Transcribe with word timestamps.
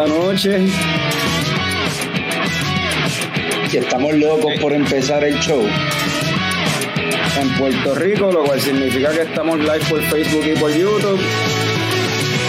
la 0.00 0.06
noche. 0.06 0.66
Y 3.70 3.76
estamos 3.76 4.14
locos 4.14 4.52
por 4.60 4.72
empezar 4.72 5.22
el 5.24 5.38
show. 5.40 5.66
En 7.40 7.48
Puerto 7.58 7.94
Rico, 7.94 8.32
lo 8.32 8.44
cual 8.44 8.60
significa 8.60 9.10
que 9.10 9.22
estamos 9.22 9.58
live 9.58 9.84
por 9.88 10.02
Facebook 10.02 10.44
y 10.46 10.58
por 10.58 10.72
YouTube. 10.72 11.20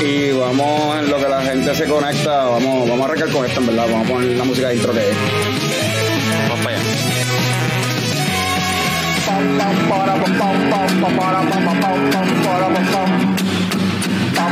Y 0.02 0.32
vamos, 0.32 0.98
en 0.98 1.10
lo 1.10 1.18
que 1.18 1.28
la 1.28 1.42
gente 1.42 1.76
se 1.76 1.86
conecta, 1.86 2.46
vamos, 2.46 2.90
vamos 2.90 3.02
a 3.02 3.12
arrancar 3.12 3.30
con 3.32 3.46
esto, 3.46 3.60
en 3.60 3.68
verdad. 3.68 3.86
Vamos 3.92 4.08
a 4.08 4.14
poner 4.14 4.38
la 4.38 4.44
música 4.44 4.70
de 4.70 4.76
intro 4.76 4.94
que 4.94 5.00
es. 5.00 5.16
Vamos 6.50 6.66
para 6.66 6.78
allá. 6.78 7.02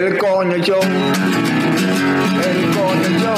el 0.00 0.16
coño 0.16 0.56
show, 0.58 0.80
el 0.80 2.60
coño 2.74 3.10
show. 3.18 3.36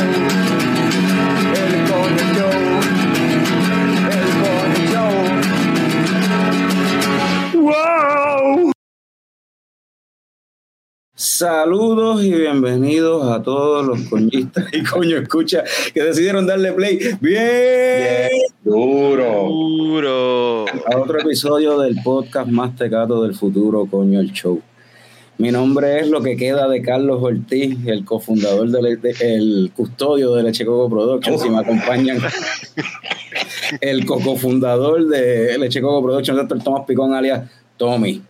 El 1.53 1.75
Coño 1.91 2.25
Show. 2.37 2.57
El 4.09 4.27
Coño 4.41 4.85
Show. 4.93 5.15
¡Wow! 7.63 8.73
Saludos 11.15 12.23
y 12.23 12.33
bienvenidos 12.33 13.29
a 13.29 13.43
todos 13.43 13.85
los 13.85 14.01
coñistas 14.09 14.67
y 14.73 14.85
coño 14.85 15.19
escucha 15.19 15.65
que 15.93 16.03
decidieron 16.03 16.47
darle 16.47 16.73
play 16.73 16.99
bien, 17.21 18.31
Duro. 18.63 19.49
Duro. 19.49 20.67
a 20.69 20.97
otro 20.97 21.21
episodio 21.21 21.81
del 21.81 21.97
podcast 22.05 22.49
más 22.49 22.77
tecato 22.77 23.25
del 23.25 23.35
futuro, 23.35 23.85
coño 23.91 24.21
el 24.21 24.31
show. 24.33 24.63
Mi 25.43 25.51
nombre 25.51 25.99
es 25.99 26.07
lo 26.09 26.23
que 26.23 26.37
queda 26.37 26.69
de 26.69 26.81
Carlos 26.83 27.19
Ortiz, 27.21 27.77
el 27.87 28.05
cofundador 28.05 28.69
del 28.71 29.01
de- 29.03 29.17
el 29.19 29.73
custodio 29.75 30.37
de 30.37 30.45
Leche 30.45 30.65
Coco 30.65 30.89
Productions 30.89 31.45
y 31.45 31.51
me 31.51 31.59
acompañan 31.59 32.19
el 33.81 34.07
cofundador 34.07 35.05
de 35.09 35.59
Leche 35.59 35.81
Coco 35.83 36.01
Productions, 36.01 36.49
Dr. 36.49 36.63
Tomás 36.63 36.85
Picón 36.87 37.13
alias 37.13 37.51
Tommy. 37.77 38.23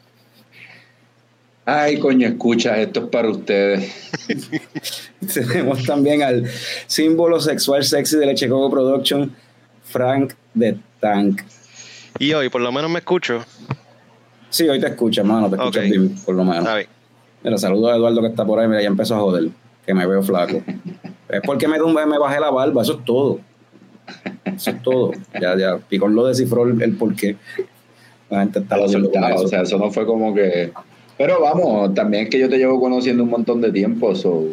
Ay, 1.67 1.99
coño, 1.99 2.29
escucha, 2.29 2.81
esto 2.81 3.01
es 3.01 3.07
para 3.11 3.29
ustedes. 3.29 3.93
Tenemos 5.35 5.85
también 5.85 6.23
al 6.23 6.49
símbolo 6.87 7.41
sexual 7.43 7.85
sexy 7.85 8.17
de 8.17 8.25
Leche 8.25 8.49
Coco 8.49 8.71
Production, 8.71 9.37
Frank 9.85 10.33
de 10.55 10.79
Tank. 10.99 11.43
Y 12.19 12.33
hoy, 12.33 12.49
por 12.49 12.63
lo 12.63 12.73
menos 12.73 12.91
me 12.91 13.01
escucho. 13.01 13.45
Sí, 14.49 14.67
hoy 14.67 14.81
te 14.81 14.87
escuchas, 14.87 15.27
mano, 15.27 15.51
te 15.51 15.57
escuchas 15.57 15.85
Ok. 15.85 15.91
bien, 15.91 16.15
por 16.25 16.35
lo 16.37 16.45
menos. 16.45 16.67
A 16.67 16.75
ver. 16.77 17.02
Mira, 17.43 17.59
saludo 17.59 17.91
a 17.91 17.97
Eduardo 17.97 18.21
que 18.21 18.29
está 18.29 18.45
por 18.45 18.59
ahí, 18.59 18.69
mira, 18.69 18.83
ya 18.83 18.89
empezó 18.89 19.17
a 19.17 19.21
joder, 19.21 19.49
que 19.85 19.95
me 19.95 20.07
veo 20.07 20.23
flaco. 20.23 20.63
es 21.29 21.41
porque 21.45 21.67
me, 21.69 21.79
me 21.79 22.19
bajé 22.19 22.41
la 22.41 22.51
barba, 22.51 22.83
eso 22.83 22.95
es 22.99 23.05
todo. 23.05 23.41
Eso 24.45 24.71
es 24.71 24.83
todo. 24.83 25.13
Ya, 25.41 25.57
ya, 25.57 25.79
Picón 25.79 26.15
lo 26.15 26.27
descifró 26.27 26.65
el, 26.67 26.81
el 26.83 26.97
por 26.97 27.15
qué. 27.15 27.37
La 28.31 28.41
gente 28.41 28.61
está 28.61 28.77
lo 28.77 28.89
soltado, 28.89 29.35
eso. 29.35 29.45
o 29.45 29.49
sea, 29.49 29.63
eso 29.63 29.79
no 29.79 29.91
fue 29.91 30.07
como 30.07 30.35
que. 30.35 30.73
Pero 31.19 31.41
vamos, 31.41 31.95
también 31.95 32.25
es 32.25 32.31
que 32.31 32.39
yo 32.39 32.49
te 32.49 32.59
llevo 32.59 32.81
conociendo 32.81 33.23
un 33.23 33.31
montón 33.31 33.61
de 33.61 33.71
tiempo, 33.71 34.15
so. 34.15 34.45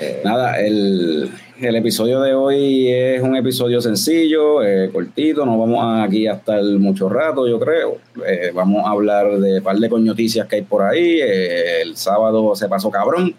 eh, 0.00 0.22
Nada, 0.24 0.58
el, 0.60 1.30
el 1.60 1.76
episodio 1.76 2.20
de 2.20 2.34
hoy 2.34 2.88
es 2.88 3.22
un 3.22 3.34
episodio 3.34 3.80
sencillo, 3.80 4.62
eh, 4.62 4.90
cortito, 4.92 5.46
no 5.46 5.58
vamos 5.58 6.06
aquí 6.06 6.26
a 6.26 6.34
estar 6.34 6.62
mucho 6.62 7.08
rato, 7.08 7.48
yo 7.48 7.58
creo. 7.58 7.96
Eh, 8.26 8.50
vamos 8.54 8.84
a 8.86 8.90
hablar 8.90 9.38
de 9.38 9.58
un 9.58 9.64
par 9.64 9.76
de 9.76 9.88
coñoticias 9.88 10.46
que 10.46 10.56
hay 10.56 10.62
por 10.62 10.82
ahí. 10.82 11.18
Eh, 11.20 11.82
el 11.82 11.96
sábado 11.96 12.54
se 12.54 12.68
pasó 12.68 12.90
cabrón. 12.90 13.34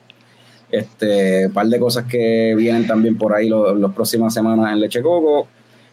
Este, 0.72 1.50
par 1.50 1.68
de 1.68 1.80
cosas 1.80 2.06
que 2.06 2.54
vienen 2.58 2.88
también 2.88 3.18
por 3.18 3.34
ahí 3.34 3.50
las 3.50 3.94
próximas 3.94 4.34
semanas 4.34 4.74
en 4.74 4.80
Leche 4.80 5.02
Coco. 5.02 5.48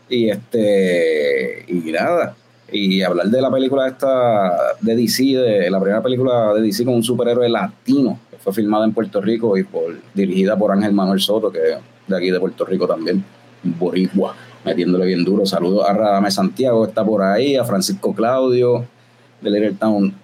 Y 0.09 0.31
este, 0.31 1.65
y 1.69 1.93
nada. 1.93 2.37
Y 2.73 3.03
hablar 3.03 3.27
de 3.27 3.41
la 3.41 3.51
película 3.51 3.87
esta 3.87 4.75
de 4.81 4.97
DC, 4.97 5.23
de 5.23 5.71
la 5.71 5.79
primera 5.79 6.03
película 6.03 6.55
de 6.55 6.63
DC 6.63 6.85
con 6.85 6.95
un 6.95 7.05
superhéroe 7.05 7.49
latino, 7.49 8.19
que 8.31 8.39
fue 8.39 8.53
filmada 8.53 8.85
en 8.85 8.95
Puerto 8.95 9.21
Rico 9.21 9.57
y 9.59 9.65
por, 9.65 9.95
dirigida 10.15 10.57
por 10.57 10.73
Ángel 10.73 10.93
Manuel 10.93 11.21
Soto, 11.21 11.53
que 11.53 11.61
de 12.07 12.17
aquí 12.17 12.31
de 12.31 12.41
Puerto 12.41 12.65
Rico 12.65 12.87
también, 12.87 13.25
boricua, 13.63 14.35
metiéndole 14.65 15.07
bien 15.07 15.25
duro. 15.25 15.47
Saludos 15.47 15.89
a 15.89 15.93
Radame 15.93 16.31
Santiago, 16.31 16.83
que 16.85 16.89
está 16.91 17.05
por 17.05 17.23
ahí, 17.23 17.57
a 17.57 17.65
Francisco 17.65 18.15
Claudio, 18.15 18.85
de 19.41 19.51
Little 19.51 19.73
Town 19.73 20.15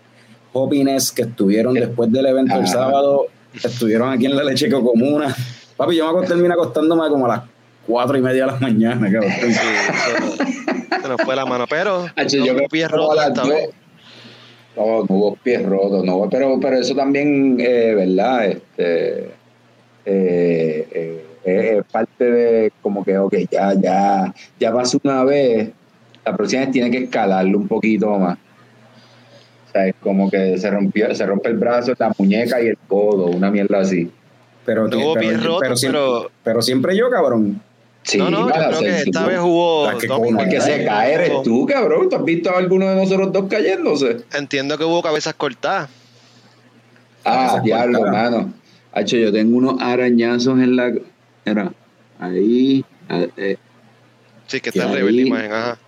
Hopines, 0.53 1.13
que 1.13 1.23
estuvieron 1.23 1.75
después 1.75 2.11
del 2.13 2.27
evento 2.27 2.55
el 2.55 2.63
Ajá. 2.65 2.73
sábado, 2.73 3.27
estuvieron 3.63 4.11
aquí 4.11 4.27
en 4.27 4.37
la 4.37 4.45
Leche 4.45 4.69
Comuna. 4.71 5.35
Papi, 5.77 5.97
yo 5.97 6.05
me 6.07 6.11
acosté- 6.19 6.29
terminé 6.29 6.53
acostándome 6.55 7.09
como 7.09 7.27
a 7.27 7.29
las 7.29 7.43
cuatro 7.87 8.17
y 8.19 8.21
media 8.23 8.47
de 8.47 8.53
la 8.53 8.59
mañana, 8.59 9.11
cabrón. 9.11 9.33
Sí, 9.41 9.47
eso- 9.49 11.01
se 11.03 11.09
nos 11.09 11.23
fue 11.23 11.35
la 11.37 11.47
mano. 11.47 11.65
Pero, 11.69 12.07
Hacho, 12.17 12.37
no 12.39 12.47
yo 12.47 12.53
hubo 12.55 12.69
pies 12.69 12.91
rotos. 12.91 13.17
No, 14.77 14.85
no 14.85 15.07
hubo 15.09 15.37
pies 15.37 15.65
rotos, 15.65 16.05
no, 16.05 16.29
pero, 16.31 16.59
pero 16.61 16.77
eso 16.77 16.95
también, 16.95 17.57
eh, 17.61 17.95
¿verdad? 17.95 18.47
Este, 18.47 19.25
eh, 20.05 20.89
eh, 20.93 21.25
es 21.59 21.79
es 21.79 21.85
parte 21.91 22.25
de 22.25 22.73
como 22.83 23.05
que, 23.05 23.19
ok, 23.19 23.35
ya, 23.51 23.75
ya, 23.75 24.35
ya 24.59 24.73
pasó 24.73 24.99
una 25.03 25.25
vez, 25.25 25.71
la 26.25 26.37
próxima 26.37 26.63
vez 26.63 26.71
tiene 26.73 26.91
que 26.91 27.05
escalarlo 27.05 27.59
un 27.59 27.69
poquito 27.69 28.19
más. 28.19 28.39
O 29.69 29.73
sea, 29.73 29.87
es 29.87 29.95
como 30.03 30.31
que 30.31 30.59
se 30.59 30.71
rompió, 30.71 31.15
se 31.15 31.25
rompe 31.27 31.49
el 31.49 31.57
brazo, 31.57 31.93
la 31.99 32.13
muñeca 32.19 32.61
y 32.61 32.67
el 32.69 32.79
codo, 32.89 33.27
una 33.27 33.51
mierda 33.51 33.79
así. 33.81 34.11
Pero, 34.65 34.89
No 34.89 34.99
hubo 34.99 35.15
pero- 35.15 35.29
pies 35.29 35.43
rotos, 35.45 35.61
pero 35.63 35.77
siempre, 35.77 36.01
pero- 36.01 36.31
pero 36.45 36.63
siempre 36.63 36.97
yo, 36.97 37.11
cabrón. 37.11 37.63
Sí, 38.03 38.17
no, 38.19 38.31
no, 38.31 38.49
yo 38.49 38.55
creo 38.55 38.81
que 38.81 38.99
esta 39.03 39.27
vez. 39.27 39.39
El 39.39 40.49
que 40.49 40.61
se 40.61 40.85
cae 40.87 41.13
eres 41.15 41.43
tú, 41.43 41.67
cabrón. 41.67 42.09
¿Tú 42.09 42.17
has 42.17 42.25
visto 42.25 42.51
a 42.51 42.59
alguno 42.59 42.89
de 42.89 42.97
nosotros 42.97 43.31
dos 43.33 43.45
cayéndose? 43.49 44.23
Entiendo 44.33 44.79
que 44.79 44.85
hubo 44.85 45.03
cabezas 45.03 45.35
cortadas. 45.35 45.89
Ah, 47.25 47.61
diablo, 47.63 47.99
cortada. 47.99 48.27
hermano. 48.27 48.53
Hacho, 48.93 49.17
yo 49.17 49.31
tengo 49.33 49.57
unos 49.59 49.81
arañazos 49.81 50.59
en 50.59 50.77
la. 50.77 50.93
Era, 51.45 51.73
ahí. 52.19 52.85
a- 53.09 53.27
eh, 53.37 53.57
Sí, 54.47 54.61
que 54.61 54.71
está 54.71 54.85
arriba 54.91 55.11
la 55.11 55.21
imagen, 55.21 55.53
ajá. 55.53 55.79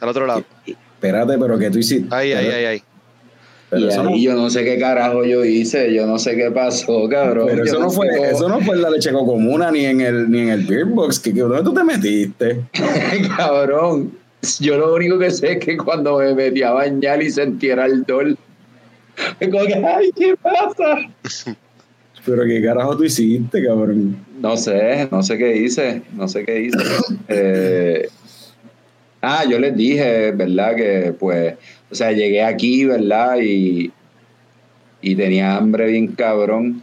Al 0.00 0.08
otro 0.10 0.26
lado. 0.26 0.44
Espérate, 0.66 1.38
pero 1.38 1.58
que 1.58 1.70
tú 1.70 1.78
hiciste. 1.78 2.14
Ahí, 2.14 2.32
ahí, 2.32 2.46
ahí, 2.48 2.64
ahí. 2.66 2.82
Pero 3.70 3.82
y 3.84 3.88
eso 3.88 4.02
no, 4.02 4.10
ahí 4.10 4.22
yo 4.22 4.34
no 4.34 4.48
sé 4.50 4.64
qué 4.64 4.78
carajo 4.78 5.24
yo 5.24 5.44
hice, 5.44 5.92
yo 5.92 6.06
no 6.06 6.18
sé 6.18 6.36
qué 6.36 6.50
pasó, 6.50 7.08
cabrón. 7.08 7.46
pero 7.48 7.64
Yo 7.64 7.72
eso 7.72 7.78
no 7.80 7.90
fue, 7.90 8.08
eso 8.30 8.48
no 8.48 8.60
fue 8.60 8.76
en 8.76 8.82
la 8.82 8.90
leche 8.90 9.10
comuna 9.12 9.70
ni 9.70 9.84
en 9.86 10.00
el 10.00 10.30
ni 10.30 10.40
en 10.40 10.48
el 10.50 10.64
beer 10.64 10.84
box. 10.86 11.18
Que, 11.18 11.32
que- 11.34 11.40
¿Dónde 11.40 11.62
tú 11.62 11.74
te 11.74 11.84
metiste? 11.84 12.62
cabrón. 13.36 14.12
Yo 14.60 14.76
lo 14.78 14.94
único 14.94 15.18
que 15.18 15.30
sé 15.30 15.52
es 15.52 15.58
que 15.64 15.76
cuando 15.76 16.18
me 16.18 16.32
metí 16.34 16.62
a 16.62 16.70
bañar 16.70 17.20
y 17.22 17.30
sentí 17.30 17.70
el 17.70 18.04
dol, 18.04 18.38
me 19.40 19.48
como 19.50 19.64
que, 19.66 19.74
ay, 19.74 20.12
¿qué 20.16 20.34
pasa? 20.36 20.98
Pero 22.28 22.44
qué 22.44 22.62
carajo 22.62 22.96
tú 22.96 23.04
hiciste, 23.04 23.64
cabrón. 23.64 24.16
No 24.40 24.56
sé, 24.56 25.08
no 25.10 25.22
sé 25.22 25.38
qué 25.38 25.56
hice, 25.56 26.02
no 26.12 26.28
sé 26.28 26.44
qué 26.44 26.60
hice. 26.62 26.78
Eh, 27.28 28.08
ah, 29.22 29.44
yo 29.48 29.58
les 29.58 29.76
dije, 29.76 30.30
¿verdad? 30.32 30.74
Que 30.76 31.14
pues, 31.18 31.54
o 31.90 31.94
sea, 31.94 32.12
llegué 32.12 32.42
aquí, 32.42 32.84
¿verdad? 32.84 33.38
Y, 33.42 33.90
y 35.02 35.14
tenía 35.14 35.56
hambre 35.56 35.86
bien 35.88 36.08
cabrón. 36.08 36.82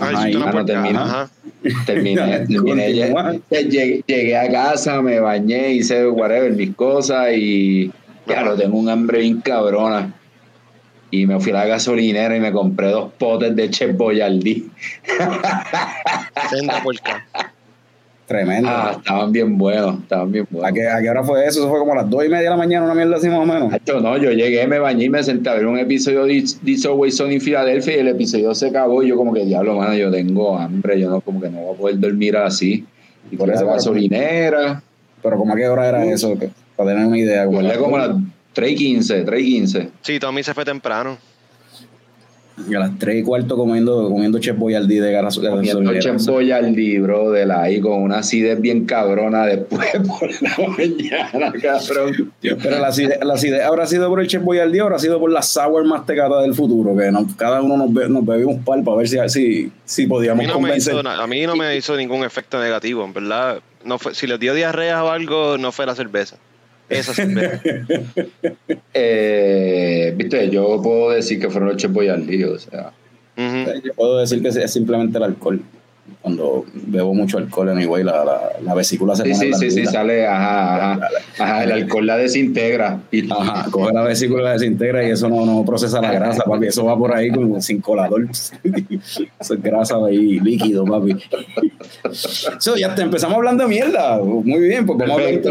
Ay, 0.00 0.14
Ajá, 0.14 0.28
hiciste 0.28 0.30
y- 0.30 0.36
una 0.36 0.44
ah, 0.44 0.46
no 0.46 0.52
puerca. 0.52 0.72
termina. 0.72 1.02
Ajá. 1.04 1.30
Terminé, 1.86 2.38
terminé, 2.48 2.92
llegué, 2.92 4.02
llegué 4.06 4.36
a 4.36 4.50
casa, 4.50 5.00
me 5.00 5.20
bañé, 5.20 5.72
hice 5.74 6.06
whatever, 6.08 6.52
mis 6.52 6.74
cosas 6.74 7.28
y 7.36 7.90
claro, 8.26 8.56
tengo 8.56 8.76
un 8.78 8.88
hambre 8.88 9.20
bien 9.20 9.40
cabrona. 9.40 10.12
Y 11.16 11.26
me 11.26 11.38
fui 11.38 11.52
a 11.52 11.56
la 11.56 11.66
gasolinera 11.66 12.36
y 12.36 12.40
me 12.40 12.50
compré 12.50 12.88
dos 12.88 13.12
potes 13.16 13.54
de 13.54 13.70
Chef 13.70 13.96
Boyardee. 13.96 14.64
Senda 16.50 16.82
puerca. 16.82 17.24
Tremendo. 18.26 18.68
Ah, 18.72 18.94
estaban 18.96 19.30
bien 19.32 19.58
buenos, 19.58 20.00
estaban 20.00 20.32
bien 20.32 20.46
¿A 20.50 20.54
buenos. 20.54 20.72
qué, 20.72 20.88
a 20.88 21.00
qué 21.02 21.10
hora 21.10 21.22
fue 21.22 21.40
eso? 21.46 21.60
Eso 21.60 21.68
fue 21.68 21.78
como 21.78 21.92
a 21.92 21.96
las 21.96 22.08
dos 22.10 22.24
y 22.24 22.28
media 22.28 22.44
de 22.44 22.50
la 22.50 22.56
mañana, 22.56 22.86
una 22.86 22.94
mierda 22.94 23.16
así 23.16 23.28
más 23.28 23.40
o 23.40 23.44
menos. 23.46 23.72
Hacho, 23.72 24.00
no, 24.00 24.16
yo 24.16 24.30
llegué, 24.32 24.66
me 24.66 24.78
bañé 24.78 25.04
y 25.04 25.08
me 25.10 25.22
senté 25.22 25.50
a 25.50 25.54
ver 25.54 25.66
un 25.66 25.78
episodio 25.78 26.24
de 26.24 26.42
This 26.64 26.86
Always 26.86 27.20
en 27.20 27.38
Filadelfia 27.40 27.96
y 27.96 28.00
el 28.00 28.08
episodio 28.08 28.54
se 28.54 28.68
acabó 28.68 29.02
y 29.02 29.08
yo 29.08 29.16
como 29.16 29.34
que, 29.34 29.44
diablo, 29.44 29.76
mano, 29.76 29.94
yo 29.94 30.10
tengo 30.10 30.58
hambre, 30.58 30.98
yo 30.98 31.10
no, 31.10 31.20
como 31.20 31.38
que 31.40 31.50
no 31.50 31.58
voy 31.60 31.74
a 31.74 31.78
poder 31.78 32.00
dormir 32.00 32.36
así. 32.38 32.84
Y 33.30 33.36
por 33.36 33.50
eso, 33.50 33.66
gasolinera, 33.66 34.82
Pero 35.22 35.36
como 35.36 35.52
a 35.52 35.56
qué 35.56 35.68
hora 35.68 35.86
era 35.88 36.04
eso, 36.06 36.36
Que- 36.38 36.48
para 36.76 36.90
tener 36.90 37.06
una 37.06 37.18
idea. 37.18 37.44
Como, 37.44 37.60
como 37.78 37.96
a 37.96 38.06
las 38.08 38.16
3 38.54 38.70
y 38.72 38.74
15, 38.76 39.22
3 39.22 39.40
y 39.42 39.44
15. 39.44 39.88
Sí, 40.00 40.18
Tommy 40.18 40.42
se 40.42 40.54
fue 40.54 40.64
temprano. 40.64 41.18
y 42.70 42.72
a 42.72 42.78
las 42.78 42.96
tres 43.00 43.16
y 43.20 43.22
cuarto 43.24 43.56
comiendo, 43.56 44.08
comiendo 44.08 44.38
Chef 44.38 44.56
Boyardee 44.56 45.00
de 45.00 45.10
garas- 45.10 45.40
de 45.40 45.50
Comiendo. 45.50 45.92
Chef 45.98 46.24
Boyardee, 46.24 47.00
bro, 47.00 47.32
de 47.32 47.46
la 47.46 47.62
ahí 47.62 47.80
con 47.80 48.00
una 48.00 48.18
acidez 48.18 48.60
bien 48.60 48.84
cabrona 48.86 49.44
después 49.44 49.88
por 50.06 50.30
la 50.40 50.56
mañana, 50.68 51.52
cabrón. 51.60 52.32
Pero 52.40 52.78
la 52.78 52.86
acidez, 52.86 53.18
la 53.24 53.34
acidez 53.34 53.60
habrá 53.64 53.86
sido 53.88 54.08
por 54.08 54.20
el 54.20 54.28
Chef 54.28 54.40
Boyardee 54.44 54.80
o 54.82 54.84
habrá 54.84 55.00
sido 55.00 55.18
por 55.18 55.32
la 55.32 55.42
sour 55.42 55.84
mastecata 55.84 56.42
del 56.42 56.54
futuro, 56.54 56.96
que 56.96 57.10
nos- 57.10 57.34
cada 57.34 57.60
uno 57.60 57.76
nos, 57.76 57.92
be- 57.92 58.08
nos 58.08 58.24
bebimos 58.24 58.64
par 58.64 58.84
para 58.84 58.98
ver 58.98 59.08
si, 59.08 59.18
si, 59.28 59.72
si 59.84 60.04
A 60.04 60.08
podíamos 60.08 60.42
mí, 60.42 60.46
no 60.46 60.54
convencer. 60.54 60.94
hizo, 60.94 61.08
a 61.08 61.26
mí 61.26 61.44
no 61.46 61.56
me 61.56 61.76
hizo 61.76 61.96
ningún 61.96 62.22
efecto 62.22 62.60
negativo, 62.60 63.04
en 63.04 63.12
verdad. 63.12 63.60
No 63.84 63.98
fue, 63.98 64.14
si 64.14 64.28
les 64.28 64.38
dio 64.38 64.54
diarrea 64.54 65.02
o 65.02 65.10
algo, 65.10 65.58
no 65.58 65.72
fue 65.72 65.86
la 65.86 65.96
cerveza. 65.96 66.36
Esa 66.88 67.14
cerveza. 67.14 67.60
Eh, 68.96 70.14
Viste, 70.16 70.50
yo 70.50 70.80
puedo 70.82 71.10
decir 71.10 71.40
que 71.40 71.50
fueron 71.50 71.70
los 71.70 71.78
Chef 71.78 71.90
Boyardee, 71.90 72.44
o 72.44 72.58
sea. 72.58 72.92
Yo 73.36 73.92
puedo 73.94 74.18
decir 74.18 74.40
que 74.40 74.48
es 74.48 74.72
simplemente 74.72 75.18
el 75.18 75.24
alcohol. 75.24 75.60
Cuando 76.20 76.64
bebo 76.72 77.14
mucho 77.14 77.38
alcohol, 77.38 77.70
anyway, 77.70 78.02
la, 78.02 78.24
la, 78.24 78.40
la 78.62 78.74
vesícula 78.74 79.14
se 79.14 79.24
Sí, 79.24 79.32
pone 79.32 79.54
sí, 79.54 79.70
sí, 79.70 79.70
sí, 79.70 79.86
sale, 79.86 80.26
ajá, 80.26 80.92
ajá. 80.92 81.08
Ajá, 81.38 81.64
el 81.64 81.72
alcohol 81.72 82.06
la 82.06 82.16
desintegra. 82.16 83.00
Y, 83.10 83.30
Ajá, 83.30 83.70
coge 83.70 83.92
la 83.92 84.02
vesícula, 84.02 84.42
la 84.42 84.52
desintegra 84.52 85.06
y 85.06 85.10
eso 85.10 85.28
no, 85.28 85.44
no 85.46 85.64
procesa 85.64 86.00
la 86.00 86.12
grasa, 86.12 86.44
papi. 86.44 86.66
Eso 86.66 86.84
va 86.84 86.96
por 86.96 87.14
ahí 87.14 87.30
como 87.30 87.60
sin 87.60 87.80
colador. 87.80 88.28
Eso 89.40 89.54
es 89.54 89.62
grasa 89.62 89.96
ahí 90.06 90.40
líquido, 90.40 90.84
papi. 90.84 91.16
So, 92.58 92.76
ya 92.76 92.94
te 92.94 93.02
empezamos 93.02 93.36
hablando 93.36 93.64
de 93.64 93.68
mierda. 93.68 94.18
Muy 94.18 94.60
bien, 94.60 94.86
pues 94.86 94.98
vamos 94.98 95.18
a 95.18 95.24
hablar, 95.24 95.40
de, 95.40 95.50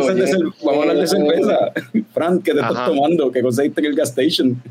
vamos 0.64 0.78
a 0.78 0.82
hablar 0.82 0.98
de 0.98 1.08
cerveza. 1.08 1.58
Frank, 2.14 2.44
¿qué 2.44 2.54
te 2.54 2.60
estás 2.60 2.86
tomando? 2.86 3.32
¿Qué 3.32 3.42
conseguiste 3.42 3.82
en 3.82 3.86
el 3.88 3.96
gas 3.96 4.10
station? 4.10 4.62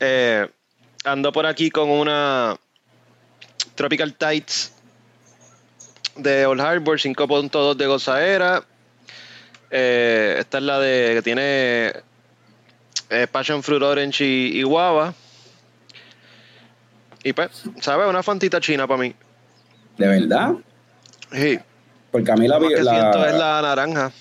Eh, 0.00 0.46
ando 1.04 1.32
por 1.32 1.46
aquí 1.46 1.70
con 1.70 1.90
una 1.90 2.56
Tropical 3.76 4.14
Tights 4.14 4.72
de 6.16 6.46
Old 6.46 6.60
Harbor 6.60 6.98
5.2 6.98 7.74
de 7.76 7.86
gozadera. 7.86 8.64
Eh, 9.70 10.36
esta 10.40 10.58
es 10.58 10.64
la 10.64 10.78
de 10.80 11.14
que 11.14 11.22
tiene 11.22 11.92
eh, 13.10 13.26
Passion 13.30 13.62
Fruit 13.62 13.82
Orange 13.82 14.24
y, 14.24 14.58
y 14.58 14.62
guava. 14.62 15.14
Y 17.22 17.32
pues, 17.32 17.64
¿sabes? 17.80 18.06
Una 18.08 18.22
fantita 18.22 18.60
china 18.60 18.86
para 18.86 19.00
mí. 19.02 19.14
¿De 19.98 20.06
verdad? 20.06 20.52
Sí. 21.32 21.58
Porque 22.12 22.30
a 22.32 22.36
mí 22.36 22.46
la... 22.46 22.58
Lo 22.58 22.68
que 22.68 22.82
la- 22.82 22.92
siento 23.00 23.26
es 23.26 23.34
la 23.34 23.62
naranja. 23.62 24.12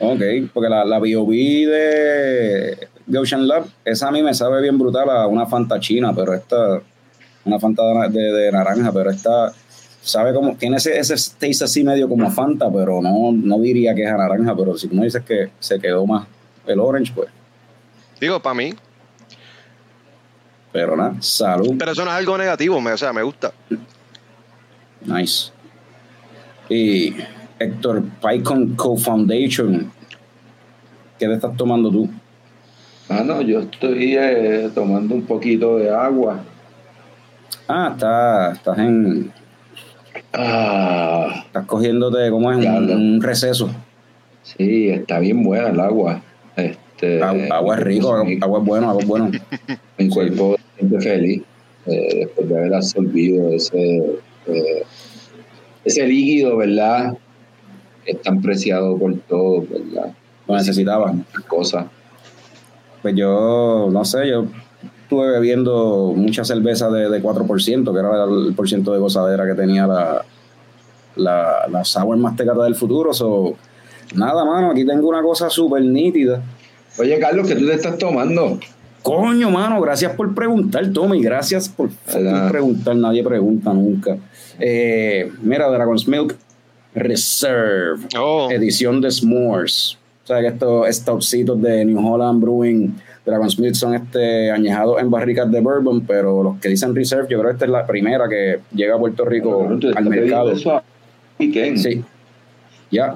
Ok, 0.00 0.20
porque 0.52 0.68
la, 0.68 0.84
la 0.84 0.98
B.O.B. 1.00 1.34
de 1.36 2.88
de 3.06 3.18
Ocean 3.18 3.48
Lab, 3.48 3.64
esa 3.86 4.08
a 4.08 4.10
mí 4.10 4.22
me 4.22 4.34
sabe 4.34 4.60
bien 4.60 4.76
brutal 4.78 5.08
a 5.08 5.26
una 5.26 5.46
Fanta 5.46 5.80
china, 5.80 6.12
pero 6.14 6.34
esta, 6.34 6.80
una 7.48 7.58
Fanta 7.60 7.82
de, 8.08 8.08
de- 8.20 8.32
de 8.32 8.52
naranja, 8.52 8.92
pero 8.92 9.10
esta 9.10 9.52
sabe 10.02 10.32
como, 10.32 10.54
tiene 10.56 10.76
ese, 10.76 10.98
ese 10.98 11.14
taste 11.38 11.64
así 11.64 11.82
medio 11.84 12.08
como 12.08 12.26
a 12.26 12.30
Fanta, 12.30 12.70
pero 12.72 13.02
no, 13.02 13.32
no 13.32 13.58
diría 13.58 13.94
que 13.94 14.04
es 14.04 14.10
a 14.10 14.16
naranja, 14.16 14.54
pero 14.56 14.76
si 14.78 14.88
tú 14.88 14.94
me 14.94 15.04
dices 15.04 15.22
que 15.24 15.50
se 15.58 15.78
quedó 15.80 16.06
más 16.06 16.26
el 16.66 16.78
orange, 16.80 17.12
pues, 17.14 17.28
Digo, 18.20 18.40
para 18.40 18.54
mí. 18.54 18.74
pero 20.72 20.96
nada, 20.96 21.14
salud, 21.20 21.74
Pero 21.78 21.92
eso 21.92 22.04
no 22.04 22.10
es 22.10 22.16
algo 22.16 22.36
negativo, 22.38 22.80
me, 22.80 22.92
o 22.92 22.96
sea, 22.98 23.12
me 23.12 23.22
gusta. 23.22 23.52
nice. 25.04 25.50
Y 26.68 27.14
Héctor, 27.58 28.02
PyCon 28.22 28.74
Co-Foundation, 28.76 29.90
¿qué 31.18 31.26
te 31.26 31.34
estás 31.34 31.56
tomando 31.56 31.90
tú? 31.90 32.08
ah, 33.08 33.22
no, 33.24 33.40
yo 33.40 33.60
estoy 33.60 34.16
eh, 34.16 34.70
tomando 34.74 35.14
un 35.14 35.22
poquito 35.22 35.78
de 35.78 35.90
agua. 35.90 36.40
Ah, 37.68 37.90
está, 37.92 38.52
estás 38.52 38.78
en, 38.78 39.30
Ah, 40.32 41.42
Estás 41.46 41.66
cogiéndote, 41.66 42.30
¿cómo 42.30 42.52
es? 42.52 42.58
Un, 42.58 42.90
un 42.90 43.22
receso. 43.22 43.70
sí, 44.42 44.88
está 44.88 45.18
bien 45.18 45.42
buena 45.42 45.68
el 45.68 45.80
agua. 45.80 46.22
Este, 46.56 47.22
Agua, 47.22 47.44
agua 47.52 47.76
es 47.76 47.82
rico, 47.82 48.14
agua, 48.14 48.58
es 48.58 48.64
bueno, 48.64 48.90
agua 48.90 49.02
es 49.02 49.08
bueno. 49.08 49.30
mi 49.98 50.08
cuerpo 50.08 50.56
siente 50.76 51.00
feliz 51.00 51.42
eh, 51.86 52.08
después 52.26 52.48
de 52.48 52.58
haber 52.58 52.74
absorbido 52.74 53.50
ese, 53.50 53.98
eh, 54.46 54.82
ese 55.84 56.06
líquido, 56.06 56.56
¿verdad? 56.56 57.16
Es 58.04 58.20
tan 58.22 58.40
preciado 58.42 58.96
por 58.98 59.16
todos, 59.20 59.68
¿verdad? 59.68 60.12
Lo 60.46 60.56
necesitaba. 60.56 61.12
Muchas 61.12 61.44
cosas. 61.44 61.86
Pues 63.02 63.14
yo, 63.14 63.88
no 63.92 64.04
sé, 64.04 64.28
yo 64.28 64.46
estuve 65.08 65.30
bebiendo 65.30 66.12
mucha 66.14 66.44
cerveza 66.44 66.90
de, 66.90 67.08
de 67.08 67.22
4%, 67.22 67.92
que 67.94 67.98
era 67.98 68.24
el 68.24 68.52
por 68.54 68.68
ciento 68.68 68.92
de 68.92 68.98
gozadera 68.98 69.46
que 69.46 69.54
tenía 69.54 69.86
la, 69.86 70.22
la, 71.16 71.66
la 71.70 71.82
Sour 71.82 72.18
Mastecata 72.18 72.64
del 72.64 72.74
futuro. 72.74 73.14
So, 73.14 73.56
nada, 74.14 74.44
mano, 74.44 74.70
aquí 74.70 74.84
tengo 74.84 75.08
una 75.08 75.22
cosa 75.22 75.48
súper 75.48 75.82
nítida. 75.82 76.42
Oye, 76.98 77.18
Carlos, 77.18 77.48
¿qué 77.48 77.54
tú 77.54 77.66
te 77.66 77.72
estás 77.72 77.96
tomando? 77.96 78.58
Coño, 79.02 79.50
mano, 79.50 79.80
gracias 79.80 80.12
por 80.12 80.34
preguntar, 80.34 80.86
Tommy. 80.92 81.22
Gracias 81.22 81.70
por 81.70 81.88
preguntar. 82.50 82.94
Nadie 82.94 83.24
pregunta 83.24 83.72
nunca. 83.72 84.18
Eh, 84.60 85.32
mira, 85.40 85.70
Dragon's 85.70 86.06
Milk 86.06 86.36
Reserve. 86.94 88.06
Oh, 88.20 88.50
edición 88.50 89.00
de 89.00 89.10
S'mores. 89.10 89.96
O 90.24 90.26
sea 90.26 90.40
que 90.42 90.48
estos 90.48 90.86
stoutcitos 90.94 91.62
de 91.62 91.86
New 91.86 92.06
Holland 92.06 92.42
Brewing 92.42 93.07
Dragon 93.28 93.50
Smith 93.50 93.74
son 93.74 93.94
este 93.94 94.50
añejados 94.50 95.00
en 95.00 95.10
barricas 95.10 95.50
de 95.50 95.60
bourbon, 95.60 96.00
pero 96.06 96.42
los 96.42 96.58
que 96.58 96.68
dicen 96.68 96.94
reserve, 96.94 97.26
yo 97.28 97.38
creo 97.38 97.50
que 97.50 97.54
esta 97.54 97.64
es 97.66 97.70
la 97.70 97.86
primera 97.86 98.28
que 98.28 98.60
llega 98.74 98.94
a 98.96 98.98
Puerto 98.98 99.24
Rico 99.24 99.60
Cabrón, 99.60 99.80
¿tú 99.80 99.90
al 99.94 100.04
mercado. 100.06 100.52
eso? 100.52 100.82
Sí, 101.38 102.04
ya, 102.90 103.14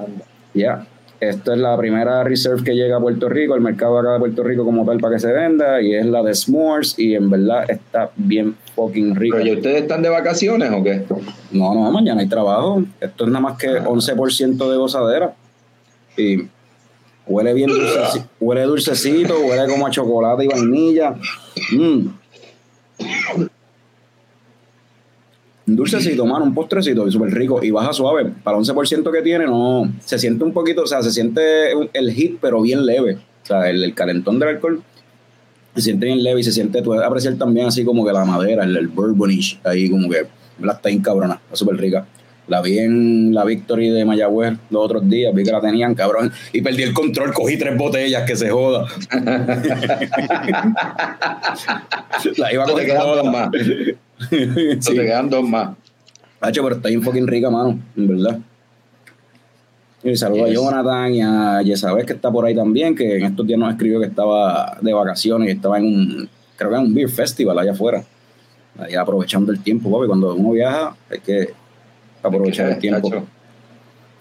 ya. 0.54 0.87
Esta 1.19 1.52
es 1.54 1.59
la 1.61 1.76
primera 1.76 2.25
reserve 2.25 2.64
que 2.64 2.75
llega 2.75 2.97
a 2.97 3.00
Puerto 3.00 3.28
Rico, 3.28 3.54
al 3.54 3.61
mercado 3.61 3.97
acá 3.99 4.14
de 4.14 4.19
Puerto 4.19 4.42
Rico 4.42 4.64
como 4.64 4.85
tal 4.85 4.99
para 4.99 5.14
que 5.14 5.21
se 5.21 5.33
venda, 5.33 5.81
y 5.81 5.95
es 5.95 6.04
la 6.04 6.21
de 6.21 6.35
S'mores, 6.35 6.99
y 6.99 7.14
en 7.14 7.31
verdad 7.31 7.64
está 7.71 8.11
bien 8.16 8.57
fucking 8.75 9.14
rica. 9.14 9.37
¿Pero 9.40 9.54
ustedes 9.54 9.83
están 9.83 10.02
de 10.02 10.09
vacaciones 10.09 10.71
o 10.73 10.83
qué? 10.83 11.04
No, 11.52 11.75
no, 11.75 11.90
mañana 11.92 12.23
hay 12.23 12.28
trabajo. 12.28 12.83
Esto 13.00 13.25
es 13.25 13.31
nada 13.31 13.40
más 13.40 13.57
que 13.57 13.69
Ah. 13.69 13.85
11% 13.87 14.69
de 14.71 14.76
gozadera. 14.76 15.33
Y 16.16 16.49
huele 17.26 17.55
bien 17.55 17.71
dulcecito, 17.71 18.26
huele 18.41 18.62
dulcecito, 18.62 19.38
huele 19.41 19.71
como 19.71 19.87
a 19.87 19.91
chocolate 19.91 20.45
y 20.45 20.49
vainilla. 20.49 21.14
Mm. 21.73 22.07
Un 25.64 25.76
dulcecito, 25.76 26.26
mano, 26.26 26.45
un 26.45 26.55
postrecito 26.55 27.09
súper 27.11 27.33
rico 27.33 27.62
y 27.62 27.71
baja 27.71 27.93
suave. 27.93 28.33
Para 28.43 28.59
el 28.59 28.64
11% 28.64 29.12
que 29.12 29.23
tiene, 29.23 29.47
no. 29.47 29.91
Se 30.05 30.19
siente 30.19 30.45
un 30.45 30.52
poquito, 30.52 30.83
o 30.83 30.87
sea, 30.87 31.02
se 31.02 31.11
siente 31.12 31.73
el 31.93 32.12
hit, 32.12 32.38
pero 32.41 32.61
bien 32.62 32.85
leve. 32.85 33.19
O 33.43 33.47
sea, 33.47 33.71
el, 33.71 33.83
el 33.83 33.95
calentón 33.95 34.38
del 34.38 34.50
alcohol 34.50 34.83
se 35.75 35.83
siente 35.83 36.07
bien 36.07 36.23
leve 36.23 36.41
y 36.41 36.45
se 36.45 36.52
siente, 36.52 36.79
tú 36.81 36.87
puedes 36.87 37.05
apreciar 37.05 37.35
también 37.37 37.67
así 37.67 37.85
como 37.85 38.05
que 38.05 38.12
la 38.12 38.25
madera, 38.25 38.64
el, 38.64 38.76
el 38.76 38.88
bourbonish, 38.88 39.59
ahí 39.64 39.88
como 39.88 40.09
que 40.11 40.26
la 40.61 40.75
está 40.75 40.91
bien 40.91 41.00
cabrona, 41.00 41.41
está 41.45 41.57
súper 41.57 41.76
rica. 41.76 42.07
La 42.49 42.61
vi 42.61 42.78
en 42.78 43.32
la 43.32 43.44
Victory 43.44 43.90
de 43.90 44.04
Mayagüez 44.04 44.54
los 44.70 44.84
otros 44.84 45.08
días, 45.08 45.32
vi 45.34 45.44
que 45.44 45.52
la 45.52 45.61
tenían 45.61 45.94
cabrón 45.94 46.32
y 46.52 46.61
perdí 46.61 46.82
el 46.82 46.92
control, 46.92 47.32
cogí 47.32 47.56
tres 47.56 47.78
botellas, 47.78 48.25
que 48.25 48.34
se 48.37 48.50
joda. 48.50 48.87
la 52.37 52.52
iba 52.52 52.64
a 52.64 52.66
coger 52.66 52.87
quedan 52.87 53.00
toda. 53.02 53.22
dos 53.22 53.32
más. 53.32 53.50
Sí. 54.30 54.94
te 54.94 55.02
quedan 55.04 55.28
dos 55.30 55.49
más. 55.49 55.70
Hacho, 56.40 56.62
pero 56.62 56.76
está 56.76 56.88
bien 56.88 57.02
fucking 57.02 57.26
rica, 57.26 57.50
mano, 57.50 57.78
en 57.96 58.08
verdad. 58.08 58.38
Y 60.04 60.16
saludo 60.16 60.46
Yes. 60.46 60.50
a 60.58 60.61
Jonathan 60.61 61.12
y 61.14 61.22
a 61.22 61.62
Yesabel, 61.62 62.06
que 62.06 62.12
está 62.14 62.30
por 62.30 62.44
ahí 62.44 62.54
también, 62.54 62.94
que 62.94 63.16
en 63.18 63.25
estos 63.25 63.46
días 63.46 63.58
nos 63.58 63.70
escribió 63.72 64.00
que 64.00 64.06
estaba 64.06 64.78
de 64.80 64.92
vacaciones 64.92 65.49
y 65.49 65.52
estaba 65.52 65.78
en 65.78 65.84
un, 65.84 66.28
creo 66.56 66.70
que 66.70 66.76
en 66.76 66.82
un 66.82 66.94
beer 66.94 67.08
festival 67.08 67.58
allá 67.58 67.72
afuera. 67.72 68.02
Ahí 68.78 68.94
aprovechando 68.94 69.52
el 69.52 69.61
tiempo, 69.62 69.90
papi. 69.92 70.06
Cuando 70.08 70.34
uno 70.34 70.50
viaja, 70.52 70.96
hay 71.11 71.20
que 71.20 71.50
aprovechar 72.23 72.71
el 72.71 72.79
tiempo. 72.79 73.11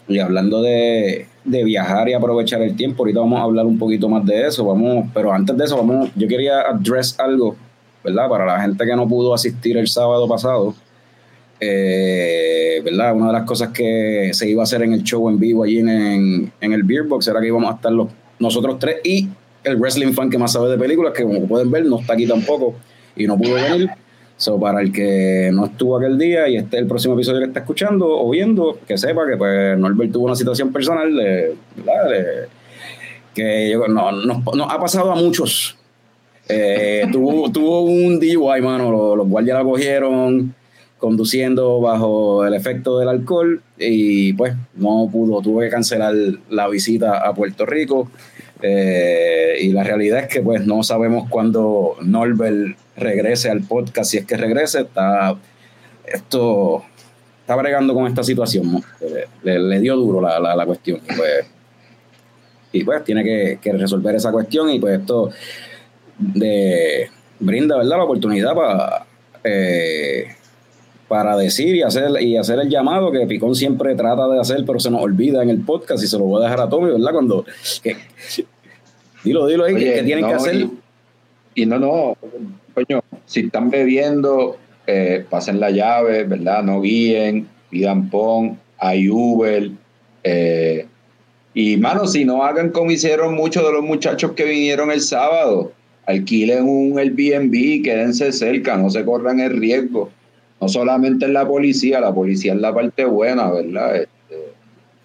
Y 0.08 0.20
hablando 0.20 0.62
de, 0.62 1.27
de 1.46 1.63
viajar 1.63 2.10
y 2.10 2.13
aprovechar 2.13 2.62
el 2.62 2.75
tiempo, 2.75 3.03
ahorita 3.03 3.20
vamos 3.22 3.39
a 3.39 3.43
hablar 3.43 3.65
un 3.65 3.77
poquito 3.77 4.10
más 4.10 4.25
de 4.25 4.48
eso. 4.48 4.65
Vamos, 4.65 5.05
pero 5.13 5.31
antes 5.31 5.55
de 5.55 5.63
eso, 5.65 5.77
vamos, 5.77 6.10
yo 6.15 6.27
quería 6.27 6.62
address 6.62 7.17
algo, 7.20 7.55
¿verdad? 8.03 8.27
Para 8.27 8.46
la 8.46 8.60
gente 8.62 8.86
que 8.86 8.96
no 8.96 9.08
pudo 9.08 9.34
asistir 9.34 9.77
el 9.77 9.88
sábado 9.88 10.27
pasado. 10.27 10.74
eh, 11.62 12.81
¿verdad? 12.84 13.15
Una 13.15 13.27
de 13.27 13.34
las 13.34 13.43
cosas 13.43 13.70
que 13.70 14.31
se 14.34 14.50
iba 14.50 14.62
a 14.62 14.65
hacer 14.65 14.81
en 14.81 14.93
el 14.93 15.03
show 15.03 15.29
en 15.29 15.39
vivo 15.39 15.63
allí 15.63 15.77
en, 15.79 16.51
en 16.60 16.74
el 16.74 16.84
Beer 16.84 17.03
Box 17.03 17.27
era 17.27 17.39
que 17.39 17.48
íbamos 17.48 17.72
a 17.72 17.75
estar 17.75 17.91
los, 17.91 18.10
nosotros 18.39 18.79
tres 18.79 18.98
y 19.03 19.29
el 19.63 19.77
wrestling 19.77 20.12
fan 20.13 20.29
que 20.29 20.39
más 20.39 20.51
sabe 20.53 20.70
de 20.70 20.77
películas, 20.77 21.13
que 21.13 21.24
como 21.24 21.46
pueden 21.48 21.70
ver 21.70 21.86
no 21.86 22.00
está 22.00 22.13
aquí 22.13 22.25
tampoco 22.27 22.75
y 23.15 23.27
no 23.27 23.38
pudo 23.38 23.53
venir. 23.53 23.89
So, 24.41 24.60
para 24.60 24.81
el 24.81 24.91
que 24.91 25.51
no 25.53 25.65
estuvo 25.65 25.98
aquel 25.98 26.17
día 26.17 26.50
y 26.50 26.57
este 26.57 26.77
es 26.77 26.81
el 26.81 26.88
próximo 26.88 27.13
episodio 27.13 27.41
que 27.41 27.45
está 27.45 27.60
escuchando 27.60 28.07
o 28.10 28.27
viendo, 28.31 28.79
que 28.88 28.98
sepa 28.98 29.27
que 29.27 29.38
pues 29.38 29.77
Norbert 29.77 30.12
tuvo 30.12 30.25
una 30.25 30.36
situación 30.36 30.74
personal 30.74 31.15
de, 31.15 31.55
¿verdad? 31.75 32.48
que 33.36 33.69
yo, 33.69 33.88
no, 33.88 34.12
nos, 34.12 34.41
ha 34.67 34.79
pasado 34.79 35.12
a 35.12 35.15
muchos. 35.15 35.77
Eh, 36.50 37.05
tuvo, 37.12 37.51
tuvo 37.51 37.83
un 37.83 38.19
DUI, 38.19 38.62
mano, 38.62 38.89
los, 38.89 39.15
los 39.15 39.29
guardias 39.29 39.60
la 39.60 39.63
cogieron 39.63 40.55
conduciendo 40.98 41.79
bajo 41.79 42.43
el 42.43 42.55
efecto 42.55 42.98
del 42.98 43.10
alcohol 43.10 43.62
y 43.77 44.33
pues 44.33 44.55
no 44.74 45.07
pudo, 45.12 45.39
tuve 45.43 45.65
que 45.65 45.69
cancelar 45.69 46.15
la 46.50 46.67
visita 46.67 47.19
a 47.27 47.36
Puerto 47.36 47.67
Rico 47.67 48.10
eh, 48.63 49.57
y 49.62 49.69
la 49.69 49.83
realidad 49.83 50.21
es 50.21 50.27
que 50.29 50.41
pues 50.41 50.65
no 50.65 50.81
sabemos 50.81 51.29
cuándo 51.29 51.95
Norbert 52.01 52.75
regrese 52.95 53.50
al 53.50 53.62
podcast, 53.62 54.12
si 54.12 54.17
es 54.17 54.25
que 54.25 54.38
regrese, 54.38 54.81
está 54.81 55.36
esto 56.05 56.83
está 57.39 57.55
bregando 57.55 57.93
con 57.93 58.07
esta 58.07 58.24
situación, 58.24 58.83
le, 59.43 59.79
dio 59.79 59.95
duro 59.95 60.21
la, 60.21 60.39
la, 60.39 60.65
cuestión 60.65 61.00
y 61.10 61.15
pues, 61.15 61.45
y 62.71 62.83
pues 62.83 63.03
tiene 63.03 63.24
que, 63.24 63.74
resolver 63.74 64.15
esa 64.15 64.31
cuestión 64.31 64.69
y 64.69 64.79
pues 64.79 65.00
esto 65.00 65.29
de, 66.17 67.10
brinda 67.39 67.77
¿verdad? 67.77 67.98
la 67.98 68.03
oportunidad 68.03 68.53
para 68.53 69.05
eh, 69.43 70.27
para 71.12 71.36
decir 71.36 71.75
y 71.75 71.81
hacer 71.81 72.10
y 72.21 72.38
hacer 72.38 72.57
el 72.60 72.69
llamado 72.69 73.12
que 73.12 73.27
Picón 73.27 73.53
siempre 73.53 73.95
trata 73.95 74.29
de 74.29 74.39
hacer, 74.39 74.63
pero 74.65 74.79
se 74.79 74.89
nos 74.89 75.01
olvida 75.01 75.43
en 75.43 75.50
el 75.50 75.60
podcast 75.60 76.01
y 76.01 76.07
se 76.07 76.17
lo 76.17 76.24
voy 76.24 76.41
a 76.41 76.45
dejar 76.45 76.62
a 76.62 76.69
Tommy, 76.69 76.91
¿verdad? 76.91 77.12
Cuando 77.12 77.43
dilo, 79.25 79.45
dilo 79.45 79.65
ahí, 79.65 79.75
que, 79.75 80.03
tienen 80.03 80.25
que 80.25 80.33
hacer. 80.33 80.67
Y, 81.53 81.65
no, 81.65 81.79
no, 81.79 82.15
coño, 82.73 83.01
si 83.25 83.41
están 83.41 83.69
bebiendo, 83.69 84.57
eh, 84.87 85.25
pasen 85.29 85.59
la 85.59 85.71
llave, 85.71 86.23
¿verdad? 86.23 86.63
No 86.63 86.81
guíen, 86.81 87.47
pidan 87.69 88.09
pon, 88.09 88.59
hay 88.77 89.09
Uber. 89.09 89.71
Eh, 90.23 90.85
y 91.53 91.77
mano, 91.77 92.07
si 92.07 92.25
no 92.25 92.43
hagan 92.43 92.69
como 92.69 92.91
hicieron 92.91 93.35
muchos 93.35 93.65
de 93.65 93.73
los 93.73 93.83
muchachos 93.83 94.31
que 94.31 94.45
vinieron 94.45 94.91
el 94.91 95.01
sábado, 95.01 95.71
alquilen 96.05 96.67
un 96.67 96.97
Airbnb, 96.97 97.83
quédense 97.83 98.31
cerca, 98.31 98.77
no 98.77 98.89
se 98.89 99.03
corran 99.03 99.39
el 99.39 99.57
riesgo 99.59 100.09
no 100.61 100.69
solamente 100.69 101.25
en 101.25 101.33
la 101.33 101.45
policía, 101.47 101.99
la 101.99 102.13
policía 102.13 102.53
es 102.53 102.61
la 102.61 102.71
parte 102.71 103.03
buena, 103.03 103.49
¿verdad? 103.49 103.95
Este, 103.95 104.53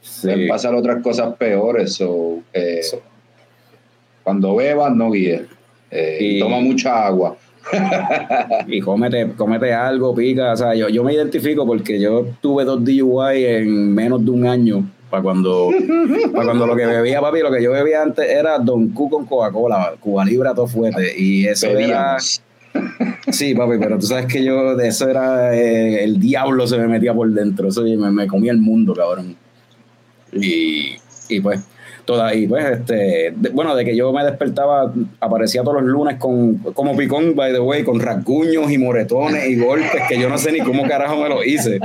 sí. 0.03 0.47
Pasan 0.47 0.75
otras 0.75 1.03
cosas 1.03 1.35
peores. 1.37 1.99
Eh, 2.53 2.81
cuando 4.23 4.55
bebas, 4.55 4.95
no 4.95 5.11
guíes. 5.11 5.43
Eh, 5.91 6.19
y, 6.21 6.41
toma 6.41 6.61
mucha 6.61 7.07
agua. 7.07 7.39
y 8.67 8.81
cómete, 8.81 9.33
cómete 9.37 9.73
algo, 9.73 10.15
pica. 10.15 10.53
O 10.53 10.57
sea, 10.57 10.75
yo, 10.75 10.89
yo 10.89 11.05
me 11.05 11.15
identifico 11.15 11.67
porque 11.67 12.01
yo 12.01 12.27
tuve 12.41 12.65
dos 12.65 12.85
DUI 12.85 13.45
en 13.45 13.95
menos 13.95 14.25
de 14.25 14.31
un 14.31 14.47
año. 14.47 14.91
Para 15.11 15.23
cuando, 15.23 15.71
para 16.33 16.47
cuando 16.47 16.67
lo 16.67 16.75
que 16.75 16.85
bebía, 16.85 17.21
papi, 17.21 17.41
lo 17.41 17.53
que 17.53 17.63
yo 17.63 17.71
bebía 17.71 18.03
antes 18.03 18.29
era 18.29 18.59
Don 18.59 18.89
Q 18.89 19.09
con 19.09 19.27
Coca-Cola, 19.27 19.95
Cuba 20.01 20.25
Libra, 20.25 20.53
todo 20.53 20.67
fuerte. 20.67 21.13
Y 21.17 21.47
eso 21.47 21.69
era 21.69 22.17
Sí, 23.31 23.55
papi, 23.55 23.79
pero 23.79 23.99
tú 23.99 24.07
sabes 24.07 24.27
que 24.27 24.45
yo 24.45 24.77
de 24.77 24.89
eso 24.89 25.09
era 25.09 25.55
eh, 25.55 26.05
el 26.05 26.21
diablo 26.21 26.67
se 26.67 26.79
me 26.79 26.87
metía 26.87 27.15
por 27.15 27.29
dentro, 27.31 27.69
eso 27.69 27.83
me, 27.83 28.11
me 28.11 28.27
comía 28.27 28.53
el 28.53 28.59
mundo, 28.59 28.95
cabrón. 28.95 29.37
Y, 30.33 30.97
y 31.29 31.41
pues, 31.41 31.61
toda, 32.07 32.35
y 32.35 32.47
pues, 32.47 32.65
este, 32.65 33.35
bueno, 33.53 33.75
de 33.75 33.85
que 33.85 33.95
yo 33.95 34.13
me 34.13 34.25
despertaba, 34.25 34.93
aparecía 35.21 35.63
todos 35.63 35.83
los 35.83 35.91
lunes 35.91 36.17
con, 36.17 36.57
como 36.73 36.97
picón, 36.97 37.35
by 37.35 37.53
the 37.53 37.61
way, 37.61 37.83
con 37.83 38.01
rasguños 38.01 38.71
y 38.71 38.79
moretones 38.79 39.47
y 39.49 39.57
golpes 39.57 40.03
que 40.09 40.19
yo 40.19 40.29
no 40.29 40.39
sé 40.39 40.53
ni 40.53 40.61
cómo 40.61 40.87
carajo 40.87 41.17
me 41.17 41.29
lo 41.29 41.45
hice. 41.45 41.81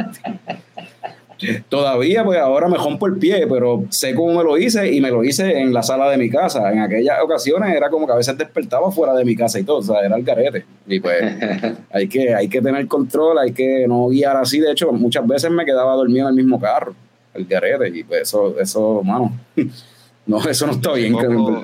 Todavía, 1.69 2.23
pues 2.23 2.37
ahora 2.39 2.67
me 2.67 2.77
rompo 2.77 3.07
el 3.07 3.17
pie, 3.17 3.47
pero 3.49 3.83
sé 3.89 4.13
cómo 4.13 4.35
me 4.35 4.43
lo 4.43 4.57
hice 4.59 4.91
y 4.91 5.01
me 5.01 5.09
lo 5.09 5.23
hice 5.23 5.59
en 5.59 5.73
la 5.73 5.81
sala 5.81 6.09
de 6.09 6.17
mi 6.17 6.29
casa. 6.29 6.71
En 6.71 6.79
aquellas 6.79 7.17
ocasiones 7.21 7.75
era 7.75 7.89
como 7.89 8.05
que 8.05 8.13
a 8.13 8.17
veces 8.17 8.37
despertaba 8.37 8.91
fuera 8.91 9.15
de 9.15 9.25
mi 9.25 9.35
casa 9.35 9.59
y 9.59 9.63
todo, 9.63 9.77
o 9.77 9.83
sea, 9.83 10.01
era 10.05 10.15
el 10.15 10.23
carete. 10.23 10.65
Y 10.85 10.99
pues 10.99 11.23
hay 11.91 12.07
que, 12.07 12.35
hay 12.35 12.47
que 12.47 12.61
tener 12.61 12.87
control, 12.87 13.39
hay 13.39 13.53
que 13.53 13.87
no 13.87 14.07
guiar 14.09 14.37
así. 14.37 14.59
De 14.59 14.71
hecho, 14.71 14.91
muchas 14.91 15.25
veces 15.25 15.49
me 15.49 15.65
quedaba 15.65 15.95
dormido 15.95 16.27
en 16.27 16.37
el 16.37 16.43
mismo 16.43 16.59
carro, 16.59 16.93
el 17.33 17.47
carete, 17.47 17.89
y 17.89 18.03
pues 18.03 18.21
eso, 18.21 18.59
eso, 18.59 19.01
mano. 19.03 19.33
No, 20.31 20.37
eso 20.49 20.65
no 20.65 20.73
está 20.73 20.93
bien. 20.93 21.13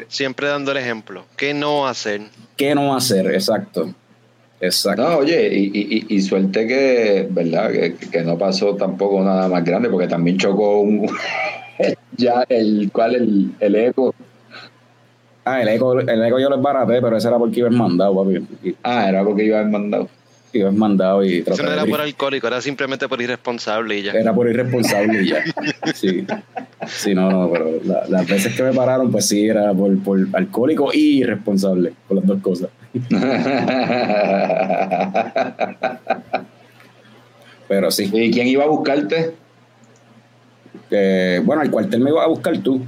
Siempre 0.09 0.47
dando 0.47 0.71
el 0.71 0.77
ejemplo. 0.77 1.23
¿Qué 1.37 1.53
no 1.53 1.87
hacer? 1.87 2.21
¿Qué 2.57 2.75
no 2.75 2.93
hacer? 2.93 3.27
Exacto. 3.27 3.93
Exacto. 4.59 5.03
No, 5.03 5.17
oye, 5.19 5.49
y, 5.55 6.05
y, 6.09 6.21
suerte 6.21 6.67
que, 6.67 7.27
¿verdad? 7.29 7.71
Que, 8.11 8.23
no 8.23 8.37
pasó 8.37 8.75
tampoco 8.75 9.23
nada 9.23 9.47
más 9.47 9.63
grande, 9.63 9.87
porque 9.87 10.07
también 10.07 10.37
chocó 10.37 10.79
un. 10.79 11.07
ya, 12.17 12.43
el 12.49 12.89
cual, 12.91 13.15
el, 13.15 13.51
el 13.59 13.75
eco. 13.75 14.13
Ah, 15.45 15.61
el 15.61 15.69
eco, 15.69 15.99
el 15.99 16.25
eco 16.25 16.39
yo 16.39 16.49
lo 16.49 16.59
baraté, 16.59 17.01
pero 17.01 17.15
ese 17.15 17.27
era 17.29 17.37
porque 17.37 17.59
iba 17.59 17.69
mandado, 17.69 18.15
papi. 18.15 18.75
Ah, 18.83 19.07
era 19.07 19.23
porque 19.23 19.45
iba 19.45 19.63
mandado. 19.63 20.09
Iba 20.53 20.71
mandado 20.71 21.23
y 21.23 21.39
Eso 21.39 21.61
no 21.61 21.71
era 21.71 21.85
por 21.85 21.99
alcohólico, 21.99 22.47
era 22.47 22.61
simplemente 22.61 23.07
por 23.07 23.21
irresponsable 23.21 23.99
y 23.99 24.03
ya. 24.03 24.13
Era 24.13 24.33
por 24.33 24.49
irresponsable 24.49 25.23
y 25.23 25.29
ya. 25.29 25.43
Sí. 25.93 26.25
Sí, 26.87 27.13
no, 27.13 27.29
no, 27.29 27.51
pero 27.51 27.81
las 28.07 28.27
veces 28.27 28.55
que 28.55 28.63
me 28.63 28.73
pararon, 28.73 29.11
pues 29.11 29.27
sí, 29.27 29.47
era 29.47 29.73
por, 29.73 30.01
por 30.03 30.19
alcohólico 30.33 30.91
y 30.93 31.19
irresponsable, 31.19 31.93
por 32.07 32.17
las 32.17 32.25
dos 32.25 32.41
cosas. 32.41 32.69
Pero 37.67 37.91
sí. 37.91 38.09
¿Y 38.13 38.31
quién 38.31 38.47
iba 38.47 38.63
a 38.63 38.67
buscarte? 38.67 39.33
bueno, 41.43 41.61
al 41.61 41.69
cuartel 41.69 41.99
me 41.99 42.11
iba 42.11 42.23
a 42.23 42.27
buscar 42.27 42.57
tú. 42.59 42.81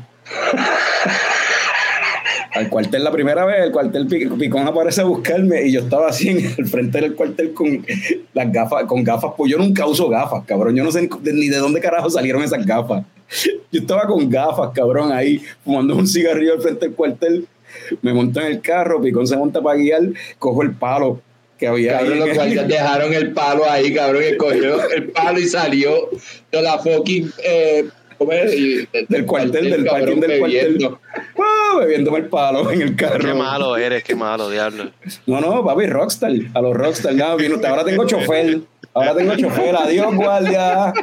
al 2.54 2.70
cuartel 2.70 3.04
la 3.04 3.12
primera 3.12 3.46
vez, 3.46 3.66
el 3.66 3.72
cuartel 3.72 4.08
Picón 4.08 4.68
aparece 4.68 5.02
a 5.02 5.06
buscarme 5.06 5.66
y 5.68 5.72
yo 5.72 5.82
estaba 5.82 6.10
así 6.10 6.30
en 6.30 6.54
el 6.58 6.66
frente 6.68 7.02
del 7.02 7.16
cuartel 7.16 7.54
con 7.54 7.86
las 8.34 8.52
gafas, 8.52 8.86
con 8.86 9.04
gafas, 9.04 9.34
pues 9.38 9.52
yo 9.52 9.58
nunca 9.58 9.86
uso 9.86 10.10
gafas, 10.10 10.44
cabrón. 10.46 10.76
Yo 10.76 10.84
no 10.84 10.92
sé 10.92 11.10
ni 11.22 11.48
de 11.48 11.58
dónde 11.58 11.80
carajo 11.80 12.10
salieron 12.10 12.44
esas 12.44 12.66
gafas. 12.66 13.04
Yo 13.72 13.82
estaba 13.82 14.08
con 14.08 14.30
gafas, 14.30 14.72
cabrón, 14.74 15.12
ahí 15.12 15.42
fumando 15.64 15.96
un 15.96 16.08
cigarrillo 16.08 16.54
al 16.54 16.62
frente 16.62 16.88
del 16.88 16.96
cuartel 16.96 17.48
me 18.02 18.14
monto 18.14 18.42
en 18.42 18.48
el 18.48 18.62
carro, 18.62 19.02
Picón 19.02 19.28
se 19.28 19.38
monta 19.38 19.62
para 19.62 19.78
guiar, 19.78 20.02
cojo 20.38 20.64
el 20.64 20.74
palo 20.74 21.22
que 21.58 21.68
había 21.68 22.00
cabrón. 22.00 22.20
Los 22.20 22.68
dejaron 22.68 23.14
el 23.14 23.32
palo 23.34 23.70
ahí, 23.70 23.94
cabrón, 23.94 24.24
que 24.24 24.38
cogió 24.38 24.90
el 24.90 25.10
palo 25.10 25.40
y 25.40 25.46
salió 25.46 26.10
de 26.52 26.62
la 26.62 26.80
fucking... 26.80 27.32
Eh, 27.44 27.86
del 29.08 29.26
cuartel, 29.26 29.70
del 29.70 29.86
parking 29.86 30.20
del 30.20 30.40
cuartel. 30.40 30.90
Bebiéndome 31.78 32.20
el 32.20 32.28
palo 32.28 32.72
en 32.72 32.82
el 32.82 32.96
carro. 32.96 33.20
Qué 33.20 33.34
malo 33.34 33.78
eres, 33.78 34.04
qué 34.04 34.16
malo, 34.16 34.50
diablo. 34.50 34.92
No, 35.28 35.40
no, 35.40 35.64
papi, 35.64 35.86
rockstar. 35.86 36.32
A 36.54 36.62
los 36.62 36.76
rockstar. 36.76 37.14
No, 37.14 37.26
ahora 37.26 37.84
tengo 37.84 38.06
chofer. 38.06 38.62
Ahora 38.94 39.16
tengo 39.16 39.36
chofer. 39.36 39.76
Adiós, 39.76 40.16
guardia. 40.16 40.94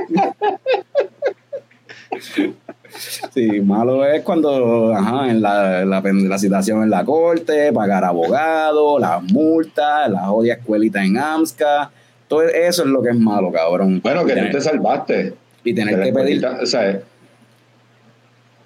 Sí, 3.34 3.60
malo 3.60 4.04
es 4.06 4.22
cuando, 4.22 4.94
ajá, 4.94 5.30
en 5.30 5.42
la, 5.42 5.84
la, 5.84 6.38
situación 6.38 6.82
en 6.82 6.90
la 6.90 7.04
corte, 7.04 7.72
pagar 7.72 8.04
abogado, 8.04 8.98
las 8.98 9.22
multas, 9.22 10.10
la 10.10 10.30
odia 10.32 10.54
escuelita 10.54 11.04
en 11.04 11.18
AMSCA, 11.18 11.90
todo 12.28 12.42
eso 12.42 12.82
es 12.82 12.88
lo 12.88 13.02
que 13.02 13.10
es 13.10 13.18
malo, 13.18 13.52
cabrón. 13.52 14.00
Bueno, 14.02 14.24
que 14.24 14.34
tú 14.34 14.50
te 14.52 14.60
salvaste. 14.60 15.34
Y 15.64 15.74
tener 15.74 16.00
que 16.00 16.12
pedir. 16.12 16.46
O 16.46 16.66
sea, 16.66 17.00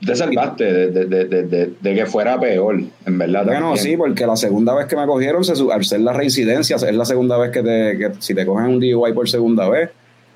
te 0.04 0.16
salvaste 0.16 0.64
de, 0.64 1.06
de, 1.06 1.24
de, 1.26 1.72
de, 1.80 1.94
que 1.94 2.06
fuera 2.06 2.38
peor, 2.40 2.80
en 3.06 3.18
verdad. 3.18 3.44
Bueno, 3.44 3.76
sí, 3.76 3.96
porque 3.96 4.26
la 4.26 4.36
segunda 4.36 4.74
vez 4.74 4.86
que 4.86 4.96
me 4.96 5.06
cogieron, 5.06 5.42
al 5.72 5.84
ser 5.84 6.00
la 6.00 6.12
reincidencia, 6.12 6.76
es 6.76 6.94
la 6.94 7.04
segunda 7.04 7.36
vez 7.36 7.50
que, 7.50 7.62
te, 7.62 7.98
que 7.98 8.10
si 8.18 8.34
te 8.34 8.46
cogen 8.46 8.66
un 8.66 8.80
DUI 8.80 9.12
por 9.12 9.28
segunda 9.28 9.68
vez, 9.68 9.90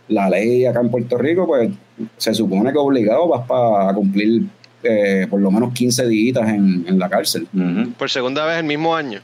la 0.08 0.28
ley 0.28 0.66
acá 0.66 0.80
en 0.80 0.90
Puerto 0.90 1.16
Rico, 1.16 1.46
pues 1.46 1.70
se 2.16 2.34
supone 2.34 2.72
que 2.72 2.78
obligado 2.78 3.26
vas 3.28 3.46
para 3.46 3.94
cumplir 3.94 4.42
eh, 4.82 5.26
por 5.30 5.40
lo 5.40 5.50
menos 5.50 5.72
15 5.72 6.06
días 6.08 6.48
en, 6.48 6.84
en 6.86 6.98
la 6.98 7.08
cárcel. 7.08 7.48
¿Por 7.98 8.10
segunda 8.10 8.44
vez 8.44 8.58
el 8.58 8.64
mismo 8.64 8.94
año? 8.94 9.20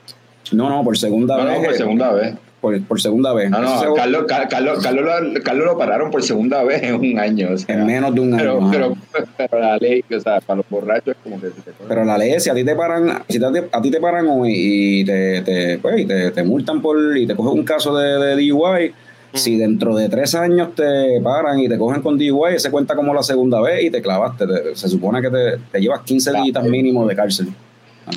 No, 0.52 0.68
no, 0.68 0.82
por 0.82 0.96
segunda 0.96 1.36
vez. 1.44 1.64
por 1.64 1.74
segunda 1.74 2.12
vez. 2.12 2.34
Por, 2.60 3.00
segunda 3.00 3.32
vez. 3.32 3.50
No, 3.50 3.60
no, 3.60 3.94
Carlos, 3.94 4.24
Carlos, 4.28 4.82
Carlos, 4.82 5.64
lo, 5.64 5.78
pararon 5.78 6.10
por 6.10 6.22
segunda 6.22 6.62
vez 6.62 6.82
en 6.82 6.94
un 6.94 7.18
año. 7.18 7.48
en 7.66 7.86
menos 7.86 8.14
de 8.14 8.20
un 8.20 8.34
año. 8.34 8.70
Pero, 8.70 8.94
pero, 9.36 9.60
la 9.60 9.78
ley, 9.78 10.04
o 10.14 10.20
sea, 10.20 10.40
para 10.42 10.58
los 10.58 10.68
borrachos 10.68 11.16
es 11.16 11.22
como 11.22 11.40
que... 11.40 11.48
pero 11.88 12.04
la 12.04 12.18
ley, 12.18 12.38
si 12.38 12.50
a 12.50 12.54
ti 12.54 12.62
te 12.62 12.76
paran, 12.76 13.22
si 13.28 13.40
a 13.42 13.80
ti 13.80 13.90
te 13.90 13.98
paran 13.98 14.28
hoy 14.28 14.52
y 14.54 15.04
te, 15.06 15.40
te, 15.40 15.78
pues, 15.78 16.06
te, 16.06 16.32
te 16.32 16.42
multan 16.44 16.82
por, 16.82 17.16
y 17.16 17.26
te 17.26 17.34
coges 17.34 17.54
un 17.54 17.64
caso 17.64 17.96
de, 17.96 18.18
de 18.18 18.50
DUI, 18.50 18.92
Si 19.32 19.56
dentro 19.56 19.96
de 19.96 20.10
tres 20.10 20.34
años 20.34 20.74
te 20.74 21.18
paran 21.22 21.60
y 21.60 21.68
te 21.68 21.78
cogen 21.78 22.02
con 22.02 22.18
DUI, 22.18 22.58
se 22.58 22.70
cuenta 22.70 22.94
como 22.94 23.14
la 23.14 23.22
segunda 23.22 23.62
vez 23.62 23.84
y 23.84 23.90
te 23.90 24.02
clavaste. 24.02 24.44
se 24.74 24.88
supone 24.88 25.22
que 25.22 25.30
te, 25.72 25.80
llevas 25.80 26.02
15 26.02 26.32
días 26.42 26.64
mínimo 26.64 27.06
de 27.06 27.16
cárcel. 27.16 27.48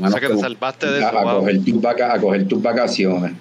O 0.02 0.10
sea 0.10 0.20
que 0.20 0.28
te 0.28 0.38
salvaste 0.38 0.88
de 0.88 1.06
a, 1.06 1.12
coger 1.12 1.64
tus 1.64 1.86
a 1.86 2.20
coger 2.20 2.48
tus 2.48 2.62
vacaciones. 2.62 3.32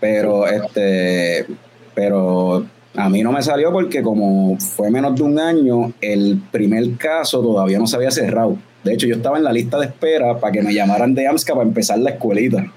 Pero, 0.00 0.46
este, 0.46 1.46
pero 1.94 2.66
a 2.96 3.08
mí 3.08 3.22
no 3.22 3.32
me 3.32 3.42
salió 3.42 3.72
porque 3.72 4.02
como 4.02 4.58
fue 4.58 4.90
menos 4.90 5.14
de 5.14 5.22
un 5.22 5.38
año, 5.38 5.92
el 6.00 6.40
primer 6.50 6.96
caso 6.96 7.40
todavía 7.40 7.78
no 7.78 7.86
se 7.86 7.96
había 7.96 8.10
cerrado. 8.10 8.56
De 8.84 8.94
hecho, 8.94 9.06
yo 9.06 9.16
estaba 9.16 9.36
en 9.36 9.44
la 9.44 9.52
lista 9.52 9.78
de 9.78 9.86
espera 9.86 10.38
para 10.38 10.52
que 10.52 10.62
me 10.62 10.72
llamaran 10.72 11.14
de 11.14 11.26
AMSCA 11.26 11.54
para 11.54 11.66
empezar 11.66 11.98
la 11.98 12.10
escuelita. 12.10 12.72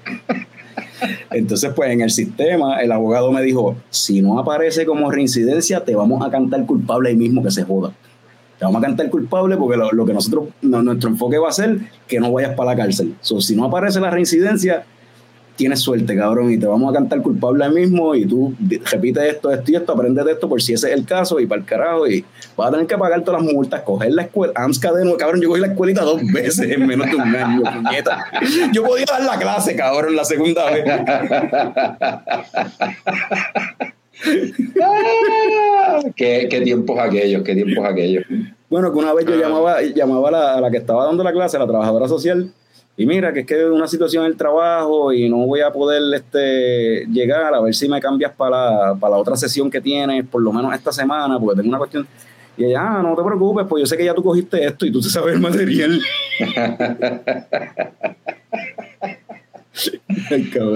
Entonces, 1.30 1.72
pues 1.74 1.90
en 1.90 2.00
el 2.00 2.10
sistema, 2.10 2.80
el 2.82 2.92
abogado 2.92 3.30
me 3.32 3.42
dijo, 3.42 3.76
si 3.90 4.20
no 4.20 4.38
aparece 4.38 4.84
como 4.84 5.10
reincidencia, 5.10 5.84
te 5.84 5.94
vamos 5.94 6.26
a 6.26 6.30
cantar 6.30 6.66
culpable 6.66 7.10
ahí 7.10 7.16
mismo 7.16 7.42
que 7.42 7.50
se 7.50 7.62
joda. 7.62 7.92
Te 8.58 8.64
vamos 8.64 8.82
a 8.82 8.86
cantar 8.86 9.08
culpable 9.08 9.56
porque 9.56 9.78
lo, 9.78 10.04
que 10.04 10.12
nosotros, 10.12 10.48
nuestro 10.60 11.08
enfoque 11.08 11.38
va 11.38 11.48
a 11.48 11.52
ser 11.52 11.78
que 12.06 12.20
no 12.20 12.32
vayas 12.32 12.54
para 12.54 12.72
la 12.72 12.76
cárcel. 12.76 13.14
si 13.20 13.56
no 13.56 13.64
aparece 13.64 14.00
la 14.00 14.10
reincidencia, 14.10 14.84
tienes 15.60 15.80
suerte, 15.80 16.16
cabrón, 16.16 16.50
y 16.50 16.56
te 16.56 16.64
vamos 16.64 16.90
a 16.90 16.94
cantar 16.94 17.20
culpable 17.20 17.62
ahí 17.62 17.70
mismo 17.70 18.14
y 18.14 18.24
tú 18.24 18.54
repites 18.90 19.24
esto, 19.24 19.52
esto 19.52 19.70
y 19.70 19.76
esto, 19.76 19.92
aprendes 19.92 20.24
de 20.24 20.32
esto 20.32 20.48
por 20.48 20.62
si 20.62 20.72
ese 20.72 20.88
es 20.88 20.94
el 20.94 21.04
caso 21.04 21.38
y 21.38 21.44
para 21.44 21.60
el 21.60 21.66
carajo 21.66 22.06
y 22.06 22.24
vas 22.56 22.68
a 22.68 22.70
tener 22.70 22.86
que 22.86 22.96
pagar 22.96 23.22
todas 23.22 23.42
las 23.42 23.52
multas, 23.52 23.82
coger 23.82 24.14
la 24.14 24.22
escuela, 24.22 24.54
AMSCA 24.56 24.94
de 24.94 25.02
nuevo, 25.02 25.18
cabrón, 25.18 25.42
yo 25.42 25.50
cogí 25.50 25.60
la 25.60 25.66
escuelita 25.66 26.02
dos 26.02 26.22
veces 26.32 26.70
en 26.70 26.86
menos 26.86 27.10
de 27.10 27.16
un 27.16 27.36
año, 27.36 27.62
puñeta. 27.62 28.24
Yo 28.72 28.84
podía 28.84 29.04
dar 29.04 29.22
la 29.22 29.38
clase, 29.38 29.76
cabrón, 29.76 30.16
la 30.16 30.24
segunda 30.24 30.70
vez. 30.70 30.84
¿Qué, 36.16 36.48
¿Qué, 36.50 36.60
tiempos 36.62 36.98
aquellos, 36.98 37.42
qué 37.42 37.54
tiempos 37.54 37.84
aquellos. 37.84 38.24
Bueno, 38.70 38.90
que 38.92 38.98
una 38.98 39.12
vez 39.12 39.26
yo 39.26 39.34
ah. 39.34 39.38
llamaba, 39.38 39.82
llamaba 39.82 40.28
a 40.28 40.32
la, 40.32 40.54
a 40.54 40.60
la 40.62 40.70
que 40.70 40.78
estaba 40.78 41.04
dando 41.04 41.22
la 41.22 41.32
clase, 41.32 41.58
a 41.58 41.60
la 41.60 41.66
trabajadora 41.66 42.08
social, 42.08 42.50
y 43.00 43.06
mira, 43.06 43.32
que 43.32 43.40
es 43.40 43.46
que 43.46 43.58
es 43.58 43.64
una 43.64 43.88
situación 43.88 44.26
en 44.26 44.32
el 44.32 44.36
trabajo 44.36 45.10
y 45.10 45.26
no 45.26 45.38
voy 45.46 45.62
a 45.62 45.72
poder 45.72 46.02
este, 46.14 47.06
llegar, 47.06 47.54
a 47.54 47.60
ver 47.62 47.74
si 47.74 47.88
me 47.88 47.98
cambias 47.98 48.30
para 48.32 48.92
la, 48.92 49.16
otra 49.16 49.36
sesión 49.36 49.70
que 49.70 49.80
tienes, 49.80 50.26
por 50.26 50.42
lo 50.42 50.52
menos 50.52 50.74
esta 50.74 50.92
semana, 50.92 51.40
porque 51.40 51.56
tengo 51.56 51.70
una 51.70 51.78
cuestión. 51.78 52.06
Y 52.58 52.66
ella, 52.66 52.80
ah, 52.82 53.02
no 53.02 53.16
te 53.16 53.22
preocupes, 53.22 53.64
pues 53.66 53.80
yo 53.80 53.86
sé 53.86 53.96
que 53.96 54.04
ya 54.04 54.12
tú 54.12 54.22
cogiste 54.22 54.62
esto 54.62 54.84
y 54.84 54.92
tú 54.92 55.00
te 55.00 55.08
sabes 55.08 55.34
el 55.34 55.40
material. 55.40 55.98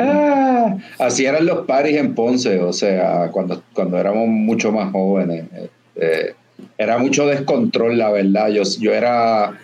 Ah, 0.00 0.78
así 0.98 1.26
eran 1.26 1.44
los 1.44 1.66
paris 1.66 1.96
en 1.98 2.14
Ponce, 2.14 2.58
o 2.60 2.72
sea, 2.72 3.28
cuando, 3.32 3.62
cuando 3.74 3.98
éramos 3.98 4.26
mucho 4.28 4.72
más 4.72 4.90
jóvenes. 4.92 5.44
Este, 5.52 6.34
era 6.78 6.96
mucho 6.96 7.26
descontrol, 7.26 7.98
la 7.98 8.10
verdad. 8.10 8.48
Yo, 8.48 8.62
yo 8.80 8.94
era 8.94 9.58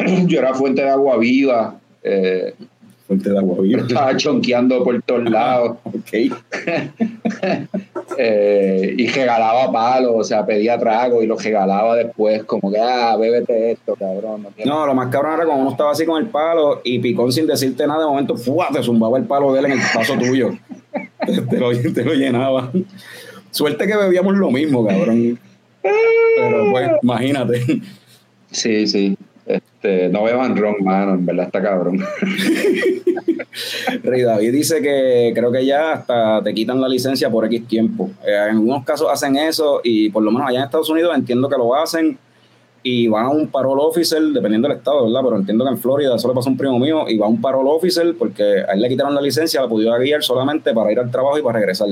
yo 0.26 0.38
era 0.38 0.54
fuente 0.54 0.82
de 0.82 0.90
agua 0.90 1.16
viva. 1.18 1.76
Eh, 2.02 2.54
fuente 3.06 3.30
de 3.30 3.38
agua 3.38 3.62
viva. 3.62 3.82
Estaba 3.82 4.16
chonqueando 4.16 4.82
por 4.84 5.00
todos 5.02 5.30
lados. 5.30 5.78
ok. 5.84 6.12
eh, 8.18 8.94
y 8.96 9.06
regalaba 9.08 9.70
palos, 9.72 10.12
o 10.16 10.24
sea, 10.24 10.44
pedía 10.44 10.78
trago 10.78 11.22
y 11.22 11.26
lo 11.26 11.36
regalaba 11.36 11.96
después, 11.96 12.44
como 12.44 12.70
que, 12.70 12.78
ah, 12.78 13.16
bébete 13.16 13.72
esto, 13.72 13.94
cabrón. 13.96 14.46
No, 14.64 14.86
lo 14.86 14.94
más 14.94 15.08
cabrón 15.08 15.34
era 15.34 15.44
cuando 15.44 15.62
uno 15.62 15.70
estaba 15.72 15.92
así 15.92 16.04
con 16.04 16.22
el 16.22 16.28
palo 16.28 16.80
y 16.84 16.98
picón 16.98 17.32
sin 17.32 17.46
decirte 17.46 17.86
nada, 17.86 18.00
de 18.00 18.06
momento, 18.06 18.36
¡fua! 18.36 18.68
te 18.72 18.82
zumbaba 18.82 19.18
el 19.18 19.24
palo 19.24 19.52
de 19.52 19.60
él 19.60 19.66
en 19.66 19.72
el 19.72 19.80
paso 19.94 20.14
tuyo. 20.18 20.50
te, 21.26 21.58
lo, 21.58 21.70
te 21.70 22.04
lo 22.04 22.14
llenaba. 22.14 22.70
Suerte 23.50 23.86
que 23.86 23.96
bebíamos 23.96 24.36
lo 24.36 24.50
mismo, 24.50 24.86
cabrón. 24.86 25.38
Pero 25.82 26.70
pues, 26.70 26.90
imagínate. 27.02 27.80
Sí, 28.50 28.86
sí. 28.86 29.16
Este, 29.82 30.10
no 30.10 30.24
beban 30.24 30.54
ron, 30.58 30.76
mano, 30.80 31.14
en 31.14 31.24
verdad 31.24 31.46
está 31.46 31.62
cabrón. 31.62 31.98
Rey 34.02 34.22
David 34.22 34.52
dice 34.52 34.82
que 34.82 35.32
creo 35.34 35.50
que 35.50 35.64
ya 35.64 35.92
hasta 35.92 36.42
te 36.42 36.52
quitan 36.52 36.82
la 36.82 36.88
licencia 36.88 37.30
por 37.30 37.46
X 37.46 37.66
tiempo. 37.66 38.10
Eh, 38.22 38.34
en 38.50 38.56
algunos 38.56 38.84
casos 38.84 39.08
hacen 39.10 39.36
eso 39.36 39.80
y 39.82 40.10
por 40.10 40.22
lo 40.22 40.32
menos 40.32 40.46
allá 40.46 40.58
en 40.58 40.64
Estados 40.66 40.90
Unidos 40.90 41.16
entiendo 41.16 41.48
que 41.48 41.56
lo 41.56 41.74
hacen 41.74 42.18
y 42.82 43.08
va 43.08 43.22
a 43.22 43.30
un 43.30 43.48
parole 43.48 43.80
officer, 43.82 44.20
dependiendo 44.20 44.68
del 44.68 44.76
estado, 44.76 45.06
¿verdad? 45.06 45.22
Pero 45.24 45.36
entiendo 45.38 45.64
que 45.64 45.70
en 45.70 45.78
Florida 45.78 46.14
eso 46.14 46.28
le 46.28 46.34
pasó 46.34 46.50
a 46.50 46.52
un 46.52 46.58
primo 46.58 46.78
mío 46.78 47.08
y 47.08 47.16
va 47.16 47.24
a 47.24 47.30
un 47.30 47.40
parole 47.40 47.70
officer 47.70 48.14
porque 48.18 48.42
a 48.68 48.72
él 48.74 48.82
le 48.82 48.88
quitaron 48.90 49.14
la 49.14 49.22
licencia, 49.22 49.62
la 49.62 49.68
pudiera 49.68 49.96
guiar 49.96 50.22
solamente 50.22 50.74
para 50.74 50.92
ir 50.92 50.98
al 50.98 51.10
trabajo 51.10 51.38
y 51.38 51.42
para 51.42 51.58
regresar. 51.58 51.88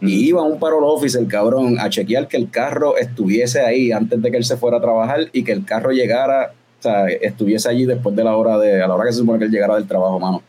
Y 0.00 0.28
iba 0.28 0.42
un 0.42 0.60
parole 0.60 0.86
officer, 0.86 1.26
cabrón, 1.26 1.80
a 1.80 1.90
chequear 1.90 2.28
que 2.28 2.36
el 2.36 2.50
carro 2.50 2.96
estuviese 2.96 3.62
ahí 3.62 3.90
antes 3.90 4.22
de 4.22 4.30
que 4.30 4.36
él 4.36 4.44
se 4.44 4.56
fuera 4.56 4.76
a 4.76 4.80
trabajar 4.80 5.22
y 5.32 5.42
que 5.42 5.50
el 5.50 5.64
carro 5.64 5.90
llegara 5.90 6.52
sea, 6.90 7.06
estuviese 7.08 7.68
allí 7.68 7.84
después 7.84 8.14
de 8.14 8.24
la 8.24 8.36
hora 8.36 8.58
de, 8.58 8.82
a 8.82 8.88
la 8.88 8.94
hora 8.94 9.04
que 9.06 9.12
se 9.12 9.18
supone 9.18 9.38
que 9.38 9.46
él 9.46 9.50
llegara 9.50 9.76
del 9.76 9.86
trabajo, 9.86 10.18
mano. 10.18 10.42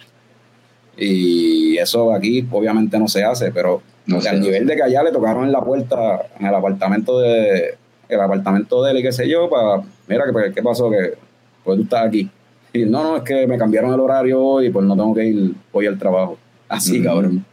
Y 0.97 1.77
eso 1.77 2.11
aquí 2.13 2.47
obviamente 2.51 2.97
no 2.97 3.07
se 3.07 3.23
hace, 3.23 3.51
pero 3.51 3.81
al 4.29 4.41
nivel 4.41 4.65
de 4.65 4.75
que 4.75 4.83
allá 4.83 5.03
le 5.03 5.11
tocaron 5.11 5.45
en 5.45 5.51
la 5.51 5.61
puerta, 5.61 6.27
en 6.39 6.47
el 6.47 6.55
apartamento 6.55 7.19
de 7.19 7.75
el 8.09 8.21
apartamento 8.21 8.83
de 8.83 8.91
él 8.91 8.97
y 8.99 9.03
qué 9.03 9.11
sé 9.11 9.29
yo, 9.29 9.49
para, 9.49 9.83
mira, 10.07 10.23
¿qué, 10.25 10.53
qué 10.53 10.63
pasó? 10.63 10.89
Que 10.89 11.13
pues 11.63 11.77
tú 11.77 11.83
estás 11.83 12.05
aquí. 12.07 12.29
Y 12.73 12.85
no, 12.85 13.03
no, 13.03 13.17
es 13.17 13.23
que 13.23 13.45
me 13.47 13.57
cambiaron 13.57 13.93
el 13.93 13.99
horario 13.99 14.41
hoy, 14.41 14.69
pues 14.69 14.85
no 14.85 14.95
tengo 14.95 15.13
que 15.13 15.25
ir 15.25 15.55
hoy 15.71 15.87
al 15.87 15.97
trabajo. 15.97 16.37
Así, 16.69 17.01
cabrón. 17.01 17.45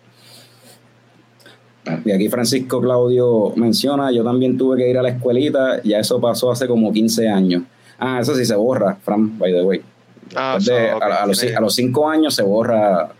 Y 2.04 2.12
aquí 2.12 2.28
Francisco 2.28 2.80
Claudio 2.80 3.52
menciona, 3.56 4.10
yo 4.10 4.24
también 4.24 4.56
tuve 4.56 4.78
que 4.78 4.88
ir 4.88 4.96
a 4.96 5.02
la 5.02 5.10
escuelita, 5.10 5.82
ya 5.82 5.98
eso 5.98 6.20
pasó 6.20 6.50
hace 6.50 6.66
como 6.66 6.92
15 6.92 7.28
años. 7.28 7.62
Ah, 7.98 8.18
eso 8.20 8.34
sí 8.34 8.44
se 8.44 8.54
borra, 8.54 8.96
Fran, 9.02 9.38
by 9.38 9.52
the 9.52 9.62
way. 9.62 9.82
Ah, 10.34 10.58
a, 10.58 11.60
los, 11.60 11.74
cinco 11.74 12.08
años 12.08 12.34
se 12.34 12.42
borra. 12.42 13.10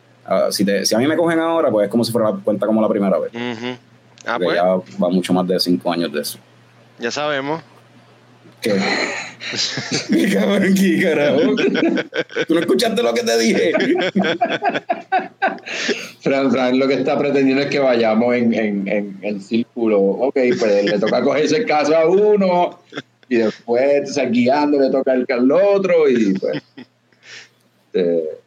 si, 0.51 0.65
a 0.95 0.99
mí 0.99 1.07
me 1.07 1.17
cogen 1.17 1.39
ahora, 1.39 1.71
pues 1.71 1.85
es 1.85 1.91
como 1.91 2.05
si 2.05 2.13
fuera 2.13 2.33
cuenta 2.43 2.67
como 2.67 2.81
la 2.81 2.89
primera 2.89 3.19
vez. 3.19 3.33
ah, 4.27 4.39
pues. 4.39 4.57
Ya 4.57 4.65
va 4.65 5.09
mucho 5.11 5.33
más 5.33 5.47
de 5.47 5.61
cinco 5.61 5.93
años 5.93 6.13
de 6.13 6.21
eso. 6.21 6.39
Ya 6.99 7.11
sabemos. 7.11 7.63
¿Qué? 8.61 8.81
¿Qué 10.09 10.29
cabrón, 10.35 10.75
qué 10.75 11.03
carajo? 11.03 11.41
¿Tú 12.47 12.55
no 12.55 12.61
escuchaste 12.61 13.03
lo 13.03 13.13
que 13.13 13.23
te 13.23 13.39
dije? 13.39 13.73
Fran, 16.21 16.51
Fran 16.51 16.79
lo 16.79 16.89
que 16.89 16.95
está 16.95 17.19
pretendiendo 17.19 17.63
es 17.63 17.69
que 17.69 17.79
vayamos 17.79 18.35
en, 18.35 18.55
en, 18.55 19.19
en, 19.21 19.41
círculo. 19.43 20.01
Ok, 20.01 20.39
pues 20.59 20.85
le 20.85 20.99
toca 20.99 21.23
cogerse 21.23 21.59
el 21.59 21.67
caso 21.67 21.95
a 21.95 22.09
uno, 22.09 22.81
y 23.35 23.39
después, 23.39 24.11
o 24.11 24.13
sea, 24.13 24.27
guiando 24.27 24.79
le 24.79 24.91
toca 24.91 25.13
el 25.13 25.27
al 25.29 25.53
otro 25.53 26.09
y 26.09 26.35
pues. 26.35 26.63
Eh, 27.93 28.39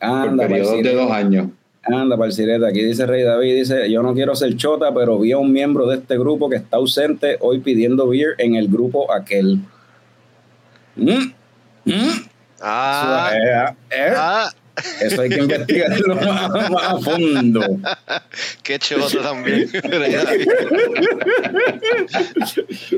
Anda, 0.00 0.46
de 0.46 0.94
dos 0.94 1.10
años. 1.10 1.48
Anda, 1.82 2.16
parcireta. 2.16 2.68
Aquí 2.68 2.82
dice 2.82 3.06
Rey 3.06 3.22
David, 3.22 3.56
dice, 3.56 3.90
yo 3.90 4.02
no 4.02 4.14
quiero 4.14 4.34
ser 4.34 4.56
chota, 4.56 4.92
pero 4.94 5.18
vi 5.18 5.32
a 5.32 5.38
un 5.38 5.52
miembro 5.52 5.86
de 5.86 5.96
este 5.96 6.16
grupo 6.16 6.48
que 6.48 6.56
está 6.56 6.78
ausente 6.78 7.36
hoy 7.40 7.60
pidiendo 7.60 8.08
beer 8.08 8.34
en 8.38 8.54
el 8.54 8.68
grupo 8.68 9.12
aquel. 9.12 9.60
¿Mm? 10.96 11.32
¿Mm? 11.84 12.28
Ah, 12.62 13.30
eh, 13.34 13.74
eh. 13.90 14.12
ah. 14.16 14.50
Eso 15.00 15.22
hay 15.22 15.28
que 15.28 15.40
investigarlo 15.40 16.16
más, 16.16 16.50
más 16.70 16.82
a 16.82 16.98
fondo. 16.98 17.60
Qué 18.62 18.78
choto 18.78 19.20
también. 19.20 19.70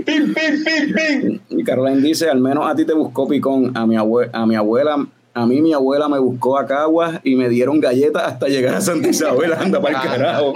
pim, 0.05 0.35
pim, 0.35 0.65
pim, 0.65 0.95
pim. 0.95 1.41
Y 1.51 1.65
Caroline 1.65 2.01
dice, 2.01 2.29
al 2.31 2.41
menos 2.41 2.69
a 2.69 2.75
ti 2.75 2.85
te 2.85 2.95
buscó 2.95 3.29
picón, 3.29 3.77
a 3.77 3.87
mi, 3.87 3.97
abue 3.97 4.31
a 4.33 4.47
mi 4.47 4.57
abuela 4.57 5.07
a 5.37 5.45
mí 5.45 5.61
mi 5.61 5.75
abuela 5.75 6.09
me 6.09 6.19
buscó 6.19 6.59
a 6.59 6.65
Caguas 6.65 7.21
y 7.23 7.35
me 7.35 7.51
dieron 7.51 7.79
galletas 7.79 8.23
hasta 8.23 8.49
llegar 8.49 8.77
a 8.77 8.81
Santa 8.81 9.09
Isabel, 9.09 9.53
anda 9.53 9.83
para 9.83 10.01
el 10.01 10.09
carajo. 10.09 10.55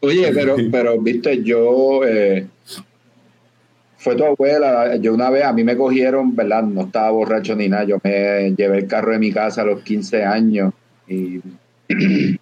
Oye, 0.00 0.32
pero, 0.32 0.56
pero 0.72 0.98
viste, 0.98 1.42
yo 1.44 2.02
eh, 2.06 2.46
fue 4.08 4.16
tu 4.16 4.24
abuela. 4.24 4.96
Yo 4.96 5.12
una 5.12 5.28
vez, 5.28 5.44
a 5.44 5.52
mí 5.52 5.64
me 5.64 5.76
cogieron, 5.76 6.34
¿verdad? 6.34 6.62
No 6.62 6.82
estaba 6.82 7.10
borracho 7.10 7.54
ni 7.54 7.68
nada. 7.68 7.84
Yo 7.84 7.98
me 8.02 8.54
llevé 8.56 8.78
el 8.78 8.86
carro 8.86 9.12
de 9.12 9.18
mi 9.18 9.30
casa 9.30 9.60
a 9.60 9.64
los 9.66 9.82
15 9.82 10.24
años 10.24 10.72
y 11.06 11.40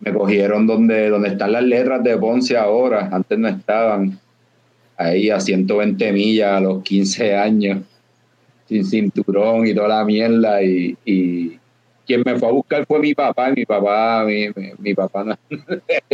me 0.00 0.12
cogieron 0.12 0.68
donde, 0.68 1.08
donde 1.08 1.30
están 1.30 1.50
las 1.50 1.64
letras 1.64 2.04
de 2.04 2.16
Ponce 2.16 2.56
ahora. 2.56 3.08
Antes 3.10 3.36
no 3.40 3.48
estaban. 3.48 4.20
Ahí 4.96 5.30
a 5.30 5.40
120 5.40 6.12
millas 6.12 6.52
a 6.52 6.60
los 6.60 6.82
15 6.84 7.34
años, 7.34 7.78
sin 8.68 8.84
cinturón 8.84 9.66
y 9.66 9.74
toda 9.74 9.88
la 9.88 10.04
mierda. 10.04 10.62
Y, 10.62 11.58
quien 12.06 12.22
me 12.24 12.38
fue 12.38 12.48
a 12.48 12.52
buscar 12.52 12.86
fue 12.86 13.00
mi 13.00 13.14
papá. 13.14 13.50
Y 13.50 13.54
mi 13.56 13.66
papá, 13.66 14.24
mi, 14.24 14.46
mi, 14.78 14.94
papá 14.94 15.36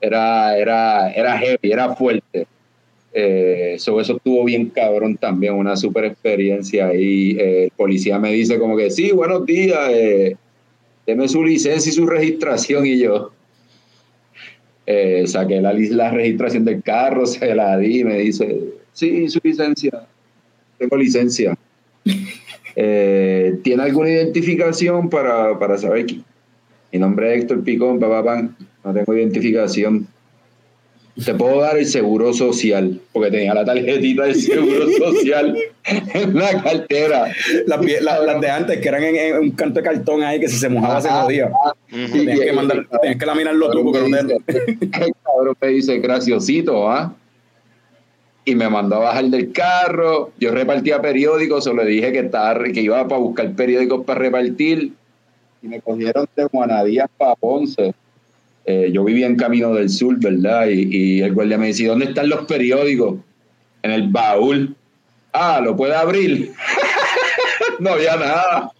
era, 0.00 0.56
era, 0.56 1.10
era 1.10 1.38
heavy, 1.38 1.70
era 1.70 1.94
fuerte 1.94 2.46
eh, 3.14 3.74
eso 3.76 4.00
estuvo 4.00 4.44
bien 4.44 4.66
cabrón 4.70 5.16
también, 5.16 5.54
una 5.54 5.76
super 5.76 6.04
experiencia. 6.04 6.94
Y 6.94 7.36
eh, 7.38 7.64
el 7.64 7.70
policía 7.70 8.18
me 8.18 8.32
dice 8.32 8.58
como 8.58 8.76
que, 8.76 8.90
sí, 8.90 9.12
buenos 9.12 9.44
días. 9.46 9.90
Eh, 9.90 10.36
deme 11.06 11.28
su 11.28 11.44
licencia 11.44 11.90
y 11.90 11.94
su 11.94 12.06
registración 12.06 12.86
y 12.86 12.98
yo. 12.98 13.32
Eh, 14.86 15.24
saqué 15.26 15.60
la, 15.60 15.72
la 15.72 16.10
registración 16.10 16.64
del 16.64 16.82
carro, 16.82 17.26
se 17.26 17.54
la 17.54 17.78
di 17.78 18.00
y 18.00 18.04
me 18.04 18.18
dice, 18.18 18.60
sí, 18.92 19.28
su 19.28 19.40
licencia, 19.42 20.06
tengo 20.78 20.96
licencia. 20.96 21.56
Eh, 22.74 23.58
¿Tiene 23.62 23.82
alguna 23.82 24.08
identificación 24.08 25.10
para, 25.10 25.58
para 25.58 25.76
saber 25.76 26.06
quién? 26.06 26.24
Mi 26.90 26.98
nombre 26.98 27.34
es 27.34 27.42
Héctor 27.42 27.62
Picón, 27.64 28.00
papá, 28.00 28.48
no 28.82 28.94
tengo 28.94 29.14
identificación. 29.14 30.06
Te 31.24 31.34
puedo 31.34 31.60
dar 31.60 31.76
el 31.76 31.84
seguro 31.86 32.32
social, 32.32 32.98
porque 33.12 33.30
tenía 33.30 33.52
la 33.52 33.64
tarjetita 33.64 34.24
del 34.24 34.34
seguro 34.34 34.90
social 34.98 35.58
en 35.84 36.34
la 36.34 36.62
cartera. 36.62 37.34
Las, 37.66 37.80
las, 38.02 38.40
de 38.40 38.50
antes, 38.50 38.78
que 38.80 38.88
eran 38.88 39.02
en, 39.02 39.38
un 39.38 39.50
canto 39.50 39.80
de 39.80 39.84
cartón 39.84 40.22
ahí, 40.22 40.40
que 40.40 40.48
si 40.48 40.56
se 40.56 40.70
mojaba 40.70 41.02
se 41.02 41.10
jodía. 41.10 41.50
Tienes 41.90 42.40
que, 42.40 42.52
mandar, 42.52 42.86
tienes 43.02 43.18
que 43.18 43.26
laminarlo 43.26 43.70
tú, 43.70 43.84
porque 43.84 44.08
no 44.08 44.16
El 44.16 45.12
cabrón 45.22 45.56
me 45.60 45.68
dice, 45.68 45.98
graciosito, 45.98 46.90
¿ah? 46.90 47.14
y 48.44 48.54
me 48.54 48.68
mandó 48.68 48.96
a 48.96 49.00
bajar 49.00 49.26
del 49.26 49.52
carro. 49.52 50.30
Yo 50.38 50.50
repartía 50.50 51.00
periódicos, 51.00 51.66
o 51.66 51.74
le 51.74 51.84
dije 51.84 52.12
que, 52.12 52.20
estaba, 52.20 52.58
que 52.62 52.80
iba 52.80 53.06
para 53.06 53.20
buscar 53.20 53.52
periódicos 53.52 54.04
para 54.04 54.20
repartir. 54.20 54.92
Y 55.62 55.68
me 55.68 55.80
cogieron 55.80 56.26
de 56.34 56.44
Juanadías 56.44 57.08
para 57.16 57.36
Ponce. 57.36 57.94
Eh, 58.64 58.90
yo 58.92 59.04
vivía 59.04 59.26
en 59.26 59.36
Camino 59.36 59.74
del 59.74 59.90
Sur, 59.90 60.18
¿verdad? 60.18 60.66
Y, 60.68 61.20
el 61.20 61.32
guardia 61.32 61.58
me 61.58 61.68
decía, 61.68 61.88
¿dónde 61.88 62.06
están 62.06 62.28
los 62.28 62.46
periódicos? 62.46 63.18
En 63.82 63.90
el 63.90 64.08
baúl. 64.08 64.76
Ah, 65.32 65.60
¿lo 65.62 65.76
puede 65.76 65.94
abrir? 65.94 66.52
no 67.80 67.90
había 67.90 68.16
nada. 68.16 68.72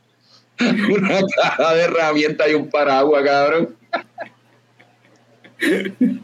Una 0.61 1.21
caja 1.35 1.75
de 1.75 1.83
herramientas 1.83 2.49
y 2.51 2.55
un 2.55 2.69
paraguas, 2.69 3.25
cabrón. 3.25 3.77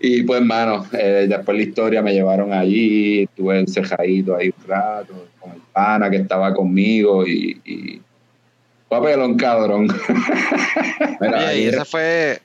Y 0.00 0.22
pues, 0.22 0.42
mano, 0.42 0.84
eh, 0.92 1.26
después 1.28 1.56
la 1.56 1.62
historia 1.62 2.02
me 2.02 2.12
llevaron 2.12 2.52
allí, 2.52 3.22
estuve 3.22 3.60
encejadito 3.60 4.34
ahí 4.36 4.48
un 4.48 4.66
rato, 4.66 5.28
con 5.38 5.52
el 5.52 5.60
pana 5.72 6.10
que 6.10 6.16
estaba 6.16 6.52
conmigo 6.52 7.24
y, 7.24 7.60
y 7.64 8.00
papelón 8.88 9.36
cabrón. 9.36 9.88
y 11.54 11.62
esa 11.62 11.84
fue, 11.84 12.40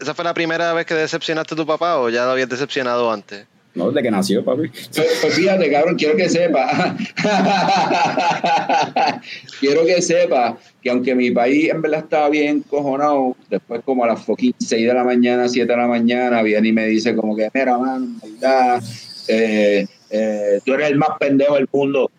esa 0.00 0.14
fue 0.14 0.24
la 0.24 0.34
primera 0.34 0.72
vez 0.72 0.86
que 0.86 0.94
decepcionaste 0.94 1.54
a 1.54 1.56
tu 1.56 1.66
papá 1.66 1.98
o 1.98 2.08
ya 2.08 2.24
lo 2.24 2.32
habías 2.32 2.48
decepcionado 2.48 3.10
antes? 3.10 3.46
No, 3.74 3.92
de 3.92 4.02
que 4.02 4.10
nació, 4.10 4.44
papi. 4.44 4.68
Pues, 4.68 4.90
pues, 5.20 5.34
fíjate, 5.34 5.70
cabrón, 5.70 5.96
quiero 5.96 6.16
que 6.16 6.28
sepa. 6.28 6.96
quiero 9.60 9.84
que 9.84 10.02
sepa 10.02 10.58
que 10.82 10.90
aunque 10.90 11.14
mi 11.14 11.30
país 11.30 11.70
en 11.70 11.82
verdad 11.82 12.00
estaba 12.00 12.28
bien 12.28 12.62
cojonado, 12.62 13.36
después 13.48 13.82
como 13.84 14.02
a 14.04 14.08
las 14.08 14.24
6 14.24 14.54
de 14.68 14.92
la 14.92 15.04
mañana, 15.04 15.48
7 15.48 15.70
de 15.70 15.76
la 15.76 15.86
mañana, 15.86 16.42
viene 16.42 16.68
y 16.68 16.72
me 16.72 16.86
dice 16.86 17.14
como 17.14 17.36
que, 17.36 17.50
mira, 17.54 17.78
man, 17.78 18.18
verdad, 18.20 18.82
eh, 19.28 19.86
eh, 20.10 20.60
tú 20.64 20.74
eres 20.74 20.90
el 20.90 20.96
más 20.96 21.10
pendejo 21.20 21.54
del 21.54 21.68
mundo. 21.70 22.10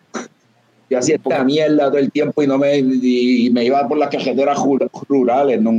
Yo 0.88 0.98
hacía 0.98 1.16
esta 1.16 1.44
mierda 1.44 1.88
todo 1.88 1.98
el 1.98 2.10
tiempo 2.10 2.42
y 2.42 2.46
no 2.46 2.56
me, 2.56 2.78
y, 2.78 3.50
me 3.50 3.64
iba 3.64 3.86
por 3.86 3.98
las 3.98 4.08
cajeteras 4.08 4.58
rurales, 5.08 5.60
no, 5.60 5.72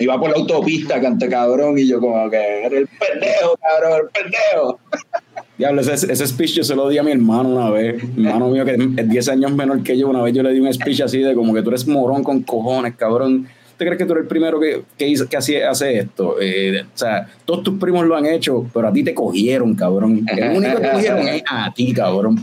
iba 0.00 0.18
por 0.18 0.30
la 0.30 0.36
autopista, 0.36 1.00
cante 1.00 1.28
cabrón, 1.28 1.78
y 1.78 1.86
yo 1.86 2.00
como 2.00 2.28
que, 2.30 2.64
eres 2.64 2.80
el 2.80 2.88
pendejo, 2.88 3.56
cabrón, 3.60 4.00
el 4.02 4.08
pendejo. 4.08 4.80
Diablo, 5.58 5.82
ese, 5.82 6.10
ese, 6.10 6.26
speech 6.26 6.54
yo 6.54 6.64
se 6.64 6.74
lo 6.74 6.88
di 6.88 6.96
a 6.96 7.02
mi 7.02 7.12
hermano 7.12 7.50
una 7.50 7.68
vez. 7.68 8.02
Mi 8.16 8.26
hermano 8.26 8.48
mío, 8.48 8.64
que 8.64 8.72
es 8.96 9.08
10 9.08 9.28
años 9.28 9.52
menor 9.52 9.82
que 9.82 9.96
yo, 9.96 10.08
una 10.08 10.22
vez 10.22 10.32
yo 10.34 10.42
le 10.42 10.52
di 10.52 10.60
un 10.60 10.72
speech 10.72 11.02
así 11.02 11.18
de 11.18 11.34
como 11.34 11.52
que 11.52 11.60
tú 11.60 11.68
eres 11.68 11.86
morón 11.86 12.24
con 12.24 12.42
cojones, 12.42 12.94
cabrón. 12.96 13.46
¿Tú 13.76 13.84
crees 13.84 13.98
que 13.98 14.06
tú 14.06 14.12
eres 14.12 14.22
el 14.22 14.28
primero 14.28 14.58
que, 14.58 14.82
que, 14.96 15.06
hizo, 15.06 15.28
que 15.28 15.36
hace, 15.36 15.62
hace 15.64 15.98
esto? 15.98 16.36
Eh, 16.40 16.82
o 16.82 16.98
sea, 16.98 17.26
todos 17.44 17.62
tus 17.62 17.78
primos 17.78 18.06
lo 18.06 18.16
han 18.16 18.24
hecho, 18.24 18.66
pero 18.72 18.88
a 18.88 18.92
ti 18.92 19.02
te 19.02 19.12
cogieron, 19.14 19.74
cabrón. 19.74 20.24
El 20.34 20.56
único 20.56 20.76
que 20.76 20.82
te 20.82 20.90
cogieron 20.92 21.28
es 21.28 21.42
a 21.46 21.72
ti, 21.74 21.92
cabrón. 21.92 22.38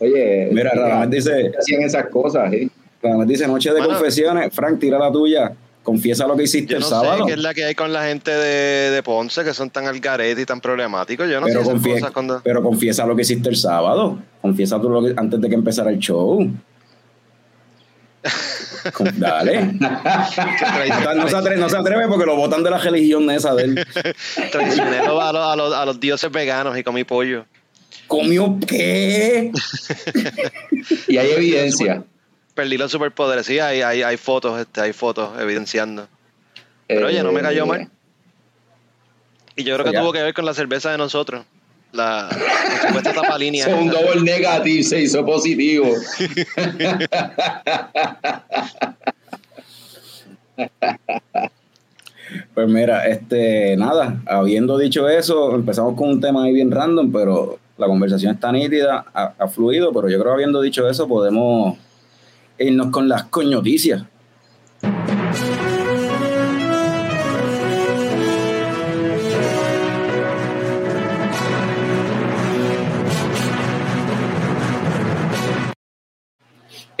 Oye, 0.00 0.48
mira, 0.52 0.70
Radamés 0.74 1.10
dice. 1.10 1.52
Hacían 1.58 1.82
esas 1.82 2.08
cosas, 2.08 2.52
¿eh? 2.52 2.68
Radamés 3.02 3.28
dice: 3.28 3.46
Noche 3.46 3.72
de 3.72 3.84
confesiones. 3.84 4.54
Frank, 4.54 4.78
tira 4.78 4.98
la 4.98 5.10
tuya. 5.10 5.52
Confiesa 5.82 6.28
lo 6.28 6.36
que 6.36 6.44
hiciste 6.44 6.76
el 6.76 6.84
sábado. 6.84 7.18
Sé 7.18 7.24
qué 7.26 7.32
es 7.32 7.38
la 7.40 7.54
que 7.54 7.64
hay 7.64 7.74
con 7.74 7.92
la 7.92 8.04
gente 8.04 8.30
de, 8.30 8.90
de 8.92 9.02
Ponce, 9.02 9.42
que 9.42 9.52
son 9.52 9.68
tan 9.68 9.86
algarete 9.86 10.42
y 10.42 10.46
tan 10.46 10.60
problemáticos. 10.60 11.28
Yo 11.28 11.40
no 11.40 11.46
pero 11.46 11.64
sé 11.64 11.70
confiesa, 11.70 11.98
cosas 11.98 12.12
cuando... 12.12 12.40
Pero 12.44 12.62
confiesa 12.62 13.04
lo 13.04 13.16
que 13.16 13.22
hiciste 13.22 13.48
el 13.48 13.56
sábado. 13.56 14.20
Confiesa 14.40 14.80
tú 14.80 14.88
lo 14.88 15.02
que, 15.02 15.12
antes 15.16 15.40
de 15.40 15.48
que 15.48 15.56
empezara 15.56 15.90
el 15.90 15.98
show. 15.98 16.48
Dale. 19.16 19.72
no, 19.72 21.28
se 21.28 21.36
atreve, 21.36 21.60
no, 21.60 21.68
se 21.68 21.76
atreve, 21.76 22.06
porque 22.06 22.26
lo 22.26 22.36
botan 22.36 22.62
de 22.62 22.70
la 22.70 22.78
religión 22.78 23.28
esa 23.32 23.52
de 23.56 23.64
él. 23.64 23.86
Traicionero 24.52 25.20
a 25.20 25.32
los, 25.32 25.44
a, 25.44 25.56
los, 25.56 25.74
a 25.74 25.84
los 25.84 25.98
dioses 25.98 26.30
veganos 26.30 26.78
y 26.78 26.84
comí 26.84 27.02
pollo. 27.02 27.44
¿Comió 28.06 28.56
qué? 28.68 29.50
y 31.08 31.16
hay 31.16 31.30
evidencia 31.32 32.04
perdí 32.54 32.76
los 32.76 32.90
superpoderes. 32.90 33.46
Sí, 33.46 33.58
hay, 33.58 33.82
hay, 33.82 34.02
hay 34.02 34.16
fotos, 34.16 34.60
este, 34.60 34.80
hay 34.80 34.92
fotos 34.92 35.38
evidenciando. 35.40 36.08
Pero 36.86 37.06
oye, 37.06 37.22
no 37.22 37.32
me 37.32 37.40
cayó 37.40 37.66
mal. 37.66 37.88
Y 39.56 39.64
yo 39.64 39.74
creo 39.76 39.90
que 39.90 39.98
tuvo 39.98 40.12
que 40.12 40.22
ver 40.22 40.34
con 40.34 40.44
la 40.44 40.54
cerveza 40.54 40.90
de 40.90 40.98
nosotros. 40.98 41.44
La, 41.92 42.30
supuesta 42.86 43.12
tapa 43.12 43.36
línea. 43.36 43.66
un 43.76 43.90
doble 43.90 44.22
negativo 44.22 44.82
se 44.82 45.02
hizo 45.02 45.24
positivo. 45.24 45.88
Pues 52.54 52.68
mira, 52.68 53.06
este, 53.08 53.76
nada, 53.76 54.22
habiendo 54.26 54.78
dicho 54.78 55.08
eso, 55.08 55.54
empezamos 55.54 55.96
con 55.96 56.10
un 56.10 56.20
tema 56.20 56.44
ahí 56.44 56.52
bien 56.52 56.70
random, 56.70 57.10
pero 57.12 57.58
la 57.76 57.86
conversación 57.86 58.34
está 58.34 58.52
nítida, 58.52 59.04
ha 59.12 59.48
fluido, 59.48 59.92
pero 59.92 60.08
yo 60.08 60.18
creo 60.18 60.32
que 60.32 60.34
habiendo 60.34 60.60
dicho 60.60 60.88
eso, 60.88 61.08
podemos 61.08 61.78
irnos 62.58 62.88
con 62.88 63.08
las 63.08 63.24
coñoticias. 63.24 64.04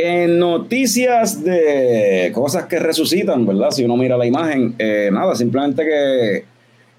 En 0.04 0.38
noticias 0.40 1.44
de 1.44 2.32
cosas 2.34 2.66
que 2.66 2.80
resucitan, 2.80 3.46
¿verdad? 3.46 3.70
Si 3.70 3.84
uno 3.84 3.96
mira 3.96 4.16
la 4.16 4.26
imagen, 4.26 4.74
eh, 4.78 5.10
nada, 5.12 5.36
simplemente 5.36 5.84
que 5.84 6.51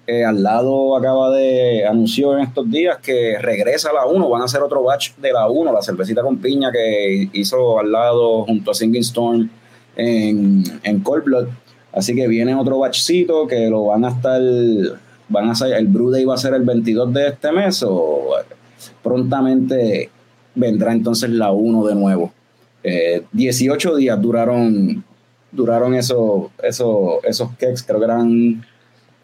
eh, 0.05 0.25
al 0.25 0.43
lado 0.43 0.97
acaba 0.97 1.31
de 1.31 1.85
anunció 1.85 2.37
en 2.37 2.43
estos 2.43 2.69
días 2.69 2.97
que 2.97 3.37
regresa 3.39 3.93
la 3.93 4.05
1, 4.05 4.29
van 4.29 4.41
a 4.41 4.45
hacer 4.45 4.61
otro 4.61 4.83
batch 4.83 5.15
de 5.15 5.31
la 5.31 5.47
1, 5.47 5.71
la 5.71 5.81
cervecita 5.81 6.21
con 6.21 6.39
piña 6.39 6.71
que 6.73 7.29
hizo 7.31 7.79
al 7.79 7.89
lado 7.89 8.43
junto 8.43 8.71
a 8.71 8.73
Singing 8.73 9.01
Storm 9.01 9.49
en, 9.95 10.63
en 10.83 10.99
Cold 10.99 11.23
Blood. 11.23 11.47
Así 11.93 12.15
que 12.15 12.27
viene 12.27 12.53
otro 12.53 12.79
batchcito 12.79 13.47
que 13.47 13.69
lo 13.69 13.85
van 13.85 14.03
a 14.03 14.09
estar, 14.09 14.41
van 15.29 15.47
a 15.47 15.51
hacer, 15.51 15.73
el 15.73 15.87
Brew 15.87 16.09
Day 16.09 16.25
va 16.25 16.33
a 16.33 16.37
ser 16.37 16.53
el 16.53 16.63
22 16.63 17.13
de 17.13 17.27
este 17.27 17.51
mes 17.53 17.81
o 17.87 18.31
prontamente 19.01 20.09
vendrá 20.53 20.91
entonces 20.91 21.29
la 21.29 21.51
1 21.51 21.85
de 21.85 21.95
nuevo. 21.95 22.33
18 23.31 23.95
eh, 23.95 23.99
días 23.99 24.21
duraron, 24.21 25.01
duraron 25.49 25.93
esos, 25.93 26.47
esos, 26.61 27.23
esos 27.23 27.51
cakes, 27.51 27.83
creo 27.85 27.99
que 27.99 28.05
eran 28.05 28.65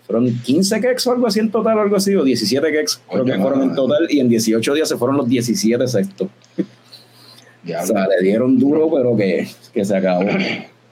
fueron 0.10 0.28
15 0.28 0.82
keks 0.82 1.06
o 1.06 1.12
algo 1.12 1.28
así 1.28 1.40
en 1.40 1.52
total, 1.52 1.78
algo 1.78 1.96
así, 1.96 2.16
o 2.16 2.24
17 2.24 2.72
keks 2.72 3.00
creo 3.08 3.24
que 3.24 3.36
fueron 3.36 3.62
en 3.62 3.76
total, 3.76 4.08
y 4.10 4.20
en 4.20 4.28
18 4.28 4.74
días 4.74 4.90
se 4.90 4.98
fueron 4.98 5.18
los 5.18 5.30
17 5.30 5.88
sextos. 5.88 6.28
o 6.58 7.86
sea, 7.86 8.08
le 8.08 8.20
dieron 8.24 8.58
duro, 8.58 8.90
pero 8.92 9.16
que, 9.16 9.48
que 9.72 9.86
se 9.86 9.96
acabó. 9.96 10.26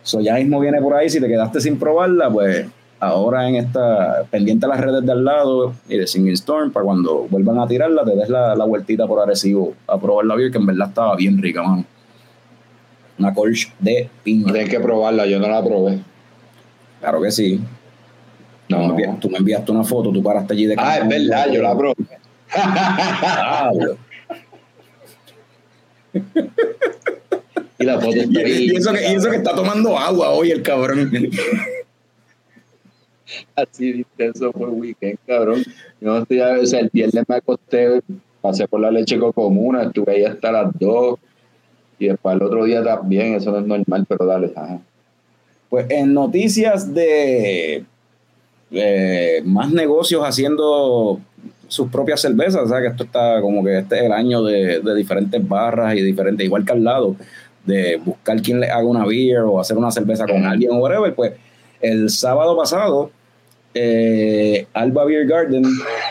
So, 0.04 0.22
ya 0.22 0.36
mismo 0.36 0.62
viene 0.62 0.80
por 0.82 0.94
ahí, 0.94 1.10
si 1.10 1.20
te 1.20 1.28
quedaste 1.28 1.60
sin 1.60 1.78
probarla, 1.78 2.30
pues 2.30 2.66
ahora 3.02 3.50
en 3.50 3.56
esta, 3.56 4.24
pendiente 4.32 4.66
a 4.66 4.70
las 4.70 4.80
redes 4.80 5.06
de 5.06 5.12
al 5.12 5.26
lado 5.26 5.74
y 5.90 5.98
de 5.98 6.08
Singing 6.08 6.32
Storm, 6.32 6.72
para 6.72 6.86
cuando 6.86 7.28
vuelvan 7.30 7.60
a 7.60 7.68
tirarla, 7.68 8.06
te 8.06 8.16
des 8.16 8.30
la, 8.30 8.56
la 8.56 8.64
vueltita 8.64 9.06
por 9.06 9.20
Arecibo 9.20 9.74
a 9.86 10.00
probar 10.00 10.26
la 10.26 10.36
beer, 10.36 10.50
que 10.50 10.60
en 10.60 10.66
verdad 10.66 10.88
estaba 10.88 11.14
bien 11.18 11.42
rica, 11.42 11.62
mano. 11.62 11.84
Una 13.20 13.34
colch 13.34 13.74
de 13.80 14.10
piña. 14.24 14.54
Tienes 14.54 14.70
que 14.70 14.80
probarla, 14.80 15.26
yo 15.26 15.40
no 15.40 15.50
la 15.50 15.62
probé. 15.62 16.00
Claro 17.02 17.22
que 17.22 17.32
sí. 17.32 17.60
No, 18.70 18.96
tú 19.20 19.30
me 19.30 19.38
enviaste 19.38 19.72
una 19.72 19.84
foto, 19.84 20.12
tú 20.12 20.22
paraste 20.22 20.54
allí 20.54 20.66
de 20.66 20.76
Ah, 20.78 20.98
es 20.98 21.08
verdad, 21.08 21.52
yo 21.52 21.62
la 21.62 21.78
probé. 21.78 21.96
y 27.80 27.84
la 27.84 28.00
foto 28.00 28.16
está 28.16 28.40
ahí. 28.40 28.72
Y 28.72 28.76
eso, 28.76 28.92
que, 28.92 29.02
y 29.12 29.16
eso 29.16 29.30
que 29.30 29.38
está 29.38 29.56
tomando 29.56 29.98
agua 29.98 30.32
hoy 30.32 30.52
el 30.52 30.62
cabrón. 30.62 31.10
Así 33.56 33.90
intenso 33.92 34.52
fue 34.52 34.68
el 34.68 34.74
weekend, 34.74 35.18
cabrón. 35.26 35.64
Yo 36.00 36.18
estoy 36.18 36.40
a 36.40 36.56
el 36.56 36.90
viernes 36.92 37.24
me 37.28 37.36
acosté, 37.36 38.02
pasé 38.42 38.68
por 38.68 38.80
la 38.80 38.92
leche 38.92 39.18
comuna, 39.34 39.84
estuve 39.84 40.14
ahí 40.14 40.24
hasta 40.24 40.52
las 40.52 40.78
dos. 40.78 41.20
y 42.00 42.08
después 42.08 42.36
el 42.36 42.44
otro 42.44 42.64
día 42.66 42.84
también, 42.84 43.36
eso 43.36 43.52
no 43.52 43.60
es 43.60 43.66
normal, 43.66 44.06
pero 44.08 44.26
dale. 44.26 44.54
Pues 45.70 45.90
en 45.90 46.14
noticias 46.14 46.94
de 46.94 47.86
eh, 48.72 49.42
más 49.46 49.72
negocios 49.72 50.24
haciendo 50.24 51.20
sus 51.68 51.90
propias 51.90 52.22
cervezas, 52.22 52.64
o 52.64 52.68
sea 52.68 52.82
que 52.82 52.88
esto 52.88 53.04
está 53.04 53.42
como 53.42 53.64
que 53.64 53.80
este 53.80 53.98
es 53.98 54.04
el 54.04 54.12
año 54.12 54.44
de, 54.44 54.82
diferentes 54.96 55.46
barras 55.48 55.96
y 55.96 56.02
diferentes, 56.02 56.46
igual 56.46 56.66
que 56.66 56.74
al 56.74 56.84
lado, 56.84 57.16
de 57.66 57.98
buscar 57.98 58.42
quién 58.42 58.60
le 58.60 58.70
haga 58.70 58.86
una 58.86 59.06
beer 59.06 59.40
o 59.40 59.60
hacer 59.60 59.78
una 59.78 59.92
cerveza 59.92 60.26
con 60.26 60.46
alguien 60.46 60.72
o 60.72 60.78
whatever, 60.78 61.14
pues 61.14 61.34
el 61.82 62.10
sábado 62.10 62.56
pasado, 62.58 63.12
eh, 63.74 64.68
Alba 64.74 65.06
Beer 65.06 65.28
Garden 65.28 65.64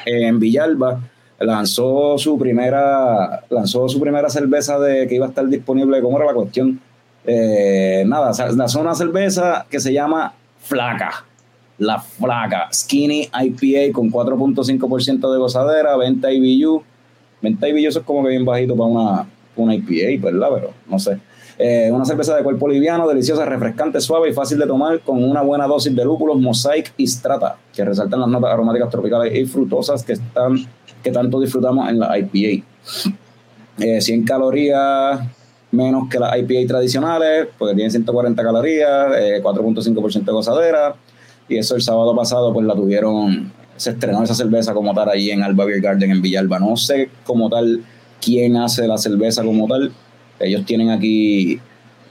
en 0.05 0.39
Villalba 0.39 1.01
lanzó 1.39 2.17
su 2.17 2.39
primera 2.39 3.45
lanzó 3.51 3.89
su 3.89 4.01
primera 4.01 4.31
cerveza 4.31 4.79
de 4.79 5.07
que 5.07 5.17
iba 5.17 5.27
a 5.27 5.31
estar 5.31 5.47
disponible. 5.47 6.01
Cómo 6.01 6.17
era 6.19 6.27
la 6.27 6.35
cuestión 6.35 6.81
eh, 7.25 8.05
nada 8.07 8.33
lanzó 8.55 8.81
una 8.81 8.95
cerveza 8.95 9.67
que 9.69 9.81
se 9.81 9.93
llama 9.93 10.33
Flaca 10.61 11.26
la 11.79 11.99
Flaca 11.99 12.69
Skinny 12.73 13.29
IPA 13.33 13.93
con 13.93 14.11
4.5% 14.11 15.33
de 15.33 15.39
gozadera 15.39 15.97
20 15.97 16.35
IBU 16.35 16.83
20 17.43 17.69
IBU 17.69 17.89
eso 17.89 17.99
es 18.01 18.05
como 18.05 18.23
que 18.23 18.31
bien 18.31 18.45
bajito 18.45 18.75
para 18.75 18.89
una, 18.89 19.27
una 19.57 19.75
IPA 19.75 20.27
verdad 20.27 20.49
pero 20.55 20.71
no 20.89 20.99
sé. 20.99 21.19
Eh, 21.59 21.91
una 21.91 22.05
cerveza 22.05 22.37
de 22.37 22.43
cuerpo 22.43 22.69
liviano, 22.69 23.09
deliciosa, 23.09 23.47
refrescante, 23.47 23.99
suave 24.03 24.29
y 24.29 24.35
fácil 24.35 24.59
de 24.59 24.67
tomar 24.67 25.01
con 25.01 25.25
una 25.25 25.41
buena 25.41 25.67
dosis 25.67 25.95
de 25.95 26.05
lúpulos, 26.05 26.39
mosaic 26.39 26.93
y 26.99 27.07
strata, 27.07 27.57
que 27.75 27.83
resaltan 27.83 28.21
las 28.21 28.29
notas 28.29 28.53
aromáticas 28.53 28.91
tropicales 28.91 29.35
y 29.35 29.47
frutosas 29.47 30.05
que 30.05 30.13
están 30.13 30.67
que 31.03 31.11
tanto 31.11 31.41
disfrutamos 31.41 31.89
en 31.89 31.99
la 31.99 32.19
IPA. 32.19 32.65
100 33.79 34.21
eh, 34.21 34.25
calorías 34.27 35.21
menos 35.71 36.09
que 36.11 36.19
las 36.19 36.37
IPA 36.37 36.69
tradicionales, 36.69 37.49
porque 37.59 37.75
tienen 37.75 37.91
140 37.91 38.43
calorías, 38.43 39.09
4.5% 39.43 40.17
eh, 40.17 40.25
de 40.25 40.33
gozadera, 40.33 40.95
y 41.49 41.57
eso 41.59 41.77
el 41.77 41.83
sábado 41.83 42.15
pasado 42.15 42.53
pues 42.53 42.67
la 42.67 42.75
tuvieron, 42.75 43.53
se 43.77 43.91
estrenó 43.91 44.23
esa 44.23 44.35
cerveza 44.35 44.75
como 44.75 44.95
tal 44.95 45.09
ahí 45.09 45.31
en 45.31 45.43
Alba 45.43 45.65
Beer 45.65 45.81
Garden 45.81 46.11
en 46.11 46.23
Villalba. 46.23 46.59
No 46.59 46.77
sé 46.77 47.11
como 47.25 47.49
tal 47.49 47.83
quién 48.21 48.57
hace 48.57 48.87
la 48.87 48.99
cerveza 48.99 49.45
como 49.45 49.67
tal, 49.69 49.93
ellos 50.41 50.65
tienen 50.65 50.91
aquí 50.91 51.61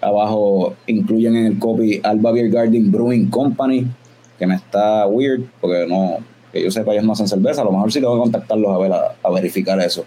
abajo, 0.02 0.76
incluyen 0.88 1.36
en 1.36 1.46
el 1.48 1.60
copy 1.60 2.00
Alba 2.04 2.32
Beer 2.32 2.50
Garden 2.50 2.92
Brewing 2.92 3.30
Company, 3.30 3.86
que 4.38 4.48
me 4.48 4.56
está 4.56 5.08
weird, 5.08 5.44
porque 5.60 5.86
no, 5.88 6.18
que 6.52 6.64
yo 6.64 6.72
sepa, 6.72 6.94
ellos 6.94 7.04
no 7.06 7.14
hacen 7.14 7.28
cerveza, 7.28 7.62
a 7.62 7.66
lo 7.66 7.72
mejor 7.72 7.92
sí 7.92 8.00
tengo 8.00 8.16
que 8.16 8.22
contactarlos 8.22 8.72
a 8.72 8.78
ver, 8.78 8.94
a, 8.94 9.30
verificar 9.32 9.80
eso. 9.82 10.06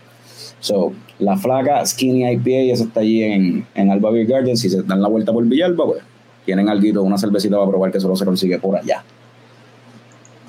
So, 0.60 0.92
la 1.18 1.36
flaca 1.36 1.84
Skinny 1.84 2.28
IPA, 2.32 2.72
eso 2.72 2.84
está 2.84 3.00
allí 3.00 3.22
en, 3.22 3.66
en 3.74 3.90
Alba 3.90 4.10
Beer 4.10 4.26
Garden, 4.26 4.56
si 4.56 4.68
se 4.70 4.82
dan 4.82 5.02
la 5.02 5.08
vuelta 5.08 5.32
por 5.32 5.44
Villalba, 5.44 5.86
pues 5.86 6.02
tienen 6.48 6.70
algo, 6.70 7.02
una 7.02 7.18
cervecita 7.18 7.58
para 7.58 7.68
probar 7.68 7.92
que 7.92 8.00
solo 8.00 8.16
se 8.16 8.24
consigue 8.24 8.58
por 8.58 8.74
allá. 8.74 9.04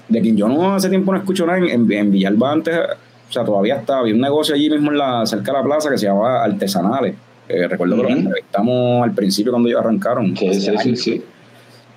De 0.09 0.21
quien 0.21 0.35
yo 0.35 0.47
no 0.47 0.73
hace 0.73 0.89
tiempo 0.89 1.11
no 1.11 1.19
escucho 1.19 1.45
nada, 1.45 1.59
en, 1.59 1.91
en 1.91 2.11
Villalba 2.11 2.51
antes, 2.51 2.77
o 3.29 3.31
sea, 3.31 3.45
todavía 3.45 3.75
estaba, 3.77 3.99
había 3.99 4.15
un 4.15 4.21
negocio 4.21 4.55
allí 4.55 4.69
mismo 4.69 4.91
en 4.91 4.97
la, 4.97 5.25
cerca 5.25 5.51
de 5.51 5.59
la 5.59 5.63
plaza 5.63 5.89
que 5.91 5.97
se 5.97 6.07
llamaba 6.07 6.43
Artesanales 6.43 7.15
eh, 7.49 7.67
recuerdo 7.67 7.95
que 7.95 8.03
lo 8.03 8.09
entrevistamos 8.09 9.03
al 9.03 9.11
principio 9.13 9.51
cuando 9.51 9.69
ellos 9.69 9.81
arrancaron. 9.81 10.37
Sí, 10.37 10.53
sí, 10.53 10.71
sí, 10.83 10.95
sí, 10.95 11.23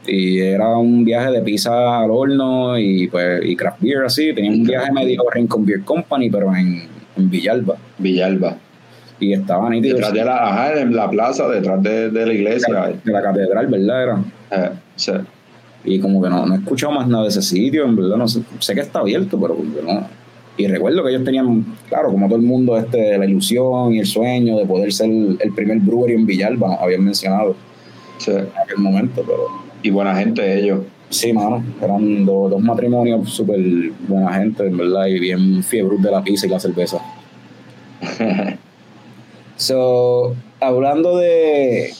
Y 0.07 0.40
era 0.40 0.79
un 0.79 1.05
viaje 1.05 1.31
de 1.31 1.42
pizza 1.42 2.01
al 2.01 2.11
horno 2.11 2.79
y 2.79 3.07
pues 3.09 3.44
y 3.44 3.55
craft 3.55 3.83
beer 3.83 4.05
así. 4.07 4.33
Tenía 4.33 4.51
un 4.51 4.64
viaje 4.64 4.90
medio 4.90 5.22
Rincon 5.31 5.66
Beer 5.66 5.83
Company, 5.83 6.31
pero 6.31 6.57
en, 6.57 6.85
en 7.18 7.31
Villalba. 7.31 7.77
Villalba. 7.98 8.57
Y 9.20 9.35
estaba 9.35 9.68
nítido. 9.68 9.96
Detrás 9.96 10.14
de 10.14 10.25
la, 10.25 10.37
ajá, 10.48 10.81
en 10.81 10.96
la 10.96 11.11
plaza, 11.11 11.46
detrás 11.48 11.83
de, 11.83 12.09
de 12.11 12.27
la 12.27 12.33
iglesia. 12.33 12.94
De 13.05 13.12
la, 13.12 13.22
catedral, 13.22 13.66
¿verdad? 13.66 14.03
Era. 14.03 14.18
Eh, 14.53 14.70
sí. 14.96 15.12
Y 15.85 15.99
como 15.99 16.23
que 16.23 16.29
no, 16.29 16.47
no 16.47 16.55
he 16.55 16.59
escuchado 16.59 16.92
más 16.92 17.09
nada 17.09 17.25
de 17.25 17.31
ese 17.31 17.42
sitio, 17.42 17.85
en 17.85 17.97
verdad, 17.97 18.16
no 18.16 18.29
sé, 18.29 18.42
sé 18.61 18.75
que 18.75 18.81
está 18.81 19.01
abierto, 19.01 19.38
pero 19.40 19.57
no, 19.85 20.07
y 20.57 20.66
recuerdo 20.66 21.03
que 21.03 21.11
ellos 21.11 21.25
tenían, 21.25 21.64
claro, 21.88 22.11
como 22.11 22.27
todo 22.27 22.37
el 22.37 22.45
mundo, 22.45 22.77
este, 22.77 23.16
la 23.16 23.25
ilusión 23.25 23.95
y 23.95 24.01
el 24.01 24.07
sueño 24.07 24.59
de 24.59 24.66
poder 24.66 24.92
ser 24.92 25.11
el, 25.11 25.53
primer 25.55 25.79
brewery 25.79 26.14
en 26.14 26.27
Villalba, 26.27 26.75
habían 26.75 27.05
mencionado 27.05 27.57
en 28.27 28.49
aquel 28.62 28.79
momento. 28.79 29.23
pero 29.27 29.49
Y 29.83 29.90
buena 29.90 30.14
gente 30.14 30.61
ellos. 30.61 30.81
Sí, 31.09 31.33
mano, 31.33 31.62
eran 31.83 32.25
dos 32.25 32.61
matrimonios 32.61 33.29
súper 33.31 33.61
buena 34.09 34.33
gente, 34.35 34.66
en 34.66 34.77
verdad, 34.77 35.07
y 35.07 35.18
bien 35.18 35.62
fiebre 35.62 35.97
de 35.99 36.11
la 36.11 36.23
pizza 36.23 36.47
y 36.47 36.51
la 36.51 36.61
cerveza. 36.61 36.99
so, 39.57 40.35
hablando 40.61 41.18
de, 41.18 41.92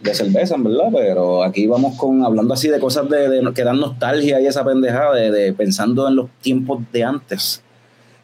de 0.00 0.14
cerveza, 0.14 0.56
verdad, 0.58 0.88
pero 0.92 1.42
aquí 1.42 1.66
vamos 1.66 1.96
con 1.96 2.24
hablando 2.24 2.54
así 2.54 2.68
de 2.68 2.78
cosas 2.78 3.06
que 3.54 3.64
dan 3.64 3.80
nostalgia 3.80 4.40
y 4.40 4.46
esa 4.46 4.64
pendejada 4.64 5.14
de, 5.14 5.30
de, 5.30 5.52
pensando 5.52 6.06
en 6.08 6.16
los 6.16 6.30
tiempos 6.40 6.80
de 6.92 7.04
antes. 7.04 7.62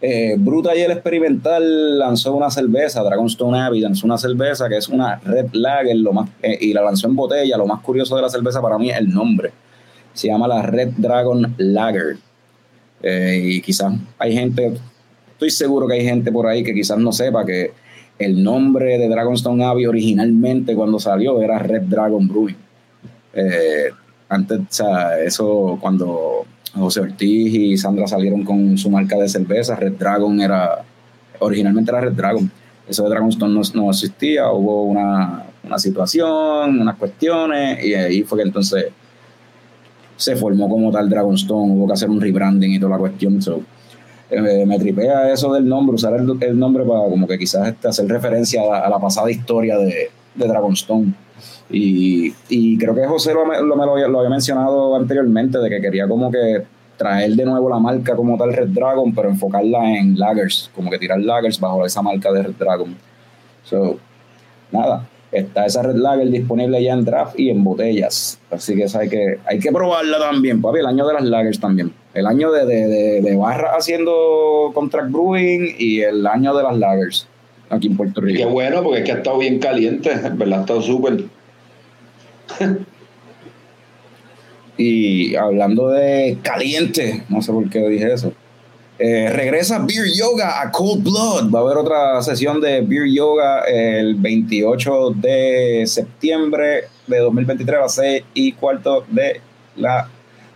Eh, 0.05 0.35
Bruta 0.37 0.75
y 0.77 0.81
el 0.81 0.91
Experimental 0.91 1.97
lanzó 1.97 2.35
una 2.35 2.51
cerveza, 2.51 3.05
Dragonstone 3.05 3.61
Abbey 3.61 3.81
lanzó 3.81 4.05
una 4.05 4.19
cerveza 4.19 4.69
que 4.69 4.77
es 4.77 4.89
una 4.89 5.21
Red 5.21 5.51
Lager 5.53 5.97
lo 5.97 6.13
más, 6.13 6.29
eh, 6.43 6.59
y 6.61 6.73
la 6.73 6.83
lanzó 6.83 7.07
en 7.07 7.15
botella. 7.15 7.57
Lo 7.57 7.67
más 7.67 7.81
curioso 7.83 8.17
de 8.17 8.23
la 8.23 8.29
cerveza 8.29 8.61
para 8.61 8.79
mí 8.79 8.91
es 8.91 8.99
el 8.99 9.11
nombre. 9.11 9.53
Se 10.13 10.27
llama 10.27 10.49
la 10.49 10.63
Red 10.63 10.95
Dragon 10.97 11.55
Lager. 11.57 12.17
Eh, 13.01 13.41
y 13.45 13.61
quizás 13.63 13.95
hay 14.19 14.33
gente, 14.33 14.75
estoy 15.35 15.51
seguro 15.51 15.87
que 15.87 15.95
hay 15.95 16.05
gente 16.05 16.33
por 16.33 16.49
ahí 16.49 16.65
que 16.65 16.75
quizás 16.75 16.99
no 16.99 17.13
sepa 17.13 17.47
que 17.47 17.73
el 18.18 18.42
nombre 18.42 18.98
de 18.98 19.09
Dragonstone 19.09 19.64
Abbey 19.64 19.87
originalmente 19.87 20.75
cuando 20.75 20.98
salió 20.98 21.40
era 21.42 21.59
Red 21.59 21.83
Dragon 21.83 22.27
Brewing. 22.27 22.57
antes, 24.29 24.59
o 24.59 24.66
sea, 24.68 25.20
eso 25.20 25.79
cuando 25.81 26.46
José 26.75 27.01
Ortiz 27.01 27.55
y 27.55 27.77
Sandra 27.77 28.07
salieron 28.07 28.44
con 28.44 28.79
su 28.79 28.90
marca 28.90 29.16
de 29.16 29.29
cerveza. 29.29 29.77
Red 29.77 29.92
Dragon 29.92 30.40
era, 30.40 30.85
originalmente 31.38 31.90
era 31.90 32.01
Red 32.01 32.12
Dragon. 32.12 32.51
Eso 32.88 33.05
de 33.05 33.11
Dragonstone 33.11 33.61
no, 33.75 33.90
existía, 33.90 34.51
hubo 34.51 34.85
una, 34.85 35.44
una, 35.62 35.79
situación, 35.79 36.81
unas 36.81 36.96
cuestiones, 36.96 37.85
y 37.85 37.94
ahí 37.94 38.22
fue 38.22 38.38
que 38.38 38.44
entonces 38.44 38.87
se 40.16 40.37
formó 40.37 40.68
como 40.68 40.90
tal 40.90 41.09
Dragonstone, 41.09 41.72
hubo 41.72 41.87
que 41.87 41.92
hacer 41.92 42.11
un 42.11 42.20
rebranding 42.20 42.72
y 42.72 42.81
toda 42.81 42.92
la 42.92 42.98
cuestión. 42.98 43.38
Eh, 44.33 44.64
me 44.64 44.79
tripea 44.79 45.31
eso 45.31 45.53
del 45.53 45.68
nombre, 45.68 45.97
usar 45.97 46.14
el, 46.14 46.59
nombre 46.59 46.85
para 46.85 47.01
como 47.01 47.27
que 47.27 47.38
quizás 47.38 47.68
este, 47.68 47.88
hacer 47.88 48.09
referencia 48.09 48.62
a 48.62 48.88
la, 48.88 48.99
pasada 48.99 49.31
historia 49.31 49.77
de, 49.77 50.11
Dragonstone. 50.35 51.12
Y, 51.68 52.79
creo 52.79 52.95
que 52.95 53.07
José 53.07 53.35
lo, 53.35 53.45
lo, 53.45 53.77
lo, 53.77 54.18
había 54.18 54.31
mencionado 54.31 54.97
anteriormente, 54.97 55.59
de 55.59 55.68
que 55.68 55.83
quería 55.83 56.09
como 56.09 56.31
que 56.31 56.62
traer 56.97 57.33
de 57.33 57.45
nuevo 57.45 57.68
la 57.68 57.79
marca 57.79 58.16
como 58.16 58.38
tal 58.38 58.55
Red 58.55 58.68
Dragon, 58.68 59.14
pero 59.14 59.29
enfocarla 59.29 59.99
en 59.99 60.18
lagers, 60.18 60.71
como 60.75 60.90
que 60.90 60.99
tirar 60.99 61.21
lagers 61.21 61.61
bajo 61.61 61.85
esa 61.85 62.01
marca 62.01 62.33
de 62.33 62.42
Red 62.42 62.55
Dragon. 62.59 62.97
So, 63.64 63.99
nada, 64.71 65.07
está 65.31 65.66
esa 65.66 65.83
Red 65.83 65.97
Lager 65.97 66.31
disponible 66.31 66.83
ya 66.83 66.95
en 66.95 67.05
draft 67.05 67.38
y 67.38 67.51
en 67.51 67.62
botellas. 67.62 68.40
Así 68.51 68.77
que, 68.77 68.87
hay 68.97 69.09
que 69.11 69.38
hay 69.45 69.59
que 69.59 69.73
probarla 69.73 70.18
también, 70.18 70.62
papi, 70.62 70.79
el 70.79 70.87
año 70.87 71.07
de 71.07 71.14
las 71.14 71.25
lagers 71.25 71.61
también. 71.61 71.92
El 72.14 72.27
año 72.27 72.53
de, 72.53 72.66
de, 72.66 73.22
de, 73.22 73.37
barra 73.37 73.72
haciendo 73.77 74.70
contract 74.75 75.11
brewing 75.11 75.77
y 75.79 76.01
el 76.01 76.27
año 76.27 76.55
de 76.55 76.62
las 76.62 76.77
lagers 76.77 77.27
aquí 77.70 77.87
en 77.87 77.96
Puerto 77.96 78.20
Rico. 78.20 78.38
Qué 78.38 78.44
bueno, 78.44 78.83
porque 78.83 78.98
es 79.01 79.05
que 79.05 79.12
ha 79.12 79.16
estado 79.16 79.38
bien 79.38 79.59
caliente, 79.59 80.11
¿verdad? 80.35 80.59
Ha 80.59 80.61
estado 80.62 80.83
súper 80.83 81.25
y 84.77 85.35
hablando 85.37 85.88
de 85.88 86.38
caliente, 86.42 87.25
no 87.29 87.40
sé 87.40 87.53
por 87.53 87.68
qué 87.70 87.88
dije 87.88 88.12
eso. 88.12 88.33
Eh, 88.98 89.31
regresa 89.31 89.79
Beer 89.79 90.07
Yoga 90.14 90.61
a 90.61 90.70
Cold 90.70 91.03
Blood. 91.03 91.53
Va 91.53 91.61
a 91.61 91.62
haber 91.62 91.77
otra 91.77 92.22
sesión 92.22 92.61
de 92.61 92.83
Beer 92.83 93.09
Yoga 93.12 93.62
el 93.62 94.14
28 94.14 95.14
de 95.16 95.85
septiembre 95.87 96.85
de 97.07 97.18
2023 97.18 97.77
a 97.77 97.81
las 97.81 97.94
6 97.94 98.22
y 98.35 98.53
cuarto 98.53 99.05
de 99.09 99.40
la 99.77 100.09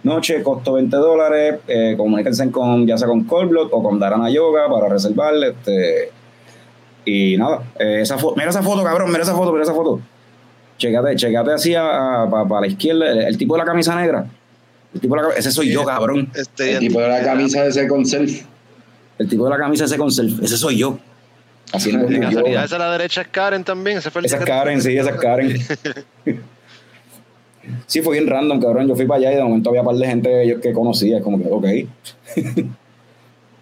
noche. 0.06 0.42
Costo 0.42 0.72
20 0.72 0.96
dólares. 0.96 1.56
Eh, 1.68 1.94
comuníquense 1.96 2.50
con, 2.50 2.86
ya 2.86 2.96
sea 2.96 3.06
con 3.06 3.24
Cold 3.24 3.50
Blood 3.50 3.68
o 3.72 3.82
con 3.82 3.98
Darana 3.98 4.30
Yoga 4.30 4.70
para 4.70 4.88
reservar. 4.88 5.34
Este, 5.34 6.10
y 7.04 7.36
nada, 7.36 7.62
eh, 7.78 8.00
esa 8.00 8.16
mira 8.34 8.48
esa 8.48 8.62
foto, 8.62 8.82
cabrón, 8.82 9.10
mira 9.10 9.22
esa 9.22 9.34
foto, 9.34 9.52
mira 9.52 9.64
esa 9.64 9.74
foto. 9.74 10.00
Checate, 10.78 11.16
checate 11.16 11.52
así 11.52 11.72
para 11.72 12.60
la 12.60 12.66
izquierda, 12.66 13.10
el, 13.26 13.38
tipo 13.38 13.54
de 13.54 13.58
la 13.58 13.64
camisa 13.64 13.94
negra. 13.94 14.26
El 14.92 15.00
tipo 15.00 15.16
de 15.16 15.22
la, 15.22 15.28
ese 15.30 15.50
soy 15.50 15.70
yo, 15.70 15.84
cabrón. 15.84 16.30
Este, 16.34 16.72
el 16.72 16.78
tipo 16.80 17.00
de 17.00 17.08
la 17.08 17.22
camisa 17.22 17.64
ese 17.64 17.86
con 17.86 18.04
self. 18.04 18.42
El 19.18 19.28
tipo 19.28 19.44
de 19.44 19.50
la 19.50 19.56
camisa 19.56 19.84
ese 19.84 19.96
con 19.96 20.10
self. 20.10 20.42
Ese 20.42 20.56
soy 20.56 20.78
yo. 20.78 20.98
Así 21.72 21.92
no 21.92 22.06
esa 22.06 22.76
a 22.76 22.78
la 22.78 22.92
derecha 22.92 23.22
es 23.22 23.28
Karen 23.28 23.64
también. 23.64 23.98
Ese 23.98 24.10
fue 24.10 24.22
esa 24.24 24.38
es 24.38 24.44
Karen, 24.44 24.80
sí, 24.82 24.96
esa 24.96 25.10
es 25.10 25.16
Karen. 25.16 25.58
sí, 27.87 28.00
fue 28.02 28.18
bien 28.18 28.29
random, 28.29 28.61
cabrón. 28.61 28.88
Yo 28.88 28.96
fui 28.96 29.07
para 29.07 29.18
allá 29.20 29.33
y 29.33 29.37
de 29.37 29.42
momento 29.42 29.70
había 29.70 29.83
un 29.83 29.87
par 29.88 29.96
de 29.96 30.07
gente 30.07 30.31
que, 30.46 30.61
que 30.61 30.72
conocía. 30.72 31.20
Como 31.20 31.38
que, 31.42 31.48
ok. 31.50 31.66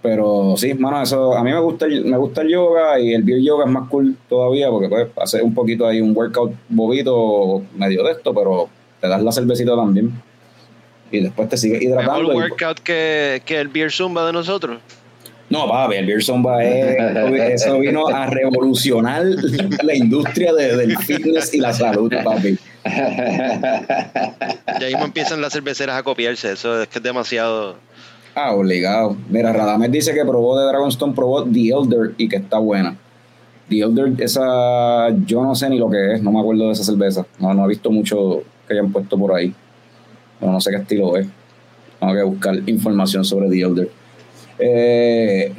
Pero 0.02 0.54
sí, 0.58 0.74
mano, 0.74 1.00
eso, 1.02 1.34
a 1.34 1.42
mí 1.42 1.50
me 1.50 1.60
gusta, 1.60 1.86
el, 1.86 2.04
me 2.04 2.18
gusta 2.18 2.42
el 2.42 2.48
yoga 2.50 3.00
y 3.00 3.14
el 3.14 3.22
beer 3.22 3.40
yoga 3.40 3.64
es 3.64 3.70
más 3.70 3.88
cool 3.88 4.14
todavía 4.28 4.68
porque 4.68 4.88
puedes 4.88 5.08
hacer 5.16 5.42
un 5.42 5.54
poquito 5.54 5.86
ahí 5.86 6.00
un 6.02 6.14
workout 6.14 6.52
bobito 6.68 7.62
medio 7.74 8.04
de 8.04 8.12
esto, 8.12 8.34
pero 8.34 8.68
te 9.00 9.08
das 9.08 9.22
la 9.22 9.32
cervecita 9.32 9.74
también. 9.74 10.12
Y 11.10 11.20
después 11.20 11.48
te 11.48 11.56
sigues 11.56 11.80
hidratando. 11.80 12.34
Y- 12.34 12.36
workout 12.36 12.80
que, 12.80 13.40
que 13.46 13.58
el 13.58 13.68
beer 13.68 13.90
zumba 13.90 14.26
de 14.26 14.32
nosotros. 14.34 14.78
No, 15.48 15.68
papi, 15.68 15.96
el 15.96 16.06
Beer 16.06 16.22
Zumba 16.22 16.64
es, 16.64 17.62
eso 17.62 17.78
vino 17.78 18.08
a 18.08 18.26
revolucionar 18.26 19.24
la 19.84 19.94
industria 19.94 20.54
de- 20.54 20.74
del 20.74 20.96
fitness 20.96 21.52
y 21.54 21.60
la 21.60 21.72
salud, 21.72 22.10
papi. 22.24 22.58
Y 24.80 24.84
ahí 24.84 24.92
mismo 24.92 25.06
empiezan 25.06 25.40
las 25.40 25.52
cerveceras 25.52 25.96
a 25.96 26.02
copiarse. 26.02 26.52
Eso 26.52 26.82
es 26.82 26.88
que 26.88 26.98
es 26.98 27.02
demasiado. 27.02 27.76
Ah, 28.34 28.52
obligado. 28.52 29.16
Mira, 29.30 29.52
Radames 29.52 29.90
dice 29.92 30.12
que 30.12 30.24
probó 30.24 30.58
de 30.58 30.66
Dragonstone, 30.66 31.14
probó 31.14 31.44
The 31.44 31.68
Elder 31.68 32.14
y 32.18 32.28
que 32.28 32.36
está 32.36 32.58
buena. 32.58 32.96
The 33.68 33.80
Elder, 33.80 34.12
esa, 34.18 35.10
yo 35.24 35.42
no 35.42 35.54
sé 35.54 35.70
ni 35.70 35.78
lo 35.78 35.88
que 35.88 36.14
es, 36.14 36.22
no 36.22 36.32
me 36.32 36.40
acuerdo 36.40 36.66
de 36.66 36.72
esa 36.72 36.84
cerveza. 36.84 37.24
No, 37.38 37.54
no 37.54 37.64
he 37.64 37.68
visto 37.68 37.90
mucho 37.90 38.42
que 38.66 38.74
hayan 38.74 38.90
puesto 38.90 39.16
por 39.16 39.34
ahí. 39.34 39.54
No 40.40 40.60
sé 40.60 40.70
qué 40.70 40.76
estilo 40.78 41.16
es. 41.16 41.26
Tengo 42.00 42.12
que 42.12 42.22
buscar 42.22 42.56
información 42.68 43.24
sobre 43.24 43.48
The 43.48 43.60
Elder. 43.60 43.90
Eh, 44.58 45.54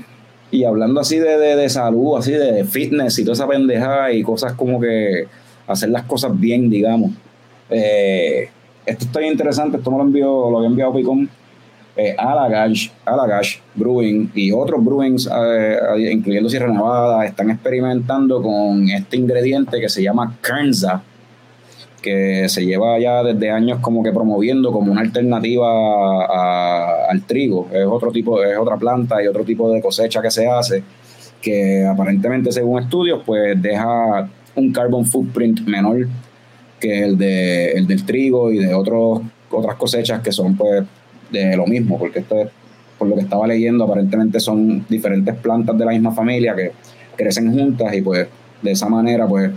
y 0.51 0.63
hablando 0.65 0.99
así 0.99 1.17
de, 1.17 1.37
de, 1.37 1.55
de 1.55 1.69
salud, 1.69 2.17
así 2.17 2.33
de 2.33 2.65
fitness 2.65 3.17
y 3.19 3.23
toda 3.23 3.33
esa 3.33 3.47
pendejada 3.47 4.11
y 4.11 4.21
cosas 4.21 4.53
como 4.53 4.79
que 4.79 5.27
hacer 5.67 5.89
las 5.89 6.03
cosas 6.03 6.39
bien, 6.39 6.69
digamos. 6.69 7.11
Eh, 7.69 8.49
esto 8.85 9.05
está 9.05 9.25
interesante, 9.25 9.77
esto 9.77 9.91
me 9.91 9.97
lo 9.97 10.03
envió, 10.03 10.49
lo 10.49 10.57
había 10.57 10.69
enviado 10.69 10.93
Picón. 10.93 11.29
Eh, 11.97 12.13
Allagash, 12.17 12.89
Allagash 13.05 13.59
Brewing 13.73 14.29
y 14.35 14.51
otros 14.51 14.83
brewings, 14.83 15.29
eh, 15.33 15.77
incluyendo 16.11 16.49
Sierra 16.49 16.67
Nevada, 16.67 17.25
están 17.25 17.51
experimentando 17.51 18.41
con 18.41 18.89
este 18.89 19.15
ingrediente 19.15 19.79
que 19.79 19.87
se 19.87 20.03
llama 20.03 20.35
Kernza, 20.41 21.01
que 22.01 22.49
se 22.49 22.65
lleva 22.65 22.99
ya 22.99 23.23
desde 23.23 23.49
años 23.49 23.79
como 23.79 24.03
que 24.03 24.11
promoviendo 24.11 24.73
como 24.73 24.91
una 24.91 25.01
alternativa 25.01 27.07
al 27.09 27.23
trigo. 27.23 27.69
Es 27.71 27.85
otro 27.85 28.11
tipo, 28.11 28.43
es 28.43 28.57
otra 28.57 28.75
planta 28.75 29.23
y 29.23 29.27
otro 29.27 29.45
tipo 29.45 29.71
de 29.71 29.81
cosecha 29.81 30.21
que 30.21 30.31
se 30.31 30.47
hace, 30.47 30.83
que 31.41 31.85
aparentemente 31.85 32.51
según 32.51 32.83
estudios 32.83 33.21
pues 33.25 33.61
deja 33.61 34.29
un 34.55 34.71
carbon 34.71 35.05
footprint 35.05 35.61
menor 35.61 36.07
que 36.79 37.03
el, 37.03 37.17
de, 37.17 37.71
el 37.71 37.87
del 37.87 38.05
trigo 38.05 38.51
y 38.51 38.57
de 38.57 38.73
otros, 38.73 39.21
otras 39.51 39.75
cosechas 39.75 40.21
que 40.21 40.31
son 40.31 40.55
pues 40.55 40.83
de 41.31 41.55
lo 41.57 41.65
mismo, 41.65 41.97
porque 41.97 42.19
esto 42.19 42.35
es, 42.41 42.49
por 42.97 43.07
lo 43.07 43.15
que 43.15 43.21
estaba 43.21 43.47
leyendo, 43.47 43.83
aparentemente 43.83 44.39
son 44.39 44.85
diferentes 44.87 45.35
plantas 45.35 45.77
de 45.77 45.85
la 45.85 45.91
misma 45.91 46.11
familia 46.11 46.55
que 46.55 46.71
crecen 47.15 47.51
juntas 47.51 47.93
y 47.93 48.01
pues 48.01 48.27
de 48.61 48.71
esa 48.71 48.87
manera 48.89 49.27
pues 49.27 49.51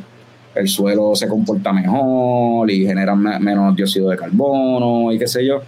el 0.54 0.68
suelo 0.68 1.14
se 1.14 1.28
comporta 1.28 1.72
mejor 1.72 2.68
y 2.70 2.84
genera 2.86 3.14
me- 3.14 3.38
menos 3.38 3.76
dióxido 3.76 4.08
de 4.10 4.16
carbono 4.16 5.12
y 5.12 5.18
qué 5.18 5.26
sé 5.28 5.46
yo. 5.46 5.60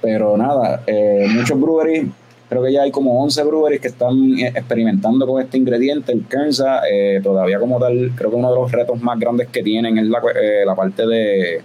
Pero 0.00 0.36
nada, 0.36 0.82
eh, 0.86 1.26
muchos 1.30 1.58
breweries, 1.60 2.06
creo 2.48 2.62
que 2.62 2.72
ya 2.72 2.82
hay 2.82 2.90
como 2.90 3.22
11 3.22 3.44
breweries 3.44 3.80
que 3.80 3.88
están 3.88 4.38
eh, 4.38 4.52
experimentando 4.54 5.26
con 5.26 5.42
este 5.42 5.58
ingrediente, 5.58 6.12
el 6.12 6.26
Kernza. 6.26 6.82
eh, 6.90 7.20
todavía 7.22 7.58
como 7.58 7.78
tal, 7.78 8.12
creo 8.14 8.30
que 8.30 8.36
uno 8.36 8.50
de 8.50 8.56
los 8.56 8.72
retos 8.72 9.00
más 9.02 9.18
grandes 9.18 9.48
que 9.48 9.62
tienen 9.62 9.98
es 9.98 10.06
la, 10.06 10.18
eh, 10.40 10.64
la 10.64 10.74
parte 10.74 11.06
de, 11.06 11.62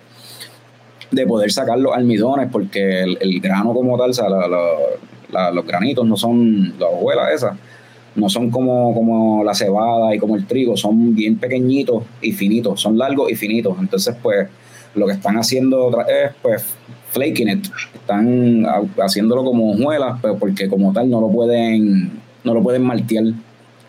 de 1.11 1.27
poder 1.27 1.51
sacar 1.51 1.77
los 1.77 1.93
almidones, 1.95 2.49
porque 2.51 3.01
el, 3.01 3.39
grano 3.41 3.73
como 3.73 3.97
tal, 3.97 4.11
o 4.11 4.13
sea, 4.13 4.27
los 5.51 5.65
granitos 5.65 6.05
no 6.05 6.17
son, 6.17 6.73
las 6.79 6.89
hojuelas 6.91 7.33
esas, 7.33 7.57
no 8.15 8.29
son 8.29 8.49
como, 8.49 8.93
como 8.93 9.43
la 9.43 9.53
cebada 9.53 10.13
y 10.15 10.19
como 10.19 10.35
el 10.35 10.45
trigo, 10.45 10.75
son 10.75 11.15
bien 11.15 11.37
pequeñitos 11.37 12.03
y 12.21 12.31
finitos, 12.31 12.81
son 12.81 12.97
largos 12.97 13.31
y 13.31 13.35
finitos. 13.35 13.77
Entonces, 13.79 14.15
pues, 14.21 14.47
lo 14.95 15.05
que 15.05 15.13
están 15.13 15.37
haciendo 15.37 15.89
es, 16.01 16.31
pues, 16.41 16.65
flaking 17.11 17.49
it, 17.49 17.67
están 17.93 18.65
ha- 18.65 19.03
haciéndolo 19.03 19.43
como 19.43 19.71
hojuelas, 19.71 20.19
pero 20.21 20.37
porque 20.37 20.67
como 20.67 20.91
tal 20.91 21.09
no 21.09 21.21
lo 21.21 21.29
pueden, 21.29 22.19
no 22.43 22.53
lo 22.53 22.61
pueden 22.63 22.83
maltear 22.83 23.25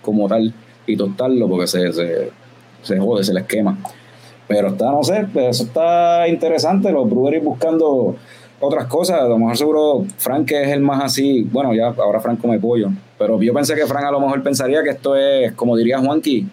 como 0.03 0.29
tal 0.29 0.53
y 0.87 0.97
tostarlo 0.97 1.49
porque 1.49 1.67
se, 1.67 1.93
se, 1.93 2.31
se 2.83 2.99
jode, 2.99 3.25
se 3.25 3.33
les 3.35 3.45
quema. 3.45 3.79
Pero 4.49 4.69
está, 4.69 4.91
no 4.91 5.03
sé, 5.03 5.27
pues, 5.33 5.47
eso 5.57 5.65
está 5.65 6.29
interesante, 6.29 6.91
los 6.93 7.09
breweries 7.09 7.43
buscando 7.45 8.17
otras 8.61 8.87
cosas, 8.87 9.21
a 9.21 9.25
lo 9.29 9.39
mejor 9.39 9.57
seguro 9.57 10.05
Frank 10.19 10.51
es 10.53 10.69
el 10.69 10.81
más 10.81 11.03
así, 11.03 11.43
bueno, 11.51 11.75
ya 11.75 11.87
ahora 11.89 12.21
Frank 12.21 12.41
come 12.41 12.59
pollo, 12.61 12.91
pero 13.19 13.41
yo 13.41 13.53
pensé 13.55 13.75
que 13.75 13.87
Frank 13.87 14.05
a 14.05 14.11
lo 14.11 14.21
mejor 14.21 14.43
pensaría 14.43 14.83
que 14.83 14.91
esto 14.91 15.17
es, 15.17 15.53
como 15.53 15.77
diría 15.77 15.99
Juanqui, 15.99 16.47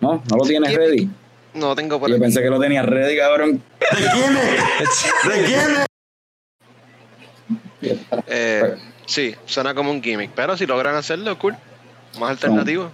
¿no? 0.00 0.22
¿No 0.30 0.36
lo 0.36 0.42
tienes 0.44 0.74
ready? 0.74 1.08
No 1.54 1.74
tengo 1.74 2.00
por 2.00 2.08
Yo 2.08 2.14
aquí. 2.16 2.22
pensé 2.22 2.40
que 2.42 2.48
lo 2.48 2.58
tenía 2.60 2.82
ready, 2.82 3.16
cabrón. 3.16 3.62
Eh, 8.26 8.74
sí, 9.06 9.34
suena 9.46 9.74
como 9.74 9.90
un 9.90 10.02
gimmick. 10.02 10.30
Pero 10.34 10.56
si 10.56 10.66
logran 10.66 10.94
hacerlo, 10.94 11.38
cool. 11.38 11.56
Más 12.18 12.30
alternativo. 12.30 12.90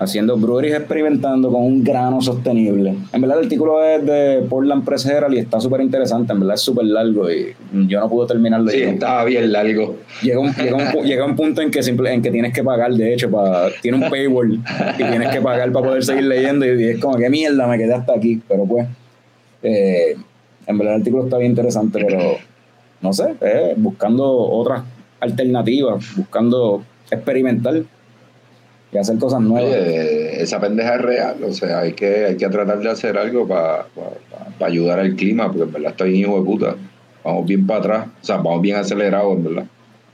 Haciendo 0.00 0.36
breweries 0.36 0.74
experimentando 0.74 1.50
con 1.50 1.62
un 1.62 1.82
grano 1.82 2.20
sostenible. 2.20 2.94
En 3.12 3.20
verdad 3.20 3.38
el 3.38 3.44
artículo 3.44 3.82
es 3.82 4.06
de 4.06 4.46
Portland 4.48 4.84
Press 4.84 5.06
Herald 5.06 5.34
y 5.34 5.38
está 5.38 5.60
súper 5.60 5.80
interesante, 5.80 6.32
en 6.32 6.38
verdad 6.38 6.54
es 6.54 6.60
súper 6.60 6.84
largo 6.84 7.28
y 7.28 7.54
yo 7.88 7.98
no 7.98 8.08
pude 8.08 8.28
terminarlo. 8.28 8.70
Sí, 8.70 8.82
estaba 8.82 9.24
bien 9.24 9.50
largo. 9.50 9.96
llega 10.22 10.38
un, 10.38 10.52
llega 10.54 10.76
un, 10.76 11.04
llega 11.04 11.24
un 11.24 11.34
punto 11.34 11.62
en 11.62 11.72
que 11.72 11.82
simple, 11.82 12.12
en 12.12 12.22
que 12.22 12.30
tienes 12.30 12.52
que 12.52 12.62
pagar, 12.62 12.92
de 12.92 13.14
hecho, 13.14 13.28
para, 13.28 13.70
tiene 13.82 13.98
un 13.98 14.08
paywall 14.08 14.60
y 14.98 15.02
tienes 15.02 15.30
que 15.30 15.40
pagar 15.40 15.72
para 15.72 15.86
poder 15.86 16.04
seguir 16.04 16.24
leyendo 16.24 16.64
y 16.64 16.84
es 16.84 17.00
como 17.00 17.16
que 17.16 17.28
mierda, 17.28 17.66
me 17.66 17.76
quedé 17.76 17.94
hasta 17.94 18.14
aquí, 18.14 18.40
pero 18.46 18.64
pues 18.66 18.86
eh, 19.62 20.16
en 20.66 20.78
verdad 20.78 20.94
el 20.94 21.00
artículo 21.00 21.24
está 21.24 21.38
bien 21.38 21.50
interesante, 21.50 22.04
pero 22.06 22.36
no 23.00 23.12
sé, 23.12 23.34
eh, 23.40 23.74
buscando 23.76 24.30
otras 24.32 24.82
alternativas, 25.20 26.04
buscando 26.16 26.84
experimentar 27.10 27.82
y 28.92 28.98
hacer 28.98 29.18
cosas 29.18 29.40
nuevas. 29.40 29.70
Oye, 29.70 30.42
esa 30.42 30.60
pendeja 30.60 30.94
es 30.96 31.02
real, 31.02 31.36
o 31.44 31.52
sea, 31.52 31.80
hay 31.80 31.92
que, 31.92 32.24
hay 32.26 32.36
que 32.36 32.48
tratar 32.48 32.78
de 32.80 32.90
hacer 32.90 33.18
algo 33.18 33.46
para 33.46 33.86
ayudar 34.60 34.98
al 35.00 35.14
clima, 35.14 35.46
porque 35.48 35.62
en 35.64 35.72
verdad 35.72 35.90
está 35.90 36.04
bien 36.04 36.16
hijo 36.20 36.38
de 36.38 36.44
puta. 36.44 36.76
Vamos 37.24 37.46
bien 37.46 37.66
para 37.66 37.80
atrás, 37.80 38.06
o 38.22 38.24
sea, 38.24 38.36
vamos 38.36 38.62
bien 38.62 38.76
acelerados, 38.76 39.36
en 39.36 39.44
verdad. 39.44 39.64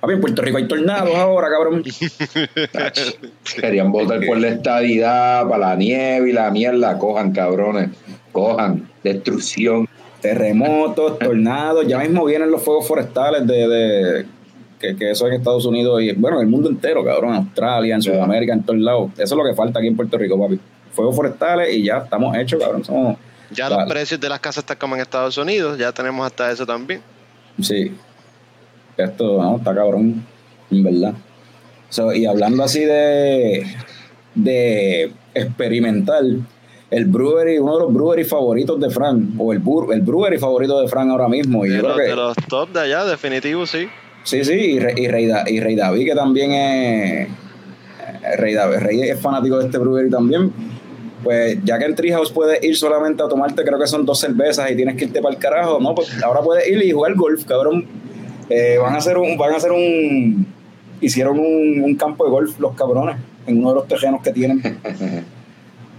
Papi, 0.00 0.14
en 0.14 0.20
Puerto 0.20 0.42
Rico 0.42 0.58
hay 0.58 0.66
tornados 0.68 1.14
ahora, 1.14 1.48
cabrón. 1.48 1.82
Querían 3.60 3.92
votar 3.92 4.20
por 4.26 4.38
la 4.38 4.48
estadidad, 4.48 5.48
para 5.48 5.68
la 5.70 5.76
nieve 5.76 6.30
y 6.30 6.32
la 6.32 6.50
mierda, 6.50 6.98
cojan 6.98 7.32
cabrones, 7.32 7.90
cojan, 8.32 8.88
destrucción. 9.02 9.88
terremotos, 10.20 11.18
tornados, 11.18 11.86
ya 11.86 11.98
mismo 11.98 12.24
vienen 12.24 12.50
los 12.50 12.62
fuegos 12.62 12.88
forestales 12.88 13.46
de, 13.46 13.68
de- 13.68 14.26
que, 14.80 14.96
que 14.96 15.10
eso 15.10 15.26
en 15.26 15.34
Estados 15.34 15.64
Unidos 15.66 16.02
y 16.02 16.12
bueno, 16.12 16.36
en 16.38 16.42
el 16.44 16.48
mundo 16.50 16.68
entero, 16.68 17.04
cabrón, 17.04 17.30
en 17.30 17.36
Australia, 17.36 17.94
en. 17.94 18.02
Sudamérica, 18.02 18.52
en 18.52 18.62
todos 18.62 18.80
lados. 18.80 19.10
Eso 19.14 19.22
es 19.22 19.32
lo 19.32 19.44
que 19.44 19.54
falta 19.54 19.78
aquí 19.78 19.88
en 19.88 19.96
Puerto 19.96 20.18
Rico, 20.18 20.38
papi. 20.38 20.58
Fuegos 20.92 21.16
forestales 21.16 21.74
y 21.74 21.84
ya 21.84 21.98
estamos 21.98 22.36
hechos, 22.36 22.60
cabrón. 22.62 22.84
Somos, 22.84 23.16
Ya 23.50 23.68
Vale. 23.68 23.82
los 23.82 23.92
precios 23.92 24.20
de 24.20 24.28
las 24.28 24.40
casas 24.40 24.58
están 24.62 24.76
como 24.78 24.94
en 24.94 25.00
Estados 25.02 25.36
Unidos. 25.38 25.78
Ya 25.78 25.90
tenemos 25.92 26.24
hasta 26.26 26.50
eso 26.50 26.64
también. 26.66 27.00
sí. 27.60 27.92
Esto, 28.96 29.42
no, 29.42 29.56
está 29.56 29.74
cabrón, 29.74 30.24
en 30.70 30.82
verdad. 30.84 31.14
So, 31.88 32.12
y 32.14 32.26
hablando 32.26 32.62
así 32.62 32.78
de, 32.84 33.66
de 34.36 35.12
experimental, 35.34 36.46
el 36.90 37.04
brewery, 37.06 37.58
uno 37.58 37.74
de 37.76 37.80
los 37.84 37.92
brewery 37.92 38.22
favoritos 38.24 38.78
de 38.78 38.90
Fran, 38.90 39.34
o 39.36 39.52
el, 39.52 39.58
el 39.92 40.00
brewery 40.02 40.38
favorito 40.38 40.80
de 40.80 40.86
Fran 40.86 41.10
ahora 41.10 41.26
mismo. 41.28 41.66
Y 41.66 41.70
De 41.70 41.76
yo 41.78 41.82
creo 41.82 41.96
que, 41.96 42.02
de 42.02 42.14
los 42.16 42.36
top 42.48 42.68
de 42.70 42.80
allá, 42.82 43.04
definitivo, 43.04 43.66
sí. 43.66 43.88
Sí, 44.24 44.44
sí, 44.44 44.52
y, 44.54 44.78
Re- 44.80 44.94
y, 44.96 45.06
Rey, 45.08 45.26
Da- 45.26 45.44
y 45.46 45.60
Rey 45.60 45.76
David, 45.76 46.04
que 46.06 46.14
también 46.14 46.50
es. 46.52 47.28
eh, 47.28 48.36
Rey 48.36 48.54
David 48.54 48.78
Rey 48.78 49.02
es 49.02 49.20
fanático 49.20 49.58
de 49.58 49.66
este 49.66 49.78
brewery 49.78 50.10
también. 50.10 50.52
Pues 51.22 51.58
ya 51.64 51.78
que 51.78 51.84
en 51.86 51.94
Treehouse 51.94 52.30
puedes 52.32 52.62
ir 52.64 52.76
solamente 52.76 53.22
a 53.22 53.28
tomarte, 53.28 53.62
creo 53.64 53.78
que 53.78 53.86
son 53.86 54.04
dos 54.04 54.18
cervezas 54.20 54.70
y 54.70 54.76
tienes 54.76 54.96
que 54.96 55.04
irte 55.04 55.22
para 55.22 55.34
el 55.34 55.40
carajo, 55.40 55.78
¿no? 55.80 55.94
Pues 55.94 56.22
ahora 56.22 56.40
puedes 56.40 56.68
ir 56.68 56.82
y 56.82 56.90
jugar 56.92 57.14
golf, 57.14 57.44
cabrón. 57.46 57.86
Eh, 58.50 58.76
van 58.80 58.94
a 58.94 58.98
hacer 58.98 59.16
un. 59.16 59.36
Van 59.38 59.52
a 59.54 59.56
hacer 59.56 59.72
un. 59.72 60.46
Hicieron 61.00 61.38
un, 61.38 61.80
un 61.82 61.94
campo 61.96 62.24
de 62.24 62.30
golf, 62.30 62.58
los 62.60 62.74
cabrones, 62.74 63.16
en 63.46 63.58
uno 63.58 63.70
de 63.70 63.74
los 63.76 63.88
terrenos 63.88 64.22
que 64.22 64.32
tienen. 64.32 64.60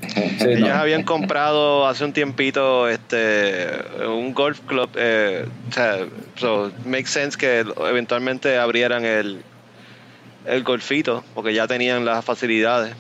Sí, 0.08 0.50
Ellos 0.50 0.70
no. 0.70 0.76
habían 0.76 1.02
comprado 1.04 1.88
hace 1.88 2.06
un 2.06 2.14
tiempito 2.14 2.88
este 3.16 4.08
un 4.08 4.34
golf 4.34 4.60
club. 4.62 4.90
Eh, 4.96 5.46
o 5.70 5.72
sea, 5.72 6.00
so, 6.36 6.72
makes 6.86 7.08
sense 7.08 7.38
que 7.38 7.64
eventualmente 7.90 8.58
abrieran 8.58 9.06
el, 9.06 9.42
el 10.46 10.64
golfito, 10.64 11.24
porque 11.34 11.54
ya 11.54 11.68
tenían 11.68 12.06
las 12.06 12.24
facilidades. 12.24 12.96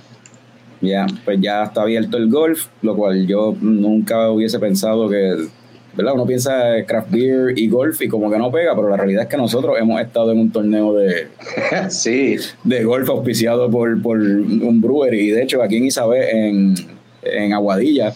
Ya, 0.82 1.06
pues 1.24 1.40
ya 1.42 1.64
está 1.64 1.82
abierto 1.82 2.18
el 2.18 2.30
golf, 2.30 2.68
lo 2.82 2.96
cual 2.96 3.26
yo 3.28 3.56
nunca 3.60 4.30
hubiese 4.30 4.60
pensado 4.60 5.10
que, 5.10 5.48
¿verdad? 5.96 6.14
Uno 6.14 6.26
piensa 6.26 6.52
craft 6.86 7.12
beer 7.12 7.58
y 7.58 7.68
golf 7.70 8.02
y 8.02 8.08
como 8.08 8.30
que 8.30 8.38
no 8.38 8.52
pega, 8.52 8.76
pero 8.76 8.90
la 8.90 8.98
realidad 8.98 9.24
es 9.24 9.30
que 9.30 9.38
nosotros 9.38 9.78
hemos 9.80 10.02
estado 10.02 10.32
en 10.32 10.40
un 10.40 10.52
torneo 10.52 10.94
de, 10.94 11.30
sí. 11.90 12.36
de 12.64 12.84
golf 12.84 13.10
auspiciado 13.10 13.72
por, 13.72 14.02
por 14.02 14.20
un 14.20 14.82
brewer 14.82 15.14
y 15.14 15.30
de 15.32 15.44
hecho 15.44 15.64
aquí 15.64 15.78
en 15.78 15.86
Isabel, 15.86 16.24
en, 16.30 16.76
en 17.24 17.54
Aguadilla, 17.54 18.14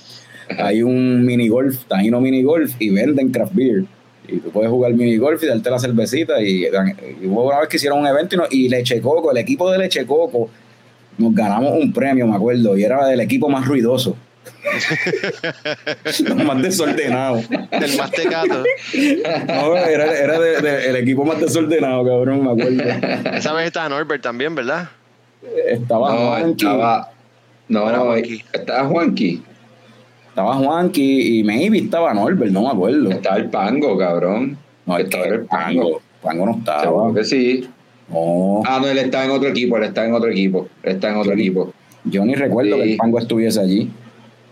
hay 0.57 0.81
un 0.83 1.25
mini 1.25 1.47
golf, 1.47 1.85
Taino 1.85 2.19
mini 2.21 2.43
golf 2.43 2.73
y 2.79 2.89
venden 2.89 3.29
craft 3.31 3.53
beer. 3.53 3.83
Y 4.27 4.37
tú 4.37 4.51
puedes 4.51 4.69
jugar 4.69 4.93
mini 4.93 5.17
golf 5.17 5.41
y 5.43 5.47
darte 5.47 5.69
la 5.69 5.79
cervecita. 5.79 6.41
Y, 6.41 6.65
y 6.65 7.25
hubo 7.25 7.47
una 7.47 7.59
vez 7.61 7.69
que 7.69 7.77
hicieron 7.77 7.99
un 7.99 8.07
evento 8.07 8.35
y, 8.49 8.65
y 8.65 8.69
Leche 8.69 9.01
Coco, 9.01 9.31
el 9.31 9.37
equipo 9.37 9.69
de 9.71 9.77
Leche 9.79 10.05
Coco, 10.05 10.49
nos 11.17 11.33
ganamos 11.33 11.73
un 11.73 11.91
premio, 11.91 12.27
me 12.27 12.35
acuerdo, 12.35 12.77
y 12.77 12.83
era 12.83 13.05
del 13.07 13.19
equipo 13.21 13.49
más 13.49 13.65
ruidoso. 13.67 14.15
Más 16.45 16.61
desordenado. 16.61 17.41
El 17.71 17.97
más 17.97 18.11
tecato. 18.11 18.63
No, 19.47 19.77
era, 19.77 20.17
era 20.17 20.39
de, 20.39 20.61
de, 20.61 20.89
el 20.89 20.95
equipo 20.97 21.23
más 21.25 21.39
desordenado, 21.39 22.03
cabrón, 22.05 22.43
me 22.43 22.51
acuerdo. 22.51 22.83
Esa 23.35 23.53
vez 23.53 23.67
estaba 23.67 23.89
Norbert 23.89 24.21
también, 24.21 24.55
¿verdad? 24.55 24.89
Estaba 25.67 26.13
No, 26.13 26.27
Juanqui. 26.29 26.65
estaba. 26.65 27.11
No, 27.67 27.89
Era 27.89 27.99
Juanqui. 27.99 28.43
estaba 28.53 28.87
Juanqui. 28.87 29.43
Estaba 30.39 30.55
Juanqui 30.55 31.39
y 31.39 31.43
maybe 31.43 31.79
estaba 31.79 32.13
Norbert, 32.13 32.49
no 32.53 32.61
me 32.61 32.69
acuerdo. 32.69 33.09
Estaba 33.11 33.35
el 33.35 33.49
Pango, 33.49 33.97
cabrón. 33.97 34.57
No, 34.85 34.97
es 34.97 35.03
estaba 35.03 35.25
el 35.25 35.41
Pango. 35.41 36.01
Pango, 36.21 36.45
no 36.45 36.51
estaba. 36.53 36.81
Seguro 36.83 37.13
que 37.13 37.25
sí. 37.25 37.67
No, 38.07 38.61
Ah, 38.65 38.79
no, 38.81 38.87
él 38.87 38.97
está 38.99 39.25
en 39.25 39.31
otro 39.31 39.49
equipo, 39.49 39.75
él 39.75 39.83
está 39.83 40.05
en 40.05 40.13
otro 40.13 40.29
equipo. 40.29 40.69
Él 40.83 40.93
está 40.95 41.09
en 41.09 41.17
otro 41.17 41.33
Sí. 41.35 41.41
equipo. 41.41 41.73
yo 42.05 42.23
ni 42.23 42.33
recuerdo 42.35 42.77
Sí. 42.77 42.81
que 42.83 42.91
el 42.93 42.97
Pango 42.97 43.19
estuviese 43.19 43.59
allí. 43.59 43.91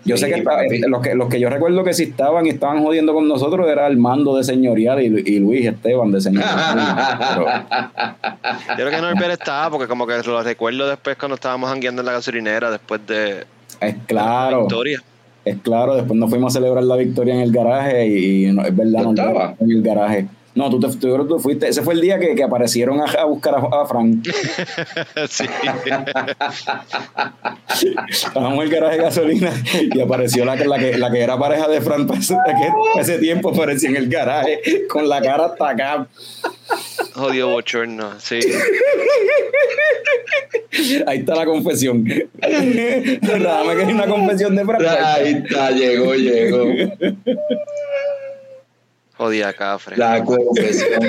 Yo 0.03 0.17
sé 0.17 0.27
que, 0.27 0.35
estaba- 0.39 0.57
papi. 0.63 0.79
los 0.79 1.01
que 1.01 1.15
los 1.15 1.29
que 1.29 1.39
yo 1.39 1.49
recuerdo 1.49 1.85
que 1.85 1.93
sí 1.93 2.03
estaban 2.03 2.45
y 2.45 2.49
estaban 2.49 2.83
jodiendo 2.83 3.13
con 3.13 3.25
nosotros 3.29 3.65
era 3.69 3.85
Armando 3.85 4.35
de 4.35 4.43
Señorial 4.43 5.01
y, 5.01 5.07
Lu- 5.07 5.19
y 5.25 5.39
Luis 5.39 5.65
Esteban 5.65 6.11
de 6.11 6.19
Señorial. 6.19 6.51
Pero- 7.33 7.45
Yo 8.71 8.75
creo 8.75 8.89
que 8.91 9.01
Norbert 9.01 9.31
estaba 9.39 9.69
porque 9.71 9.87
como 9.87 10.05
que 10.05 10.17
lo 10.21 10.43
recuerdo 10.43 10.89
después 10.89 11.15
cuando 11.17 11.35
estábamos 11.35 11.69
jangueando 11.69 12.01
en 12.01 12.05
la 12.07 12.11
gasolinera 12.11 12.69
después 12.71 12.99
de 13.07 13.45
es 13.79 13.95
la 13.95 14.03
claro, 14.05 14.59
victoria. 14.61 15.01
Es 15.49 15.57
claro. 15.61 15.95
Después 15.95 16.19
nos 16.19 16.29
fuimos 16.29 16.55
a 16.55 16.59
celebrar 16.59 16.83
la 16.83 16.95
victoria 16.95 17.35
en 17.35 17.41
el 17.41 17.51
garaje 17.51 18.07
y, 18.07 18.45
y 18.47 18.51
no, 18.51 18.63
es 18.65 18.75
verdad, 18.75 18.99
¿Tú 19.03 19.05
no 19.05 19.09
estabas? 19.11 19.61
en 19.61 19.71
el 19.71 19.81
garaje. 19.81 20.27
No, 20.57 20.69
tú, 20.69 20.79
te, 20.79 20.87
tú, 20.87 20.99
creo 21.13 21.23
que 21.23 21.29
tú 21.29 21.39
fuiste. 21.39 21.67
Ese 21.67 21.81
fue 21.83 21.93
el 21.93 22.01
día 22.01 22.17
que, 22.19 22.33
que 22.35 22.43
aparecieron 22.43 22.99
a, 22.99 23.05
a 23.05 23.25
buscar 23.25 23.55
a, 23.55 23.59
a 23.59 23.85
Frank. 23.87 24.27
sí. 25.29 25.45
Estábamos 28.09 28.55
en 28.55 28.61
el 28.61 28.69
garaje 28.69 28.97
de 28.97 29.03
gasolina 29.03 29.51
y 29.93 30.01
apareció 30.01 30.45
la, 30.45 30.57
que- 30.57 30.65
la, 30.65 30.79
que, 30.79 30.97
la 30.97 31.11
que 31.11 31.21
era 31.21 31.37
pareja 31.37 31.67
de 31.67 31.81
Fran 31.81 32.07
para 32.07 32.19
ese, 32.19 32.35
para 32.35 33.01
ese 33.01 33.17
tiempo, 33.19 33.49
apareció 33.49 33.89
en 33.89 33.97
el 33.97 34.09
garaje 34.09 34.59
con 34.89 35.07
la 35.07 35.21
cara 35.21 35.45
hasta 35.45 35.69
acá. 35.69 36.07
Jodido 37.13 37.49
bochorno, 37.49 38.19
sí. 38.19 38.39
Ahí 41.07 41.19
está 41.19 41.35
la 41.35 41.45
confesión. 41.45 42.03
Nada, 42.03 43.63
me 43.63 43.75
quería 43.75 43.93
una 43.95 44.07
confesión 44.07 44.55
de 44.55 44.65
Fran. 44.65 44.85
Ahí 45.03 45.41
está, 45.43 45.71
llegó, 45.71 46.13
llegó. 46.15 46.65
Jodida 49.17 49.53
cafre. 49.53 49.97
La 49.97 50.23
confesión. 50.23 51.01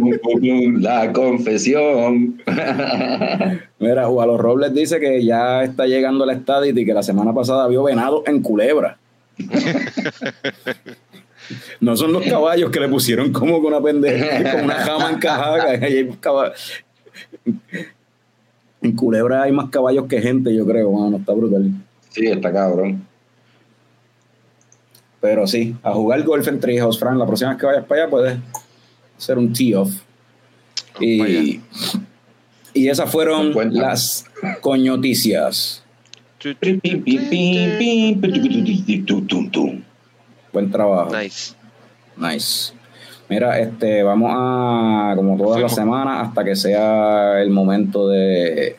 La 0.82 1.12
confesión. 1.12 2.42
Mira, 3.78 4.06
Juan 4.06 4.38
Robles 4.38 4.72
dice 4.72 4.98
que 4.98 5.22
ya 5.24 5.62
está 5.62 5.86
llegando 5.86 6.24
la 6.24 6.32
estadía 6.32 6.72
y 6.74 6.86
que 6.86 6.94
la 6.94 7.02
semana 7.02 7.34
pasada 7.34 7.68
vio 7.68 7.82
venado 7.82 8.22
en 8.26 8.40
culebra. 8.42 8.98
No 11.80 11.96
son 11.96 12.12
los 12.12 12.24
caballos 12.24 12.70
que 12.70 12.78
le 12.78 12.88
pusieron 12.88 13.32
como 13.32 13.60
con 13.60 13.74
una 13.74 13.82
pendeja, 13.82 14.52
con 14.52 14.64
una 14.64 14.74
jama 14.76 15.10
encajada. 15.10 15.74
En 18.80 18.92
culebra 18.96 19.42
hay 19.42 19.52
más 19.52 19.68
caballos 19.68 20.06
que 20.06 20.22
gente, 20.22 20.54
yo 20.54 20.64
creo, 20.64 20.92
mano, 20.92 21.16
está 21.16 21.32
brutal. 21.32 21.70
Sí, 22.10 22.26
está 22.26 22.52
cabrón. 22.52 23.04
Pero 25.22 25.46
sí, 25.46 25.76
a 25.84 25.92
jugar 25.92 26.24
golf 26.24 26.48
en 26.48 26.58
Treehouse, 26.58 26.98
Fran. 26.98 27.16
La 27.16 27.24
próxima 27.24 27.50
vez 27.50 27.60
que 27.60 27.66
vayas 27.66 27.84
para 27.84 28.02
allá 28.02 28.10
puedes 28.10 28.38
hacer 29.16 29.38
un 29.38 29.52
tee-off. 29.52 29.90
Y, 31.00 31.60
y 32.74 32.88
esas 32.88 33.08
fueron 33.08 33.54
las 33.72 34.26
coñoticias. 34.60 35.84
Buen 40.52 40.70
trabajo. 40.72 41.16
Nice. 41.16 41.54
Nice. 42.16 42.72
Mira, 43.28 43.60
este, 43.60 44.02
vamos 44.02 44.30
a, 44.34 45.12
como 45.14 45.36
todas 45.36 45.62
las 45.62 45.72
semanas, 45.72 46.26
hasta 46.28 46.42
que 46.44 46.56
sea 46.56 47.40
el 47.40 47.50
momento 47.50 48.08
de 48.08 48.76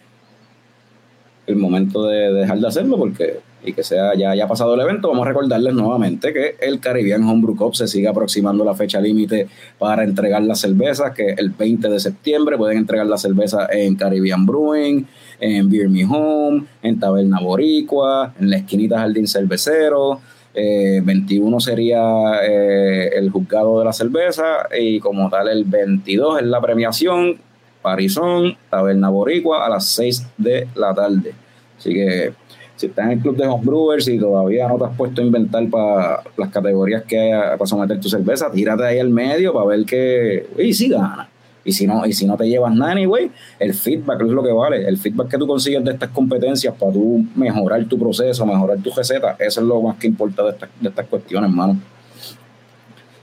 el 1.47 1.55
momento 1.55 2.05
de 2.05 2.33
dejar 2.33 2.59
de 2.59 2.67
hacerlo, 2.67 2.97
porque 2.97 3.39
y 3.65 3.73
que 3.73 3.83
sea 3.83 4.13
ya 4.15 4.31
haya 4.31 4.47
pasado 4.47 4.73
el 4.75 4.81
evento, 4.81 5.09
vamos 5.09 5.25
a 5.25 5.29
recordarles 5.29 5.73
nuevamente 5.73 6.33
que 6.33 6.55
el 6.59 6.79
Caribbean 6.79 7.23
Homebrew 7.23 7.55
Cup 7.55 7.75
se 7.75 7.87
sigue 7.87 8.07
aproximando 8.07 8.65
la 8.65 8.73
fecha 8.73 8.99
límite 8.99 9.47
para 9.79 10.03
entregar 10.03 10.43
las 10.43 10.59
cervezas, 10.59 11.13
que 11.13 11.31
el 11.37 11.49
20 11.49 11.89
de 11.89 11.99
septiembre 11.99 12.57
pueden 12.57 12.77
entregar 12.77 13.07
la 13.07 13.17
cerveza 13.17 13.67
en 13.71 13.95
Caribbean 13.95 14.45
Brewing, 14.45 15.05
en 15.39 15.69
Beer 15.69 15.89
Me 15.89 16.05
Home, 16.05 16.65
en 16.81 16.99
Taberna 16.99 17.39
Boricua, 17.39 18.33
en 18.39 18.49
la 18.49 18.57
esquinita 18.57 18.99
Jardín 18.99 19.27
Cervecero, 19.27 20.21
eh, 20.55 21.01
21 21.03 21.59
sería 21.59 22.43
eh, 22.43 23.09
el 23.15 23.31
juzgado 23.31 23.79
de 23.79 23.85
la 23.85 23.93
cerveza 23.93 24.67
y 24.79 24.99
como 24.99 25.27
tal 25.29 25.47
el 25.47 25.63
22 25.63 26.41
es 26.41 26.45
la 26.45 26.61
premiación, 26.61 27.39
Parizón, 27.81 28.55
Taberna 28.69 29.09
Boricua 29.09 29.65
a 29.65 29.69
las 29.69 29.85
6 29.87 30.27
de 30.37 30.67
la 30.75 30.93
tarde. 30.93 31.33
Así 31.77 31.93
que 31.93 32.33
si 32.75 32.87
estás 32.87 33.05
en 33.05 33.11
el 33.13 33.19
club 33.19 33.37
de 33.37 33.47
homebrewers 33.47 34.07
y 34.07 34.19
todavía 34.19 34.67
no 34.67 34.77
te 34.77 34.85
has 34.85 34.95
puesto 34.97 35.21
a 35.21 35.23
inventar 35.23 35.67
para 35.69 36.23
las 36.37 36.49
categorías 36.49 37.03
que 37.03 37.19
hay 37.19 37.31
para 37.31 37.65
someter 37.65 37.99
tu 37.99 38.09
cerveza, 38.09 38.51
tírate 38.51 38.83
ahí 38.83 38.99
al 38.99 39.09
medio 39.09 39.53
para 39.53 39.65
ver 39.67 39.85
que, 39.85 40.47
y 40.57 40.73
si 40.73 40.89
gana. 40.89 41.29
Y 41.65 41.71
si 41.71 41.87
no, 41.87 42.05
y 42.05 42.11
si 42.11 42.25
no 42.25 42.35
te 42.35 42.47
llevas 42.47 42.75
nada, 42.75 42.91
anyway, 42.91 43.31
el 43.57 43.73
feedback 43.73 44.21
es 44.21 44.27
lo 44.27 44.43
que 44.43 44.51
vale. 44.51 44.85
El 44.85 44.97
feedback 44.97 45.29
que 45.29 45.37
tú 45.37 45.47
consigues 45.47 45.83
de 45.83 45.91
estas 45.91 46.09
competencias 46.09 46.73
para 46.75 46.91
tú 46.91 47.25
mejorar 47.35 47.85
tu 47.85 47.97
proceso, 47.97 48.45
mejorar 48.45 48.79
tu 48.79 48.91
receta, 48.91 49.37
eso 49.39 49.61
es 49.61 49.67
lo 49.67 49.81
más 49.81 49.97
que 49.97 50.07
importa 50.07 50.43
de 50.43 50.49
estas, 50.49 50.69
de 50.79 50.89
estas 50.89 51.05
cuestiones, 51.07 51.49
hermano. 51.49 51.79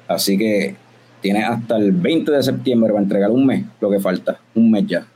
Así 0.08 0.38
que 0.38 0.74
tienes 1.20 1.44
hasta 1.44 1.76
el 1.76 1.92
20 1.92 2.32
de 2.32 2.42
septiembre 2.42 2.90
para 2.90 3.02
entregar 3.02 3.30
un 3.30 3.44
mes, 3.44 3.66
lo 3.78 3.90
que 3.90 4.00
falta, 4.00 4.40
un 4.54 4.70
mes 4.70 4.86
ya. 4.86 5.06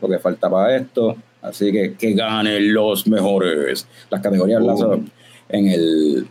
Lo 0.00 0.08
que 0.08 0.18
falta 0.18 0.50
para 0.50 0.76
esto. 0.76 1.16
Así 1.42 1.70
que 1.72 1.94
que 1.94 2.12
ganen 2.14 2.72
los 2.74 3.06
mejores. 3.06 3.86
Las 4.10 4.20
categorías 4.20 4.62
las- 4.62 4.80
Uh. 4.80 5.02
en 5.48 5.68
el 5.68 6.26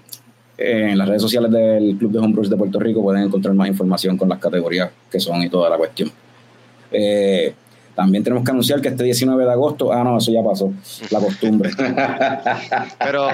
en 0.59 0.97
las 0.97 1.07
redes 1.07 1.21
sociales 1.21 1.51
del 1.51 1.95
Club 1.99 2.11
de 2.13 2.17
Homebrews 2.19 2.49
de 2.49 2.57
Puerto 2.57 2.79
Rico 2.79 3.01
pueden 3.03 3.23
encontrar 3.23 3.53
más 3.53 3.67
información 3.67 4.17
con 4.17 4.27
las 4.27 4.39
categorías 4.39 4.89
que 5.11 5.19
son 5.19 5.41
y 5.43 5.49
toda 5.49 5.69
la 5.69 5.77
cuestión. 5.77 6.11
Eh, 6.91 7.53
también 7.95 8.23
tenemos 8.23 8.43
que 8.43 8.51
anunciar 8.51 8.81
que 8.81 8.87
este 8.89 9.03
19 9.03 9.43
de 9.45 9.51
agosto, 9.51 9.91
ah, 9.93 10.03
no, 10.03 10.17
eso 10.17 10.31
ya 10.31 10.43
pasó, 10.43 10.71
la 11.11 11.19
costumbre. 11.19 11.69
Pero 12.99 13.29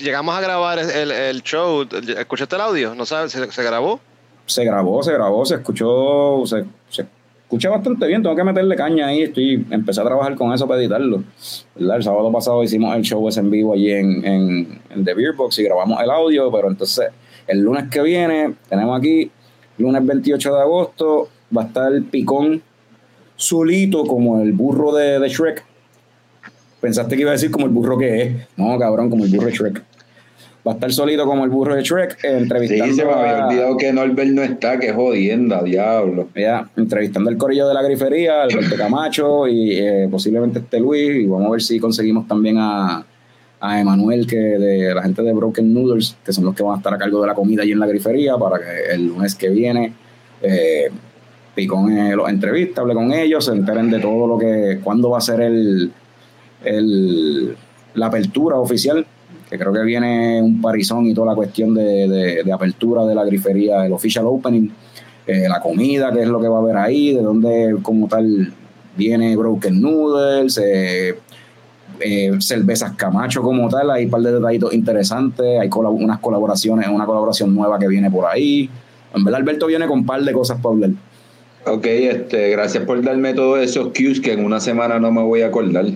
llegamos 0.00 0.34
a 0.36 0.40
grabar 0.40 0.78
el, 0.78 1.10
el 1.10 1.42
show. 1.42 1.86
¿Escuchaste 2.18 2.56
el 2.56 2.62
audio? 2.62 2.94
¿No 2.94 3.04
sabes? 3.06 3.32
¿Se, 3.32 3.50
se 3.50 3.62
grabó? 3.62 4.00
se 4.46 4.64
grabó, 4.64 5.02
se 5.02 5.12
grabó, 5.12 5.44
se 5.44 5.56
escuchó, 5.56 6.42
se, 6.46 6.64
se 6.88 7.06
escucha 7.48 7.70
bastante 7.70 8.06
bien, 8.06 8.22
tengo 8.22 8.36
que 8.36 8.44
meterle 8.44 8.76
caña 8.76 9.06
ahí, 9.06 9.22
estoy, 9.22 9.66
empecé 9.70 10.02
a 10.02 10.04
trabajar 10.04 10.34
con 10.36 10.52
eso 10.52 10.68
para 10.68 10.82
editarlo. 10.82 11.24
El 11.80 12.02
sábado 12.02 12.30
pasado 12.30 12.62
hicimos 12.62 12.94
el 12.94 13.00
show 13.00 13.26
ese 13.26 13.40
en 13.40 13.50
vivo 13.50 13.72
allí 13.72 13.90
en, 13.90 14.22
en, 14.22 14.80
en 14.90 15.02
The 15.02 15.14
Beer 15.14 15.32
Box 15.34 15.58
y 15.58 15.62
grabamos 15.62 15.98
el 16.02 16.10
audio, 16.10 16.52
pero 16.52 16.68
entonces 16.68 17.08
el 17.46 17.62
lunes 17.62 17.84
que 17.90 18.02
viene 18.02 18.52
tenemos 18.68 18.98
aquí, 18.98 19.30
lunes 19.78 20.04
28 20.04 20.54
de 20.56 20.60
agosto, 20.60 21.28
va 21.56 21.62
a 21.62 21.64
estar 21.68 21.90
el 21.90 22.04
picón 22.04 22.60
solito 23.34 24.04
como 24.04 24.42
el 24.42 24.52
burro 24.52 24.94
de, 24.94 25.18
de 25.18 25.28
Shrek. 25.30 25.64
Pensaste 26.82 27.16
que 27.16 27.22
iba 27.22 27.30
a 27.30 27.32
decir 27.32 27.50
como 27.50 27.64
el 27.64 27.72
burro 27.72 27.96
que 27.96 28.22
es. 28.24 28.36
No, 28.58 28.78
cabrón, 28.78 29.08
como 29.08 29.24
el 29.24 29.30
burro 29.30 29.46
de 29.46 29.52
Shrek. 29.52 29.87
Va 30.66 30.72
a 30.72 30.74
estar 30.74 30.92
solito 30.92 31.24
como 31.24 31.44
el 31.44 31.50
burro 31.50 31.74
de 31.74 31.82
Shrek, 31.82 32.24
eh, 32.24 32.38
entrevistando 32.38 32.86
Sí, 32.86 32.94
se 32.94 33.04
me 33.04 33.12
había 33.12 33.46
olvidado 33.46 33.76
que 33.76 33.92
Norbert 33.92 34.30
no 34.30 34.42
está, 34.42 34.78
que 34.78 34.92
jodienda, 34.92 35.62
diablo. 35.62 36.28
ya, 36.34 36.68
entrevistando 36.76 37.30
al 37.30 37.36
corillo 37.36 37.68
de 37.68 37.74
la 37.74 37.82
grifería, 37.82 38.42
Alberto 38.42 38.76
Camacho 38.78 39.46
y 39.46 39.78
eh, 39.78 40.08
posiblemente 40.10 40.58
este 40.58 40.80
Luis. 40.80 41.24
Y 41.24 41.26
vamos 41.26 41.46
a 41.46 41.50
ver 41.52 41.62
si 41.62 41.78
conseguimos 41.78 42.26
también 42.26 42.56
a, 42.58 43.04
a 43.60 43.80
Emanuel, 43.80 44.26
que 44.26 44.36
de 44.36 44.94
la 44.94 45.02
gente 45.02 45.22
de 45.22 45.32
Broken 45.32 45.72
Noodles, 45.72 46.16
que 46.24 46.32
son 46.32 46.44
los 46.44 46.54
que 46.54 46.62
van 46.62 46.74
a 46.74 46.76
estar 46.78 46.92
a 46.92 46.98
cargo 46.98 47.20
de 47.20 47.28
la 47.28 47.34
comida 47.34 47.62
allí 47.62 47.72
en 47.72 47.80
la 47.80 47.86
grifería, 47.86 48.36
para 48.36 48.58
que 48.58 48.94
el 48.94 49.06
lunes 49.06 49.34
que 49.36 49.48
viene 49.48 49.92
eh, 50.42 50.90
Picón 51.54 51.96
eh, 51.96 52.14
los 52.14 52.28
entrevista, 52.28 52.82
hable 52.82 52.94
con 52.94 53.12
ellos, 53.12 53.44
se 53.44 53.52
enteren 53.52 53.90
de 53.90 53.98
todo 53.98 54.26
lo 54.26 54.38
que, 54.38 54.80
cuándo 54.82 55.10
va 55.10 55.18
a 55.18 55.20
ser 55.20 55.40
el, 55.40 55.90
el, 56.64 57.56
la 57.94 58.06
apertura 58.06 58.56
oficial 58.56 59.04
que 59.48 59.58
creo 59.58 59.72
que 59.72 59.82
viene 59.82 60.42
un 60.42 60.60
parizón 60.60 61.06
y 61.06 61.14
toda 61.14 61.28
la 61.28 61.34
cuestión 61.34 61.74
de, 61.74 62.42
de, 62.44 62.52
apertura 62.52 63.04
de 63.04 63.14
la 63.14 63.24
grifería, 63.24 63.86
el 63.86 63.92
official 63.92 64.26
opening, 64.26 64.68
eh, 65.26 65.48
la 65.48 65.60
comida, 65.60 66.12
que 66.12 66.22
es 66.22 66.28
lo 66.28 66.40
que 66.40 66.48
va 66.48 66.58
a 66.58 66.60
haber 66.60 66.76
ahí, 66.76 67.14
de 67.14 67.22
dónde 67.22 67.76
como 67.82 68.08
tal 68.08 68.52
viene 68.96 69.36
Broken 69.36 69.80
Noodles, 69.80 70.58
eh, 70.62 71.18
eh, 72.00 72.32
cervezas 72.40 72.92
Camacho 72.92 73.42
como 73.42 73.68
tal, 73.68 73.90
hay 73.90 74.04
un 74.04 74.10
par 74.10 74.20
de 74.20 74.32
detallitos 74.32 74.74
interesantes, 74.74 75.60
hay 75.60 75.68
unas 75.72 76.18
colaboraciones, 76.18 76.88
una 76.88 77.06
colaboración 77.06 77.54
nueva 77.54 77.78
que 77.78 77.88
viene 77.88 78.10
por 78.10 78.26
ahí. 78.26 78.68
En 79.14 79.24
verdad, 79.24 79.40
Alberto 79.40 79.66
viene 79.66 79.86
con 79.86 80.00
un 80.00 80.06
par 80.06 80.22
de 80.22 80.32
cosas 80.32 80.60
para 80.60 80.74
hablar. 80.74 80.90
Ok, 81.66 81.86
este, 81.86 82.50
gracias 82.50 82.84
por 82.84 83.02
darme 83.02 83.34
todos 83.34 83.60
esos 83.60 83.88
cues 83.88 84.20
que 84.20 84.32
en 84.32 84.44
una 84.44 84.60
semana 84.60 84.98
no 84.98 85.10
me 85.10 85.22
voy 85.22 85.42
a 85.42 85.48
acordar. 85.48 85.86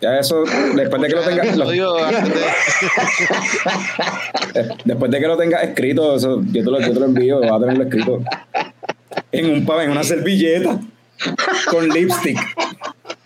Ya 0.00 0.18
eso, 0.18 0.44
después 0.74 1.02
de 1.02 1.08
que 1.08 1.14
lo 1.14 1.22
tengas. 1.22 1.46
después 4.84 5.10
de 5.10 5.20
que 5.20 5.26
lo 5.26 5.36
tengas 5.36 5.64
escrito, 5.64 6.16
eso, 6.16 6.42
yo, 6.52 6.64
te 6.64 6.70
lo, 6.70 6.80
yo 6.80 6.92
te 6.92 7.00
lo 7.00 7.06
envío, 7.06 7.40
vas 7.40 7.52
a 7.52 7.60
tenerlo 7.60 7.84
escrito. 7.84 8.22
En 9.32 9.46
un 9.46 9.66
en 9.80 9.90
una 9.90 10.04
servilleta. 10.04 10.78
Con 11.70 11.88
lipstick. 11.88 12.38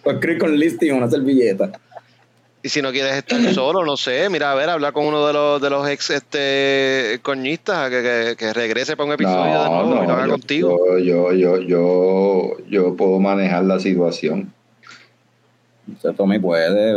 O 0.05 0.11
escribir 0.11 0.39
con 0.39 0.59
lipstick 0.59 0.91
en 0.91 0.97
una 0.97 1.11
servilleta. 1.11 1.73
Y 2.65 2.69
si 2.69 2.81
no 2.81 2.93
quieres 2.93 3.15
estar 3.15 3.41
solo, 3.53 3.85
no 3.85 3.97
sé, 3.97 4.29
mira, 4.31 4.53
a 4.53 4.55
ver, 4.55 4.71
hablar 4.71 4.93
con 4.93 5.05
uno 5.05 5.27
de 5.27 5.33
los 5.33 5.61
de 5.61 5.69
los 5.69 5.89
ex 5.89 6.11
este 6.11 7.19
coñistas 7.21 7.91
que, 7.91 8.37
que, 8.39 8.53
regrese 8.53 8.97
para 8.97 9.09
un 9.09 9.15
episodio 9.15 9.63
de 9.63 9.69
nuevo 9.69 10.05
y 10.05 10.07
lo 10.07 10.13
haga 10.13 10.29
contigo. 10.29 10.99
Yo, 10.99 11.33
yo, 11.33 11.59
yo, 11.59 12.57
yo, 12.69 12.97
puedo 12.97 13.19
manejar 13.19 13.65
la 13.65 13.81
situación. 13.81 14.53
Tommy 16.17 16.39
puede, 16.39 16.93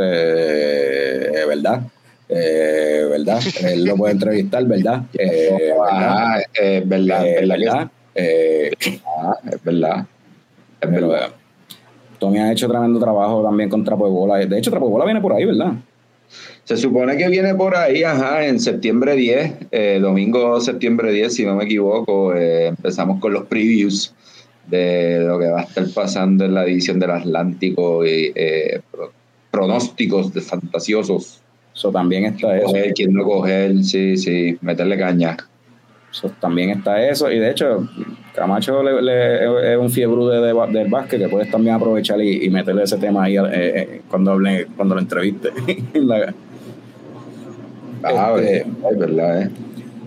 eh, 1.32 1.46
¿verdad? 1.48 1.82
Eh, 2.28 3.08
¿Verdad? 3.10 3.40
Él 3.64 3.86
lo 3.86 3.96
puede 3.96 4.14
entrevistar, 4.14 4.64
¿verdad? 4.66 5.04
Eh, 5.14 5.74
¿verdad? 5.78 6.42
es 6.54 6.88
verdad, 6.88 7.28
eh, 7.28 7.46
¿verdad? 7.48 7.92
Eh, 8.16 8.72
ah, 9.06 9.38
es 9.52 9.64
verdad. 9.64 10.06
Es 10.82 10.92
verdad. 10.92 11.30
Tommy 12.20 12.40
ha 12.40 12.52
hecho 12.52 12.68
tremendo 12.68 13.00
trabajo 13.00 13.44
también 13.44 13.70
con 13.70 13.84
Trapo 13.84 14.06
de 14.06 14.12
Bola. 14.12 14.38
De 14.38 14.58
hecho, 14.58 14.72
Trapo 14.72 14.86
de 14.88 14.92
Bola 14.92 15.06
viene 15.06 15.22
por 15.22 15.34
ahí, 15.34 15.46
¿verdad? 15.46 15.74
Se 16.64 16.78
supone 16.78 17.16
que 17.18 17.28
viene 17.28 17.54
por 17.54 17.76
ahí, 17.76 18.04
ajá, 18.04 18.46
en 18.46 18.60
septiembre 18.60 19.16
10, 19.16 19.54
eh, 19.72 20.00
domingo 20.02 20.60
septiembre 20.60 21.12
10, 21.12 21.34
si 21.34 21.46
no 21.46 21.56
me 21.56 21.66
equivoco, 21.66 22.34
eh, 22.34 22.68
empezamos 22.68 23.20
con 23.20 23.34
los 23.34 23.46
previews 23.46 24.16
de 24.68 25.20
lo 25.20 25.40
que 25.40 25.48
va 25.48 25.62
a 25.62 25.64
estar 25.64 25.86
pasando 25.94 26.46
en 26.46 26.54
la 26.54 26.64
edición 26.66 27.00
del 27.00 27.12
Atlántico 27.12 28.06
y 28.06 28.32
eh, 28.36 28.82
pronósticos 29.52 30.34
de 30.34 30.42
fantasiosos. 30.42 31.42
Eso 31.74 31.92
también 31.92 32.26
está 32.26 32.58
eso. 32.58 32.68
Coger, 32.68 32.94
quién 32.94 33.14
no 33.14 33.24
coger, 33.24 33.84
sí, 33.84 34.18
sí, 34.18 34.58
meterle 34.62 34.98
caña. 34.98 35.38
Eso 36.12 36.32
también 36.40 36.70
está 36.70 37.06
eso. 37.06 37.30
Y 37.30 37.40
de 37.40 37.52
hecho, 37.52 37.88
Camacho 38.34 38.82
le, 38.82 39.74
es 39.74 39.78
un 39.78 39.90
fiebre 39.90 40.24
de, 40.26 40.54
del 40.72 40.88
básquet 40.90 41.20
que 41.20 41.28
puedes 41.28 41.52
también 41.52 41.76
aprovechar 41.76 42.22
y, 42.22 42.50
meterle 42.50 42.84
ese 42.84 42.98
tema 42.98 43.24
ahí 43.26 43.36
eh, 43.38 43.42
eh, 43.52 44.02
cuando 44.10 44.32
hable, 44.32 44.68
cuando 44.76 44.96
lo 44.96 45.02
entreviste. 45.02 45.50
ah, 48.04 48.36
este, 48.38 48.60
es 48.62 48.98
verdad, 48.98 49.42
¿eh? 49.42 49.50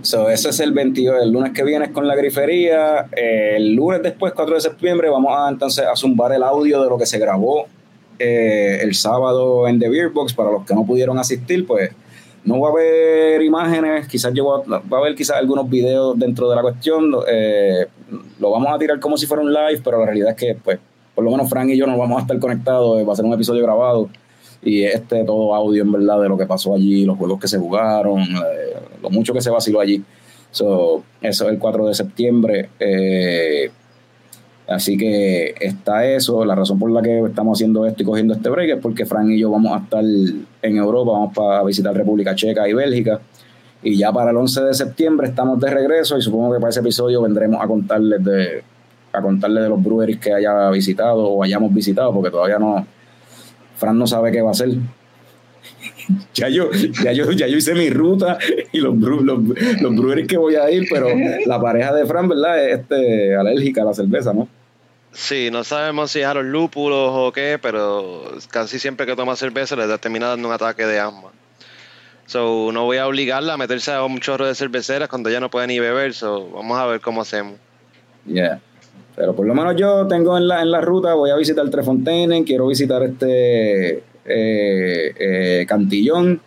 So, 0.03 0.29
ese 0.31 0.51
es 0.51 0.61
el 0.61 0.73
22, 0.73 1.23
el 1.23 1.31
lunes 1.31 1.53
que 1.53 1.65
viene 1.65 1.87
es 1.87 1.91
con 1.91 2.07
la 2.07 2.15
grifería. 2.15 3.09
el 3.13 3.75
lunes 3.75 4.03
después, 4.03 4.33
4 4.33 4.55
de 4.55 4.61
septiembre, 4.61 5.09
vamos 5.09 5.33
a 5.37 5.49
entonces 5.49 5.85
a 5.85 5.97
zumbar 5.97 6.33
el 6.33 6.43
audio 6.43 6.83
de 6.83 6.89
lo 6.89 6.99
que 6.99 7.07
se 7.07 7.19
grabó 7.19 7.67
eh, 8.19 8.81
el 8.83 8.95
sábado 8.95 9.67
en 9.69 9.79
The 9.79 9.89
Beer 9.89 10.11
Box. 10.11 10.35
Para 10.35 10.51
los 10.51 10.65
que 10.65 10.75
no 10.75 10.85
pudieron 10.85 11.19
asistir, 11.19 11.67
pues 11.67 11.91
no 12.45 12.61
va 12.61 12.69
a 12.69 12.73
haber 12.73 13.43
imágenes, 13.43 14.09
quizás 14.09 14.33
llegó 14.33 14.65
va 14.67 14.83
a 14.91 15.01
haber 15.01 15.15
quizás 15.15 15.37
algunos 15.37 15.69
videos 15.69 16.19
dentro 16.19 16.49
de 16.49 16.57
la 16.57 16.63
cuestión. 16.63 17.13
Eh, 17.29 17.87
lo 18.39 18.51
vamos 18.51 18.69
a 18.73 18.79
tirar 18.79 19.01
como 19.01 19.17
si 19.17 19.27
fuera 19.27 19.43
un 19.43 19.53
live, 19.53 19.81
pero 19.83 19.99
la 19.99 20.07
realidad 20.07 20.31
es 20.31 20.37
que, 20.37 20.55
pues, 20.55 20.79
por 21.15 21.25
lo 21.25 21.31
menos 21.31 21.49
Frank 21.49 21.69
y 21.71 21.77
yo 21.77 21.87
nos 21.87 21.99
vamos 21.99 22.19
a 22.19 22.23
estar 22.23 22.39
conectados, 22.39 23.07
va 23.07 23.13
a 23.13 23.17
ser 23.17 23.25
un 23.25 23.33
episodio 23.33 23.63
grabado 23.63 24.09
y 24.63 24.83
este 24.83 25.25
todo 25.25 25.55
audio 25.55 25.83
en 25.83 25.93
verdad 25.93 26.21
de 26.21 26.29
lo 26.29 26.37
que 26.37 26.47
pasó 26.47 26.75
allí, 26.75 27.05
los 27.05 27.17
juegos 27.17 27.41
que 27.41 27.49
se 27.49 27.59
jugaron, 27.59 28.21
eh, 28.21 28.77
lo 29.03 29.11
mucho 29.11 29.33
que 29.33 29.41
se 29.41 29.51
vaciló 29.51 29.81
allí. 29.81 30.03
eso 30.51 31.05
es 31.21 31.41
el 31.41 31.59
4 31.59 31.87
de 31.87 31.95
septiembre. 31.95 32.71
Eh, 32.79 33.71
Así 34.69 34.99
que 34.99 35.55
está 35.59 36.05
eso. 36.05 36.45
La 36.45 36.55
razón 36.55 36.79
por 36.79 36.91
la 36.91 37.01
que 37.01 37.21
estamos 37.21 37.59
haciendo 37.59 37.87
esto 37.87 38.03
y 38.03 38.07
cogiendo 38.07 38.35
este 38.35 38.51
break 38.51 38.71
es 38.77 38.81
porque 38.81 39.07
Frank 39.07 39.31
y 39.31 39.41
yo 39.41 39.51
vamos 39.51 39.73
a 39.73 39.83
estar 39.83 40.05
en 40.05 40.77
Europa, 40.77 41.13
vamos 41.13 41.35
para 41.35 41.65
visitar 41.65 41.95
República 41.95 42.35
Checa 42.35 42.69
y 42.69 42.75
Bélgica. 42.75 43.19
Y 43.83 43.97
ya 43.97 44.13
para 44.13 44.31
el 44.31 44.37
11 44.37 44.65
de 44.65 44.75
septiembre 44.75 45.29
estamos 45.29 45.59
de 45.59 45.71
regreso 45.71 46.19
y 46.19 46.23
supongo 46.23 46.53
que 46.53 46.61
para 46.61 46.69
ese 46.69 46.81
episodio 46.81 47.23
vendremos 47.23 47.63
a 47.63 47.67
contarles 47.67 48.23
de, 48.23 48.63
a 49.13 49.23
contarles 49.23 49.63
de 49.63 49.69
los 49.71 49.83
breweries 49.83 50.19
que 50.19 50.35
haya 50.35 50.69
visitado 50.71 51.27
o 51.27 51.43
hayamos 51.43 51.73
visitado, 51.73 52.13
porque 52.13 52.31
todavía 52.31 52.59
no. 52.59 52.87
Frank 53.79 53.97
no 53.97 54.07
sabe 54.07 54.33
qué 54.33 54.43
va 54.43 54.49
a 54.49 54.53
hacer. 54.53 54.71
ya, 56.35 56.49
yo, 56.49 56.71
ya, 57.03 57.13
yo, 57.13 57.31
ya 57.33 57.47
yo 57.47 57.57
hice 57.57 57.75
mi 57.75 57.91
ruta 57.91 58.39
y 58.73 58.79
los, 58.79 58.97
los, 58.97 59.39
los 59.81 59.97
breweries 59.97 60.27
que 60.27 60.37
voy 60.37 60.57
a 60.57 60.71
ir, 60.71 60.87
pero 60.91 61.09
la 61.47 61.61
pareja 61.61 61.95
de 61.95 62.07
Frank, 62.07 62.29
¿verdad? 62.29 62.65
Es 62.65 62.81
este, 62.81 63.37
alérgica 63.37 63.83
a 63.83 63.87
la 63.87 63.95
cerveza, 63.95 64.33
¿no? 64.33 64.49
Sí, 65.13 65.49
no 65.51 65.65
sabemos 65.65 66.11
si 66.11 66.21
es 66.21 66.27
a 66.27 66.35
los 66.35 66.45
lúpulos 66.45 67.11
o 67.13 67.33
qué, 67.33 67.59
pero 67.61 68.23
casi 68.51 68.79
siempre 68.79 69.07
que 69.07 69.17
toma 69.17 69.37
cerveza 69.37 69.75
le 69.75 69.99
termina 69.99 70.29
dando 70.29 70.49
un 70.49 70.55
ataque 70.55 70.87
de 70.87 71.01
asma. 71.01 71.33
So, 72.27 72.71
no 72.73 72.85
voy 72.85 72.99
a 72.99 73.07
obligarla 73.07 73.55
a 73.55 73.57
meterse 73.57 73.91
a 73.91 74.05
un 74.05 74.21
chorro 74.21 74.47
de 74.47 74.55
cerveceras 74.55 75.09
cuando 75.09 75.31
ya 75.31 75.41
no 75.41 75.51
puede 75.51 75.67
ni 75.67 75.79
beber. 75.79 76.13
So, 76.13 76.51
vamos 76.51 76.79
a 76.79 76.85
ver 76.85 77.01
cómo 77.01 77.23
hacemos. 77.23 77.55
Yeah. 78.27 78.61
Pero 79.19 79.35
por 79.35 79.45
lo 79.47 79.53
menos 79.53 79.75
yo 79.75 80.07
tengo 80.07 80.39
en 80.39 80.47
la, 80.47 80.63
en 80.63 80.71
la 80.71 80.81
ruta, 80.81 81.13
voy 81.15 81.31
a 81.31 81.35
visitar 81.35 81.69
Trefontaine, 81.69 82.45
quiero 82.45 82.69
visitar 82.69 83.03
este 83.03 83.95
eh, 83.95 84.03
eh, 84.25 85.67
Cantillón 85.67 86.41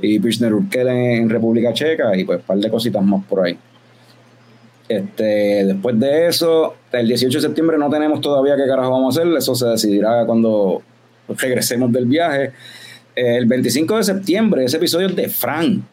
y 0.00 0.18
Pilsner 0.18 0.52
Urquell 0.52 0.88
en 0.88 1.30
República 1.30 1.72
Checa 1.72 2.16
y 2.16 2.24
pues 2.24 2.40
un 2.40 2.44
par 2.46 2.58
de 2.58 2.68
cositas 2.68 3.04
más 3.04 3.24
por 3.26 3.46
ahí. 3.46 3.56
Este, 4.88 5.64
después 5.64 6.00
de 6.00 6.26
eso, 6.26 6.74
el 6.90 7.06
18 7.06 7.38
de 7.38 7.42
septiembre 7.42 7.78
no 7.78 7.88
tenemos 7.88 8.20
todavía 8.20 8.56
qué 8.56 8.66
carajo 8.66 8.90
vamos 8.90 9.16
a 9.16 9.20
hacer, 9.20 9.32
eso 9.36 9.54
se 9.54 9.68
decidirá 9.68 10.26
cuando 10.26 10.82
regresemos 11.28 11.92
del 11.92 12.06
viaje. 12.06 12.50
El 13.14 13.46
25 13.46 13.98
de 13.98 14.02
septiembre, 14.02 14.64
ese 14.64 14.78
episodio 14.78 15.06
es 15.06 15.14
de 15.14 15.28
Fran. 15.28 15.86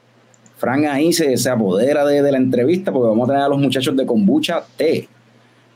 Fran 0.57 0.83
ahí 0.85 1.13
se, 1.13 1.37
se 1.37 1.49
apodera 1.51 2.03
de, 2.07 2.31
la 2.31 2.39
entrevista 2.39 2.91
porque 2.91 3.09
vamos 3.09 3.29
a 3.29 3.33
tener 3.33 3.43
a 3.43 3.49
los 3.49 3.59
muchachos 3.59 3.95
de 3.95 4.03
Kombucha 4.03 4.63
T. 4.75 5.07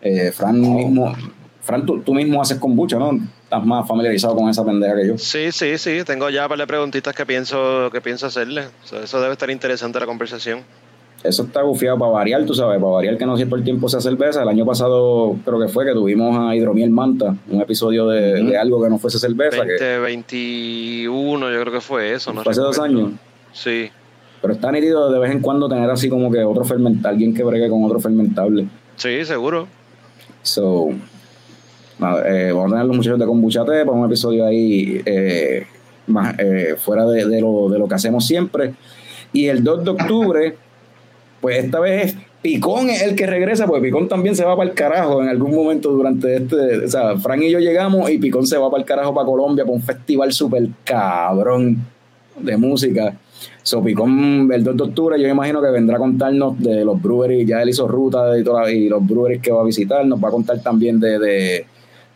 Eh, 0.02 0.32
Fran 0.32 0.60
mismo, 0.60 1.14
Fran, 1.62 1.86
tú, 1.86 2.14
mismo 2.14 2.41
haces 2.41 2.58
kombucha, 2.58 2.97
¿no? 2.97 3.12
Estás 3.43 3.66
más 3.66 3.88
familiarizado 3.88 4.36
con 4.36 4.49
esa 4.49 4.66
pendeja 4.66 4.95
que 4.95 5.08
yo. 5.08 5.18
Sí, 5.18 5.52
sí, 5.52 5.78
sí. 5.78 6.04
Tengo 6.06 6.30
ya 6.30 6.47
para 6.47 6.66
preguntitas 6.66 7.16
que 7.16 7.26
pienso, 7.26 7.89
que 7.91 8.02
pienso 8.02 8.28
hacerle. 8.28 8.66
eso 8.84 9.22
debe 9.22 9.34
estar 9.34 9.49
interesante 9.49 9.99
la 9.99 10.06
conversación 10.06 10.64
eso 11.24 11.43
está 11.43 11.62
bufiado 11.62 11.99
para 11.99 12.12
variar, 12.12 12.45
tú 12.45 12.54
sabes, 12.54 12.80
para 12.80 12.93
variar 12.93 13.18
que 13.18 13.26
no 13.26 13.36
siempre 13.38 13.60
el 13.60 13.64
tiempo 13.64 13.88
sea 13.88 14.02
cerveza. 14.02 14.41
El 14.41 14.49
año 14.49 14.66
pasado 14.66 15.36
creo 15.45 15.60
que 15.60 15.68
fue 15.68 15.86
que 15.86 15.93
tuvimos 15.93 16.36
a 16.38 16.56
Hidromiel 16.56 16.89
Manta, 16.89 17.36
un 17.49 17.62
episodio 17.62 18.08
de, 18.08 18.58
algo 18.58 18.82
que 18.82 18.89
no 18.89 18.97
fuese 18.97 19.20
cerveza. 19.20 19.58
2021 19.58 21.52
yo 21.52 21.62
creo 21.62 21.74
que 21.74 21.82
fue 21.82 22.14
eso. 22.14 22.34
No 22.34 22.41
hace 22.41 22.62
dos 22.62 22.80
años. 22.80 23.12
Sí. 23.54 23.89
Pero 24.41 24.54
está 24.54 24.72
nítido 24.72 25.12
de 25.12 25.20
vez 25.20 25.32
en 25.32 25.41
cuando 25.41 25.70
tener 25.70 25.89
así 25.89 26.10
como 26.10 26.32
que 26.32 26.43
otro 26.43 26.64
fermentable, 26.64 27.10
alguien 27.10 27.34
que 27.36 27.43
bregue 27.43 27.70
con 27.70 27.84
otro 27.84 27.99
fermentable. 27.99 28.68
Sí, 28.95 29.24
seguro. 29.26 29.68
So, 30.44 30.89
eh, 30.89 32.52
vamos 32.54 32.72
a 32.72 32.76
tener 32.76 32.86
los 32.86 32.96
muchachos 32.96 33.20
de 33.20 33.26
Kombuchate 33.26 33.86
para 33.86 33.92
un 33.92 34.06
episodio 34.06 34.46
ahí 34.46 35.02
eh, 35.06 35.68
más, 36.08 36.36
eh, 36.39 36.76
fuera 36.78 37.06
de, 37.06 37.26
de, 37.28 37.42
lo, 37.42 37.70
de 37.70 37.80
lo 37.80 37.88
que 37.88 37.96
hacemos 37.96 38.26
siempre. 38.26 38.74
Y 39.34 39.48
el 39.48 39.64
2 39.64 39.84
de 39.84 39.92
octubre 39.92 40.58
pues 41.42 41.66
esta 41.66 41.80
vez 41.80 42.16
Picón 42.42 42.89
es 42.89 43.02
el 43.02 43.16
que 43.16 43.28
regresa, 43.28 43.68
porque 43.68 43.82
Picón 43.82 44.08
también 44.08 44.36
se 44.36 44.46
va 44.46 44.56
para 44.56 44.70
el 44.70 44.76
carajo 44.76 45.22
en 45.22 45.28
algún 45.28 45.54
momento 45.54 45.92
durante 45.92 46.38
este. 46.38 46.86
O 46.86 46.88
sea, 46.88 47.18
Frank 47.18 47.42
y 47.42 47.52
yo 47.52 47.60
llegamos 47.60 48.10
y 48.10 48.18
Picón 48.18 48.48
se 48.48 48.58
va 48.58 48.70
para 48.70 48.82
el 48.82 48.88
carajo 48.88 49.14
para 49.14 49.26
Colombia 49.26 49.64
para 49.64 49.76
un 49.76 49.82
festival 49.82 50.32
súper 50.32 50.68
cabrón 50.84 51.78
de 52.39 52.58
música. 52.58 53.16
So, 53.64 53.84
Picón 53.84 54.50
el 54.52 54.64
2 54.64 54.78
de 54.78 54.84
octubre, 54.84 55.22
yo 55.22 55.28
imagino 55.28 55.62
que 55.62 55.70
vendrá 55.70 55.98
a 55.98 56.00
contarnos 56.00 56.60
de 56.60 56.84
los 56.84 57.02
breweries, 57.02 57.48
ya 57.48 57.62
él 57.62 57.70
hizo 57.70 57.88
ruta 57.88 58.38
y, 58.38 58.42
y 58.76 58.89
los 58.89 59.06
breweries 59.06 59.42
que 59.42 59.52
va 59.52 59.62
a 59.62 59.66
visitar, 59.66 60.06
nos 60.06 60.24
va 60.24 60.30
a 60.30 60.32
contar 60.32 60.60
también 60.62 61.00
de, 61.00 61.20
de, 61.20 61.66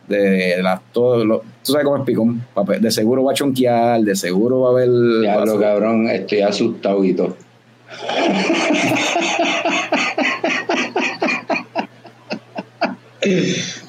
de 0.08 0.62
las 0.62 0.80
todo 0.92 1.22
tú 1.24 1.72
sabes 1.72 1.84
cómo 1.84 1.96
es 1.98 2.04
Picón, 2.04 2.44
de 2.80 2.90
seguro 2.90 3.24
va 3.24 3.32
a 3.32 3.34
chonquear, 3.34 4.00
de 4.02 4.14
seguro 4.14 4.60
va 4.60 4.68
a 4.68 4.72
haber. 4.72 4.88
Ya 5.22 5.44
lo 5.44 5.58
cabrón, 5.58 6.08
estoy 6.08 6.40
asustado 6.40 7.04
y 7.04 7.14
todo. 7.14 7.36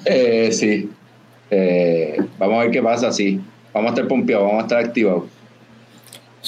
Eh, 0.06 0.50
sí. 0.52 0.90
Eh, 1.52 2.18
vamos 2.38 2.58
a 2.58 2.62
ver 2.64 2.72
qué 2.72 2.82
pasa, 2.82 3.12
sí. 3.12 3.40
Vamos 3.74 3.92
a 3.92 3.94
estar 3.94 4.08
pompeados, 4.08 4.46
vamos 4.46 4.64
a 4.64 4.66
estar 4.66 4.80
activados. 4.84 5.24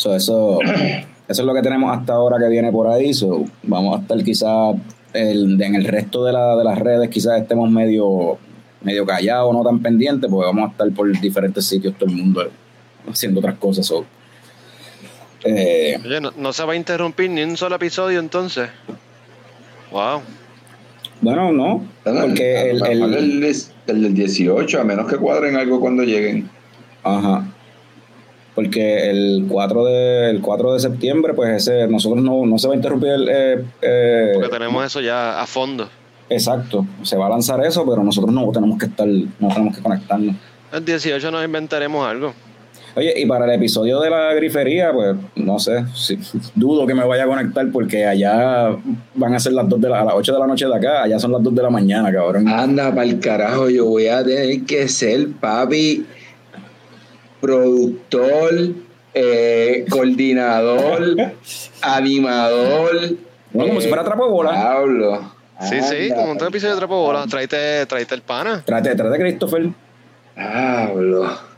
Eso, 0.05 0.59
eso 0.61 0.61
es 1.27 1.39
lo 1.39 1.53
que 1.53 1.61
tenemos 1.61 1.95
hasta 1.95 2.13
ahora 2.13 2.37
que 2.39 2.49
viene 2.49 2.71
por 2.71 2.87
ahí. 2.87 3.13
So, 3.13 3.45
vamos 3.63 3.97
a 3.97 4.01
estar 4.01 4.23
quizás 4.23 4.75
en 5.13 5.75
el 5.75 5.85
resto 5.85 6.23
de, 6.23 6.33
la, 6.33 6.55
de 6.55 6.63
las 6.63 6.77
redes, 6.77 7.09
quizás 7.09 7.41
estemos 7.41 7.69
medio, 7.69 8.37
medio 8.81 9.05
callados, 9.05 9.53
no 9.53 9.63
tan 9.63 9.79
pendientes, 9.79 10.29
porque 10.29 10.45
vamos 10.45 10.69
a 10.69 10.71
estar 10.71 10.91
por 10.91 11.11
diferentes 11.19 11.65
sitios, 11.65 11.95
todo 11.97 12.09
el 12.09 12.15
mundo 12.15 12.49
haciendo 13.09 13.39
otras 13.39 13.55
cosas. 13.55 13.91
Eh, 15.43 15.99
Oye, 16.03 16.19
no, 16.19 16.53
se 16.53 16.63
va 16.63 16.73
a 16.73 16.75
interrumpir 16.75 17.29
ni 17.29 17.43
un 17.43 17.57
solo 17.57 17.75
episodio 17.75 18.19
entonces. 18.19 18.69
Wow. 19.91 20.21
Bueno, 21.21 21.51
no, 21.51 21.85
porque 22.03 22.71
el, 22.71 22.85
el, 22.85 23.13
el, 23.13 23.43
el, 23.43 24.01
del 24.01 24.13
18, 24.13 24.79
a 24.79 24.83
menos 24.83 25.07
que 25.07 25.17
cuadren 25.17 25.57
algo 25.57 25.79
cuando 25.79 26.03
lleguen. 26.03 26.49
Ajá 27.03 27.45
porque 28.59 29.09
el 29.09 29.45
4 29.47 29.85
de, 29.85 30.29
el 30.31 30.41
4 30.41 30.73
de 30.73 30.79
septiembre, 30.81 31.33
pues 31.33 31.65
ese, 31.65 31.87
nosotros 31.87 32.21
no, 32.21 32.45
no 32.45 32.57
se 32.57 32.67
va 32.67 32.73
a 32.73 32.75
interrumpir 32.75 33.11
el... 33.11 33.29
Eh, 33.29 33.65
eh, 33.81 34.31
porque 34.33 34.49
tenemos 34.49 34.85
eso 34.85 34.99
ya 34.99 35.39
a 35.39 35.47
fondo. 35.47 35.87
Exacto, 36.29 36.85
se 37.01 37.15
va 37.15 37.27
a 37.27 37.29
lanzar 37.29 37.63
eso, 37.65 37.85
pero 37.89 38.03
nosotros 38.03 38.33
no 38.33 38.51
tenemos 38.51 38.77
que 38.77 38.87
estar, 38.87 39.07
no 39.07 39.47
tenemos 39.47 39.77
que 39.77 39.81
conectarnos. 39.81 40.35
El 40.73 40.83
18 40.83 41.31
nos 41.31 41.45
inventaremos 41.45 42.05
algo. 42.05 42.33
Oye, 42.97 43.13
y 43.15 43.25
para 43.25 43.45
el 43.45 43.51
episodio 43.51 44.01
de 44.01 44.09
la 44.09 44.33
grifería, 44.33 44.91
pues 44.91 45.15
no 45.37 45.57
sé, 45.57 45.85
dudo 46.53 46.85
que 46.85 46.93
me 46.93 47.05
vaya 47.05 47.23
a 47.23 47.27
conectar 47.27 47.65
porque 47.71 48.05
allá 48.05 48.75
van 49.15 49.35
a 49.35 49.39
ser 49.39 49.53
las 49.53 49.69
2 49.69 49.79
de 49.79 49.87
la, 49.87 50.01
a 50.01 50.03
las 50.03 50.15
8 50.15 50.33
de 50.33 50.39
la 50.39 50.47
noche 50.47 50.65
de 50.65 50.75
acá, 50.75 51.03
allá 51.03 51.17
son 51.17 51.31
las 51.31 51.41
2 51.41 51.55
de 51.55 51.63
la 51.63 51.69
mañana, 51.69 52.11
cabrón. 52.11 52.49
Anda, 52.49 52.89
para 52.93 53.03
el 53.03 53.21
carajo, 53.21 53.69
yo 53.69 53.85
voy 53.85 54.07
a 54.07 54.21
tener 54.21 54.65
que 54.65 54.89
ser 54.89 55.29
papi 55.39 56.05
productor, 57.41 58.53
eh, 59.13 59.85
coordinador, 59.89 61.15
animador. 61.81 62.95
Bueno, 63.51 63.69
como 63.69 63.81
si 63.81 63.87
fuera 63.87 64.03
trapo 64.03 64.25
de 64.25 64.31
bola. 64.31 64.71
Hablo. 64.71 65.39
Sí, 65.61 65.81
sí, 65.81 66.09
como 66.15 66.31
un 66.31 66.37
episodio 66.37 66.73
de 66.75 66.79
trapo 66.79 66.95
de 66.95 67.01
bola. 67.01 67.25
Tráete, 67.27 67.85
tráete 67.85 68.15
el 68.15 68.21
pana. 68.21 68.63
Tráete, 68.65 68.95
tráete 68.95 69.15
a 69.15 69.19
Christopher. 69.19 69.69
Hablo. 70.35 71.49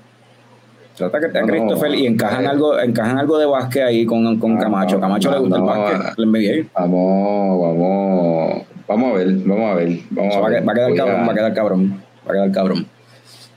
Trata 1.10 1.18
a 1.18 1.46
Christopher 1.48 1.96
y 1.96 2.06
encajan 2.06 2.46
algo, 2.48 2.80
encajan 2.80 3.18
algo 3.18 3.38
de 3.38 3.46
básquet 3.46 3.84
ahí 3.84 4.06
con, 4.06 4.40
con 4.40 4.58
Camacho. 4.58 5.00
Camacho 5.00 5.32
le 5.32 5.40
gusta 5.40 5.58
el 5.58 5.64
básquet. 5.64 6.18
Le 6.18 6.70
Vamos, 6.74 7.62
vamos. 7.62 8.64
Vamos 8.88 9.14
a 9.14 9.18
ver, 9.18 9.34
vamos 9.46 9.72
a 9.72 9.76
ver. 9.76 10.00
Vamos 10.10 10.36
a 10.36 10.50
ver. 10.50 10.68
Va, 10.68 10.72
a 10.72 10.76
quedar 10.76 10.96
cabrón, 10.96 11.28
va 11.28 11.32
a 11.32 11.36
quedar 11.36 11.54
cabrón. 11.54 12.04
Va 12.28 12.32
a 12.32 12.34
quedar 12.34 12.52
cabrón. 12.52 12.88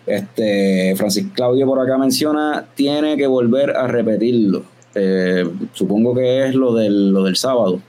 Este, 0.06 0.94
Francis 0.96 1.26
Claudio 1.32 1.66
por 1.66 1.80
acá 1.80 1.96
menciona, 1.96 2.66
tiene 2.74 3.16
que 3.16 3.26
volver 3.26 3.76
a 3.76 3.86
repetirlo. 3.86 4.64
Eh, 4.94 5.48
supongo 5.72 6.14
que 6.14 6.46
es 6.46 6.54
lo 6.54 6.74
del, 6.74 7.10
lo 7.10 7.24
del 7.24 7.36
sábado, 7.36 7.80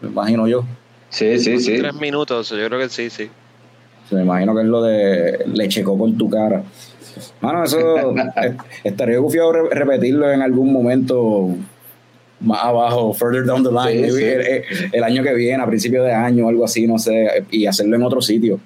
me 0.00 0.08
imagino 0.08 0.48
yo. 0.48 0.64
Sí, 1.10 1.38
sí, 1.38 1.58
sí. 1.60 1.78
Tres 1.78 1.94
minutos, 1.94 2.50
yo 2.50 2.66
creo 2.66 2.78
que 2.78 2.88
sí, 2.88 3.10
sí. 3.10 3.30
Me 4.10 4.22
imagino 4.22 4.54
que 4.54 4.62
es 4.62 4.66
lo 4.66 4.82
de 4.82 5.44
le 5.46 5.68
checó 5.68 5.96
con 5.96 6.16
tu 6.18 6.28
cara. 6.28 6.62
Bueno, 7.40 7.64
eso 7.64 8.14
estaría 8.84 9.18
confiado 9.18 9.52
repetirlo 9.52 10.30
en 10.30 10.42
algún 10.42 10.72
momento 10.72 11.50
más 12.40 12.64
abajo, 12.64 13.14
further 13.14 13.44
down 13.44 13.62
the 13.62 13.70
line, 13.70 14.90
El, 14.92 15.04
año 15.04 15.22
que 15.22 15.34
viene, 15.34 15.62
a 15.62 15.66
principio 15.66 16.02
de 16.02 16.12
año, 16.12 16.48
algo 16.48 16.64
así, 16.64 16.86
no 16.86 16.98
sé, 16.98 17.44
y 17.50 17.66
hacerlo 17.66 17.96
en 17.96 18.02
otro 18.02 18.20
sitio. 18.20 18.60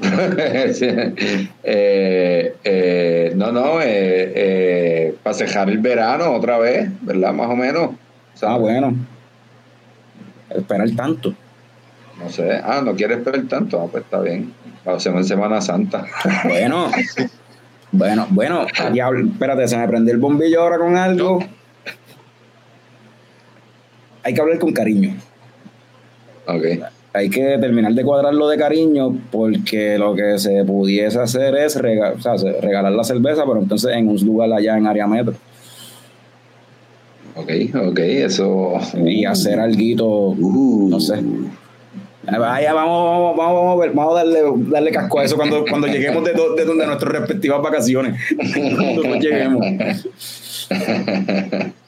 Eh, 1.64 2.56
eh, 2.64 3.32
no, 3.36 3.52
no, 3.52 3.78
eh, 3.80 5.14
para 5.22 5.34
cejar 5.34 5.68
el 5.70 5.78
verano 5.78 6.32
otra 6.32 6.58
vez, 6.58 6.90
¿verdad? 7.02 7.32
Más 7.32 7.48
o 7.48 7.56
menos. 7.56 7.90
ah, 8.42 8.56
bueno. 8.56 8.94
Esperar 10.50 10.90
tanto. 10.90 11.34
No 12.18 12.28
sé. 12.28 12.60
Ah, 12.62 12.82
no 12.84 12.94
quiere 12.94 13.14
esperar 13.14 13.42
tanto. 13.42 13.80
Ah, 13.80 13.86
pues 13.90 14.04
está 14.04 14.20
bien. 14.20 14.52
Hacemos 14.84 15.20
en 15.20 15.24
Semana 15.24 15.60
Santa. 15.60 16.06
Bueno. 16.44 16.90
bueno, 17.92 18.26
bueno. 18.30 18.66
espérate, 18.66 19.68
se 19.68 19.76
me 19.76 19.86
prendió 19.88 20.14
el 20.14 20.20
bombillo 20.20 20.62
ahora 20.62 20.78
con 20.78 20.96
algo. 20.96 21.44
Hay 24.24 24.34
que 24.34 24.40
hablar 24.40 24.58
con 24.58 24.72
cariño. 24.72 25.14
Ok 26.46 26.64
hay 27.14 27.28
que 27.28 27.58
terminar 27.58 27.92
de 27.92 28.04
cuadrarlo 28.04 28.48
de 28.48 28.56
cariño 28.56 29.16
porque 29.30 29.98
lo 29.98 30.14
que 30.14 30.38
se 30.38 30.64
pudiese 30.64 31.20
hacer 31.20 31.54
es 31.56 31.76
regalar 31.76 32.92
la 32.92 33.04
cerveza, 33.04 33.44
pero 33.46 33.60
entonces 33.60 33.94
en 33.94 34.08
un 34.08 34.16
lugar 34.24 34.52
allá 34.52 34.78
en 34.78 34.86
área 34.86 35.06
metro. 35.06 35.34
Ok, 37.34 37.50
ok, 37.88 37.98
eso. 37.98 38.74
Y 39.04 39.24
hacer 39.24 39.58
algo, 39.58 40.36
no 40.38 41.00
sé. 41.00 41.22
Vaya, 42.24 42.72
vamos, 42.72 43.36
vamos, 43.36 43.76
vamos, 43.76 43.94
vamos 43.94 44.12
a 44.12 44.18
darle, 44.18 44.40
darle 44.68 44.90
casco 44.92 45.18
a 45.18 45.24
eso 45.24 45.36
cuando, 45.36 45.64
cuando 45.68 45.88
lleguemos 45.88 46.22
de, 46.24 46.32
de, 46.32 46.64
de 46.64 46.86
nuestras 46.86 47.12
respectivas 47.12 47.60
vacaciones. 47.60 48.20
cuando 48.36 49.16
lleguemos. 49.16 49.66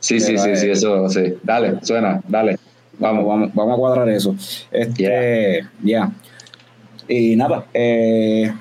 Sí, 0.00 0.18
sí, 0.18 0.38
sí, 0.38 0.56
sí, 0.56 0.66
eh, 0.66 0.72
eso, 0.72 1.08
sí. 1.10 1.34
Dale, 1.42 1.74
suena, 1.82 2.22
dale. 2.26 2.58
Vamos, 3.00 3.26
vamos, 3.26 3.50
vamos 3.54 3.74
a 3.74 3.78
cuadrar 3.78 4.08
eso. 4.10 4.36
Este, 4.70 5.66
ya. 5.82 6.12
Y 7.08 7.34
nada, 7.34 7.64
eh, 7.72 8.52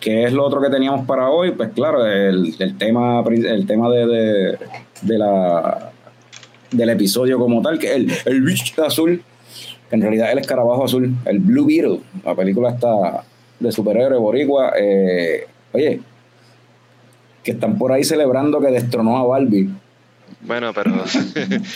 ¿qué 0.00 0.24
es 0.24 0.32
lo 0.32 0.44
otro 0.44 0.60
que 0.60 0.68
teníamos 0.68 1.06
para 1.06 1.30
hoy? 1.30 1.52
Pues 1.52 1.70
claro, 1.70 2.06
el, 2.06 2.54
tema, 2.78 3.24
el 3.26 3.66
tema 3.66 3.90
de, 3.90 4.58
de, 5.02 5.18
la 5.18 5.90
del 6.70 6.90
episodio 6.90 7.38
como 7.38 7.62
tal, 7.62 7.78
que 7.78 7.86
es 7.86 7.96
el, 7.96 8.12
el 8.26 8.42
bicho 8.42 8.84
azul, 8.84 9.22
que 9.88 9.96
en 9.96 10.02
realidad 10.02 10.26
es 10.26 10.32
el 10.34 10.38
escarabajo 10.38 10.84
azul, 10.84 11.12
el 11.24 11.38
Blue 11.40 11.66
Beetle, 11.66 12.00
la 12.24 12.34
película 12.34 12.70
está 12.70 13.24
de 13.58 13.72
superhéroe 13.72 14.18
boricua. 14.18 14.72
Eh, 14.78 15.46
oye, 15.72 16.00
que 17.42 17.52
están 17.52 17.78
por 17.78 17.92
ahí 17.92 18.04
celebrando 18.04 18.60
que 18.60 18.68
destronó 18.68 19.16
a 19.16 19.24
Barbie. 19.24 19.70
Bueno, 20.42 20.72
pero 20.74 20.90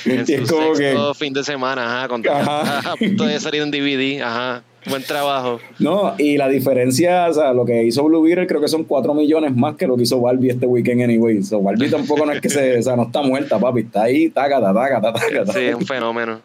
en 0.04 0.26
su 0.26 0.54
como 0.54 0.72
que... 0.72 0.94
fin 1.14 1.32
de 1.32 1.44
semana, 1.44 1.84
ajá, 1.84 2.08
con 2.08 2.22
a 2.28 2.94
punto 2.98 3.24
de 3.24 3.38
salir 3.40 3.62
en 3.62 3.70
DVD, 3.70 4.22
ajá. 4.22 4.62
Buen 4.88 5.02
trabajo. 5.02 5.58
No, 5.80 6.14
y 6.16 6.36
la 6.36 6.48
diferencia, 6.48 7.26
o 7.28 7.32
sea, 7.32 7.52
lo 7.52 7.64
que 7.64 7.82
hizo 7.82 8.04
Blue 8.04 8.22
Beetle 8.22 8.46
creo 8.46 8.60
que 8.60 8.68
son 8.68 8.84
4 8.84 9.14
millones 9.14 9.54
más 9.56 9.74
que 9.74 9.86
lo 9.86 9.96
que 9.96 10.04
hizo 10.04 10.20
Barbie 10.20 10.50
este 10.50 10.66
weekend 10.66 11.02
anyway. 11.02 11.42
So, 11.42 11.60
Barbie 11.60 11.90
tampoco 11.90 12.24
no 12.24 12.32
es 12.32 12.40
que 12.40 12.48
se, 12.48 12.78
o 12.78 12.82
sea, 12.82 12.94
no 12.94 13.04
está 13.04 13.20
muerta, 13.20 13.58
papi, 13.58 13.80
está 13.80 14.04
ahí, 14.04 14.28
taca, 14.30 14.60
taca, 14.60 15.00
taca, 15.00 15.44
taca. 15.44 15.52
Sí, 15.52 15.64
es 15.64 15.74
un 15.74 15.86
fenómeno. 15.86 16.40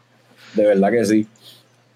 De 0.55 0.65
verdad 0.65 0.91
que 0.91 1.05
sí. 1.05 1.27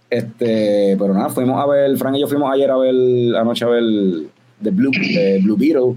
Este, 0.08 0.96
pero 1.00 1.16
nada, 1.16 1.30
fuimos 1.30 1.60
a 1.62 1.66
ver, 1.66 1.98
Frank 1.98 2.16
y 2.16 2.22
yo 2.22 2.28
fuimos 2.28 2.52
ayer 2.54 2.70
a 2.70 2.78
ver, 2.78 2.94
anoche 3.38 3.66
a 3.66 3.68
ver 3.68 3.84
The 4.62 4.70
Blue, 4.70 4.92
The 4.92 5.40
Blue 5.42 5.58
Beetle 5.58 5.96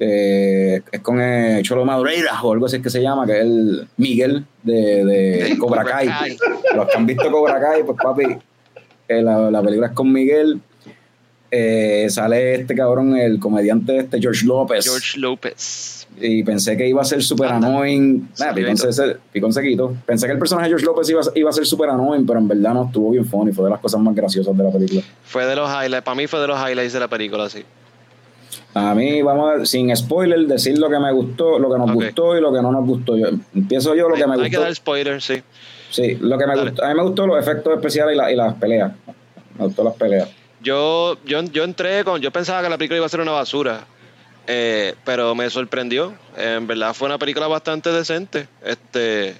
eh, 0.00 0.80
es 0.92 1.00
con 1.00 1.20
el 1.20 1.62
Cholo 1.64 1.84
Madureira 1.84 2.40
o 2.42 2.52
algo 2.52 2.66
así 2.66 2.80
que 2.80 2.90
se 2.90 3.02
llama, 3.02 3.26
que 3.26 3.32
es 3.32 3.40
el 3.40 3.88
Miguel 3.96 4.44
de, 4.62 5.04
de 5.04 5.58
Cobra 5.58 5.84
Kai. 5.84 6.08
Los 6.74 6.86
que 6.88 6.96
han 6.96 7.06
visto 7.06 7.30
Cobra 7.30 7.60
Kai, 7.60 7.82
pues 7.82 7.98
papi, 8.00 8.24
eh, 9.08 9.22
la, 9.22 9.50
la, 9.50 9.62
película 9.62 9.88
es 9.88 9.92
con 9.94 10.12
Miguel. 10.12 10.60
Eh, 11.50 12.06
sale 12.10 12.56
este 12.56 12.74
cabrón, 12.74 13.16
el 13.16 13.40
comediante 13.40 13.98
este, 13.98 14.20
George 14.20 14.46
López. 14.46 14.84
George 14.84 15.18
López. 15.18 16.06
Y 16.20 16.42
pensé 16.42 16.76
que 16.76 16.86
iba 16.86 17.00
a 17.00 17.04
ser 17.04 17.22
super 17.22 17.50
annoying. 17.50 18.28
Nah, 18.38 18.52
picón, 19.32 19.52
sequito. 19.52 19.96
Pensé 20.04 20.26
que 20.26 20.32
el 20.32 20.38
personaje 20.38 20.66
de 20.66 20.70
George 20.70 20.86
López 20.86 21.08
iba, 21.10 21.22
iba 21.34 21.50
a 21.50 21.52
ser 21.52 21.66
super 21.66 21.88
annoying, 21.88 22.26
pero 22.26 22.38
en 22.38 22.48
verdad 22.48 22.74
no 22.74 22.86
estuvo 22.86 23.10
bien 23.10 23.24
funny. 23.24 23.52
Fue 23.52 23.64
de 23.64 23.70
las 23.70 23.80
cosas 23.80 24.00
más 24.00 24.14
graciosas 24.14 24.56
de 24.56 24.62
la 24.62 24.70
película. 24.70 25.02
Fue 25.24 25.46
de 25.46 25.56
los 25.56 25.68
highlights, 25.70 26.04
para 26.04 26.14
mí 26.14 26.26
fue 26.26 26.40
de 26.40 26.48
los 26.48 26.58
highlights 26.60 26.92
de 26.92 27.00
la 27.00 27.08
película, 27.08 27.48
sí. 27.48 27.64
A 28.74 28.94
mí, 28.94 29.22
vamos 29.22 29.62
a, 29.62 29.66
sin 29.66 29.94
spoiler, 29.96 30.40
decir 30.46 30.78
lo 30.78 30.88
que 30.88 30.98
me 30.98 31.12
gustó, 31.12 31.58
lo 31.58 31.70
que 31.70 31.78
nos 31.78 31.92
gustó 31.92 32.36
y 32.36 32.40
lo 32.40 32.52
que 32.52 32.62
no 32.62 32.70
nos 32.70 32.86
gustó. 32.86 33.16
Yo, 33.16 33.28
empiezo 33.54 33.94
yo 33.94 34.08
lo 34.08 34.14
que 34.14 34.26
me 34.26 34.34
gustó. 34.34 34.44
Hay 34.44 34.50
que 34.50 34.58
dar 34.58 34.74
spoiler, 34.74 35.22
sí. 35.22 35.42
Sí, 35.90 36.16
lo 36.20 36.36
que 36.38 36.46
me 36.46 36.56
gustó. 36.56 36.84
A 36.84 36.88
mí 36.88 36.94
me 36.94 37.02
gustó 37.02 37.26
los 37.26 37.38
efectos 37.38 37.74
especiales 37.74 38.16
y, 38.16 38.32
y 38.32 38.36
las 38.36 38.54
peleas. 38.54 38.92
Me 39.58 39.64
gustó 39.64 39.84
las 39.84 39.94
peleas. 39.94 40.28
Yo, 40.62 41.16
yo, 41.24 41.42
yo 41.44 41.64
entré 41.64 42.04
con. 42.04 42.20
Yo 42.20 42.30
pensaba 42.30 42.62
que 42.62 42.68
la 42.68 42.76
película 42.76 42.98
iba 42.98 43.06
a 43.06 43.08
ser 43.08 43.20
una 43.20 43.32
basura. 43.32 43.86
Eh, 44.46 44.94
pero 45.04 45.34
me 45.34 45.50
sorprendió. 45.50 46.14
en 46.36 46.66
verdad 46.66 46.94
fue 46.94 47.06
una 47.06 47.18
película 47.18 47.46
bastante 47.48 47.90
decente. 47.90 48.48
Este, 48.64 49.36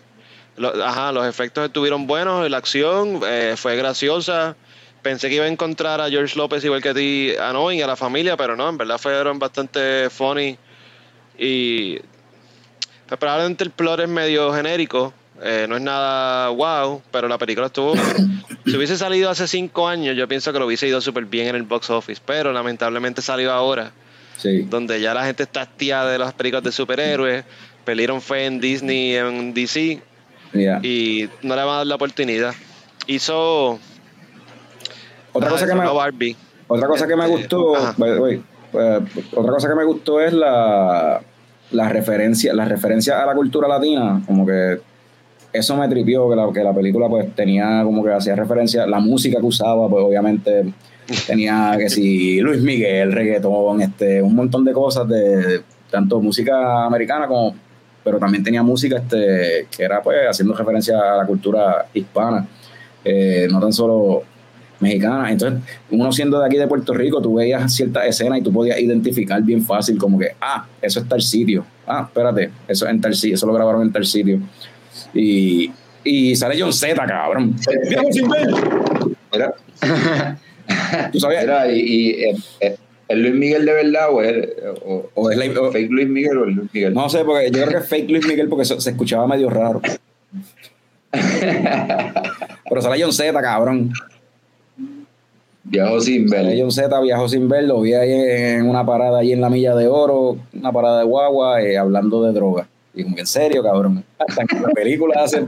ajá, 0.85 1.13
los 1.13 1.27
efectos 1.27 1.65
estuvieron 1.65 2.07
buenos, 2.07 2.49
la 2.51 2.59
acción 2.59 3.21
eh, 3.27 3.55
fue 3.57 3.77
graciosa 3.77 4.57
pensé 5.09 5.31
que 5.31 5.37
iba 5.37 5.47
a 5.47 5.49
encontrar 5.49 6.03
a 6.03 6.11
George 6.11 6.37
López 6.37 6.63
igual 6.65 6.83
que 6.83 6.91
a 6.91 6.95
ti, 6.95 7.33
a 7.41 7.51
no, 7.55 7.73
y 7.73 7.81
a 7.81 7.87
la 7.87 7.97
familia, 7.97 8.37
pero 8.37 8.57
no, 8.57 8.69
en 8.69 8.77
verdad 8.77 8.99
fueron 8.99 9.39
bastante 9.39 10.11
funny. 10.11 10.59
Y 11.39 11.99
pues, 13.07 13.19
probablemente 13.19 13.65
el 13.65 13.71
plot 13.71 14.01
es 14.01 14.09
medio 14.09 14.53
genérico, 14.53 15.15
eh, 15.43 15.65
no 15.67 15.77
es 15.77 15.83
nada 15.83 16.51
wow, 16.51 17.01
pero 17.11 17.27
la 17.27 17.39
película 17.39 17.69
estuvo. 17.69 17.95
si 18.67 18.77
hubiese 18.77 18.99
salido 18.99 19.31
hace 19.31 19.49
cinco 19.49 19.89
años, 19.89 20.15
yo 20.15 20.29
pienso 20.29 20.53
que 20.53 20.59
lo 20.59 20.67
hubiese 20.67 20.87
ido 20.87 21.01
súper 21.01 21.25
bien 21.25 21.47
en 21.47 21.57
el 21.57 21.63
box 21.63 21.89
office, 21.89 22.21
pero 22.23 22.53
lamentablemente 22.53 23.23
salió 23.23 23.51
ahora, 23.51 23.93
sí. 24.37 24.67
donde 24.69 25.01
ya 25.01 25.15
la 25.15 25.25
gente 25.25 25.45
está 25.45 25.63
hastiada 25.63 26.13
de 26.13 26.19
las 26.19 26.35
películas 26.35 26.65
de 26.65 26.73
superhéroes 26.73 27.45
Perdieron 27.87 28.21
fue 28.21 28.45
en 28.45 28.61
Disney, 28.61 29.15
en 29.15 29.55
DC. 29.55 30.03
Yeah. 30.53 30.81
Y 30.83 31.31
no 31.41 31.57
le 31.57 31.63
van 31.63 31.71
a 31.71 31.77
dar 31.79 31.87
la 31.87 31.95
oportunidad. 31.95 32.55
Hizo. 33.07 33.81
Otra 35.33 35.49
ah, 35.49 35.53
cosa 35.53 35.67
que 35.67 35.75
me, 35.75 35.85
Barbie. 35.87 36.37
Otra 36.69 36.87
cosa 36.89 37.07
que 37.07 37.17
me 37.17 37.25
Este, 37.25 37.37
gustó, 37.37 37.95
the 37.97 38.21
way, 38.21 38.43
eh, 38.75 39.01
otra 39.35 39.53
cosa 39.53 39.69
que 39.69 39.75
me 39.75 39.85
gustó 39.85 40.21
es 40.21 40.33
la, 40.33 41.21
la 41.71 41.89
referencia, 41.89 42.53
la 42.53 42.65
referencia 42.65 43.23
a 43.23 43.27
la 43.27 43.35
cultura 43.35 43.69
latina, 43.69 44.23
como 44.27 44.47
que 44.47 44.81
eso 45.53 45.77
me 45.77 45.89
tripió, 45.89 46.29
que 46.29 46.37
la, 46.37 46.53
que 46.53 46.63
la 46.63 46.75
película 46.75 47.09
pues 47.09 47.35
tenía 47.35 47.83
como 47.85 48.05
que 48.05 48.13
hacía 48.13 48.37
referencia, 48.37 48.87
la 48.87 49.01
música 49.01 49.41
que 49.41 49.47
usaba, 49.47 49.89
pues 49.89 50.05
obviamente 50.05 50.73
tenía 51.27 51.75
que 51.79 51.89
si 51.89 52.41
Luis 52.41 52.61
Miguel, 52.61 53.13
reggaetón, 53.13 53.81
este, 53.81 54.21
un 54.21 54.35
montón 54.35 54.65
de 54.65 54.73
cosas 54.73 55.09
de 55.09 55.63
tanto 55.91 56.21
música 56.21 56.85
americana 56.85 57.27
como 57.27 57.55
pero 58.05 58.19
también 58.19 58.43
tenía 58.43 58.63
música 58.63 58.99
este 58.99 59.67
que 59.75 59.83
era 59.83 60.03
pues 60.03 60.19
haciendo 60.29 60.55
referencia 60.55 60.99
a 60.99 61.17
la 61.17 61.27
cultura 61.27 61.87
hispana, 61.93 62.47
eh, 63.05 63.49
no 63.51 63.61
tan 63.61 63.73
solo 63.73 64.23
mexicana. 64.81 65.31
Entonces, 65.31 65.61
uno 65.91 66.11
siendo 66.13 66.39
de 66.41 66.47
aquí 66.47 66.57
de 66.57 66.67
Puerto 66.67 66.93
Rico, 66.95 67.21
tú 67.21 67.35
veías 67.35 67.73
ciertas 67.75 68.07
escenas 68.07 68.39
y 68.39 68.43
tú 68.43 68.53
podías 68.53 68.79
identificar 68.81 69.43
bien 69.43 69.65
fácil 69.65 69.99
como 69.99 70.19
que, 70.19 70.29
ah, 70.41 70.67
eso 70.83 71.01
es 71.01 71.09
tal 71.09 71.21
sitio. 71.23 71.65
Ah, 71.87 72.05
espérate, 72.07 72.51
eso 72.69 72.85
es 72.87 72.91
en 72.93 73.01
tal 73.01 73.15
sitio, 73.15 73.35
eso 73.35 73.47
lo 73.47 73.53
grabaron 73.55 73.83
en 73.83 73.93
tal 73.93 74.05
sitio. 74.07 74.41
Y, 75.15 75.71
y 76.05 76.37
sale 76.37 76.61
John 76.61 76.73
Z, 76.73 76.95
cabrón. 77.07 77.55
Viejo 77.89 78.05
sin 78.13 78.29
ver. 78.29 78.49
Mira, 79.33 79.55
¿Tú 81.13 81.19
sabías? 81.21 81.43
mira, 81.45 81.71
y, 81.73 81.79
y, 81.81 82.11
eh, 82.25 82.37
eh, 82.61 82.77
¿es 83.09 83.19
Luis 83.19 83.35
Miguel 83.35 83.65
de 83.65 83.73
verdad 83.73 84.09
o 84.13 84.21
es, 84.23 84.49
o, 84.85 85.09
O 85.15 85.31
es 85.31 85.37
la- 85.39 85.61
o- 85.61 85.73
fake 85.73 85.91
Luis 85.91 86.09
Miguel 86.09 86.37
o 86.39 86.47
es 86.49 86.55
Luis 86.57 86.69
Miguel? 86.73 86.93
No 86.95 87.09
sé, 87.09 87.25
porque 87.25 87.47
yo 87.47 87.53
creo 87.65 87.69
que 87.69 87.77
es 87.79 87.89
fake 87.89 88.11
Luis 88.11 88.27
Miguel 88.27 88.49
porque 88.49 88.65
se, 88.67 88.79
se 88.81 88.91
escuchaba 88.91 89.27
medio 89.27 89.49
raro. 89.51 89.81
Pero 91.11 92.83
sale 92.83 93.03
John 93.03 93.13
Z, 93.13 93.41
cabrón. 93.41 93.93
Viajo 95.71 96.01
sin 96.01 96.29
Sale 96.29 96.49
ver. 96.49 96.61
John 96.61 96.71
Z 96.71 97.01
viajó 97.01 97.29
sin 97.29 97.49
verlo, 97.49 97.81
vi 97.83 97.93
ahí 97.93 98.11
en 98.11 98.69
una 98.69 98.87
parada 98.87 99.19
allí 99.19 99.33
en 99.33 99.41
la 99.41 99.51
Milla 99.51 99.75
de 99.75 99.87
Oro, 99.87 100.39
una 100.55 100.73
parada 100.73 101.01
de 101.01 101.05
guagua, 101.05 101.63
eh, 101.63 101.77
hablando 101.77 102.23
de 102.23 102.33
droga. 102.33 102.67
Y 102.95 103.05
como 103.05 103.15
que 103.15 103.21
en 103.21 103.27
serio, 103.27 103.63
cabrón. 103.63 104.03
Hasta 104.19 104.45
que 104.45 104.59
la 104.59 104.71
película 104.71 105.23
hace 105.23 105.45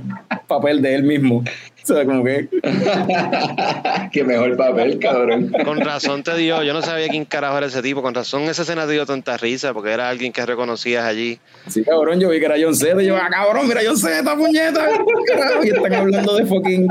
papel 0.47 0.83
de 0.83 0.95
él 0.95 1.03
mismo. 1.03 1.39
O 1.39 1.87
sea, 1.87 2.05
como 2.05 2.23
que. 2.23 2.49
Qué 4.13 4.23
mejor 4.23 4.57
papel, 4.57 4.99
cabrón. 4.99 5.51
Con 5.65 5.81
razón 5.81 6.23
te 6.23 6.37
dio, 6.37 6.63
yo 6.63 6.75
no 6.75 6.83
sabía 6.83 7.09
quién 7.09 7.25
carajo 7.25 7.57
era 7.57 7.67
ese 7.67 7.83
tipo, 7.83 8.03
con 8.03 8.15
razón 8.15 8.43
esa 8.43 8.63
escena 8.63 8.87
te 8.87 8.93
dio 8.93 9.07
tanta 9.07 9.37
risa, 9.39 9.73
porque 9.73 9.91
era 9.91 10.11
alguien 10.11 10.33
que 10.33 10.45
reconocías 10.45 11.05
allí. 11.05 11.41
Sí, 11.67 11.83
cabrón, 11.83 12.21
yo 12.21 12.29
vi 12.29 12.39
que 12.39 12.45
era 12.45 12.57
John 12.61 12.75
Z 12.75 13.03
y 13.03 13.07
yo, 13.07 13.17
ah, 13.17 13.29
cabrón, 13.31 13.67
mira 13.67 13.81
John 13.85 13.97
Z, 13.97 14.37
puñeta. 14.37 14.87
Carajo, 15.27 15.65
y 15.65 15.69
están 15.71 15.95
hablando 15.95 16.37
de 16.37 16.47
fucking. 16.47 16.89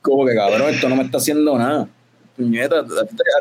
Como 0.00 0.26
que, 0.26 0.34
cabrón, 0.34 0.74
esto 0.74 0.88
no 0.88 0.96
me 0.96 1.02
está 1.02 1.18
haciendo 1.18 1.56
nada. 1.58 1.86
Puñeta, 2.36 2.80
a 2.80 2.84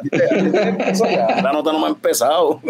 ti 0.02 0.10
te- 0.10 1.42
La 1.44 1.52
nota 1.54 1.72
no 1.72 1.80
me 1.80 1.86
ha 1.86 1.90
empezado. 1.90 2.62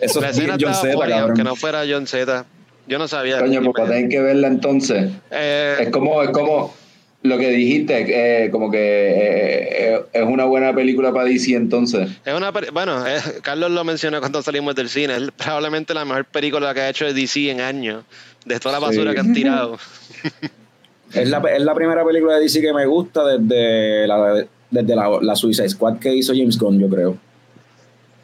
Eso 0.00 0.20
La 0.20 0.30
es 0.30 0.40
John 0.60 0.74
Z, 0.74 1.20
aunque 1.20 1.44
no 1.44 1.56
fuera 1.56 1.82
John 1.88 2.06
Z. 2.06 2.44
Yo 2.86 2.98
no 2.98 3.06
sabía. 3.08 3.38
Coño, 3.40 3.60
pues 3.62 3.74
para 3.76 3.88
tener 3.90 4.08
que 4.08 4.20
verla 4.20 4.48
entonces. 4.48 5.10
Eh, 5.30 5.76
Es 5.80 5.90
como, 5.90 6.22
es 6.22 6.30
como 6.30 6.74
lo 7.22 7.36
que 7.36 7.50
dijiste, 7.50 8.44
eh, 8.44 8.50
como 8.50 8.70
que 8.70 8.78
eh, 8.78 10.00
es 10.12 10.22
una 10.22 10.44
buena 10.44 10.74
película 10.74 11.12
para 11.12 11.24
DC 11.26 11.54
entonces. 11.54 12.08
Es 12.24 12.32
una 12.34 12.50
bueno, 12.72 13.06
eh, 13.06 13.20
Carlos 13.42 13.70
lo 13.72 13.84
mencionó 13.84 14.20
cuando 14.20 14.40
salimos 14.40 14.74
del 14.74 14.88
cine, 14.88 15.16
es 15.16 15.30
probablemente 15.36 15.92
la 15.92 16.04
mejor 16.06 16.24
película 16.26 16.72
que 16.72 16.80
ha 16.80 16.88
hecho 16.88 17.12
DC 17.12 17.50
en 17.50 17.60
años, 17.60 18.04
de 18.46 18.58
toda 18.60 18.80
la 18.80 18.86
basura 18.86 19.10
Sí. 19.10 19.14
que 19.14 19.20
han 19.20 19.32
tirado. 19.34 19.78
Es 21.12 21.28
la, 21.30 21.38
es 21.38 21.62
la 21.62 21.74
primera 21.74 22.04
película 22.04 22.34
de 22.34 22.40
DC 22.40 22.60
que 22.60 22.72
me 22.72 22.86
gusta 22.86 23.24
desde 23.24 24.06
la, 24.06 24.44
desde 24.70 24.94
la, 24.96 25.18
la 25.22 25.36
Suicide 25.36 25.68
Squad 25.68 25.98
que 25.98 26.14
hizo 26.14 26.32
James 26.34 26.58
Gunn, 26.58 26.78
yo 26.78 26.88
creo. 26.88 27.16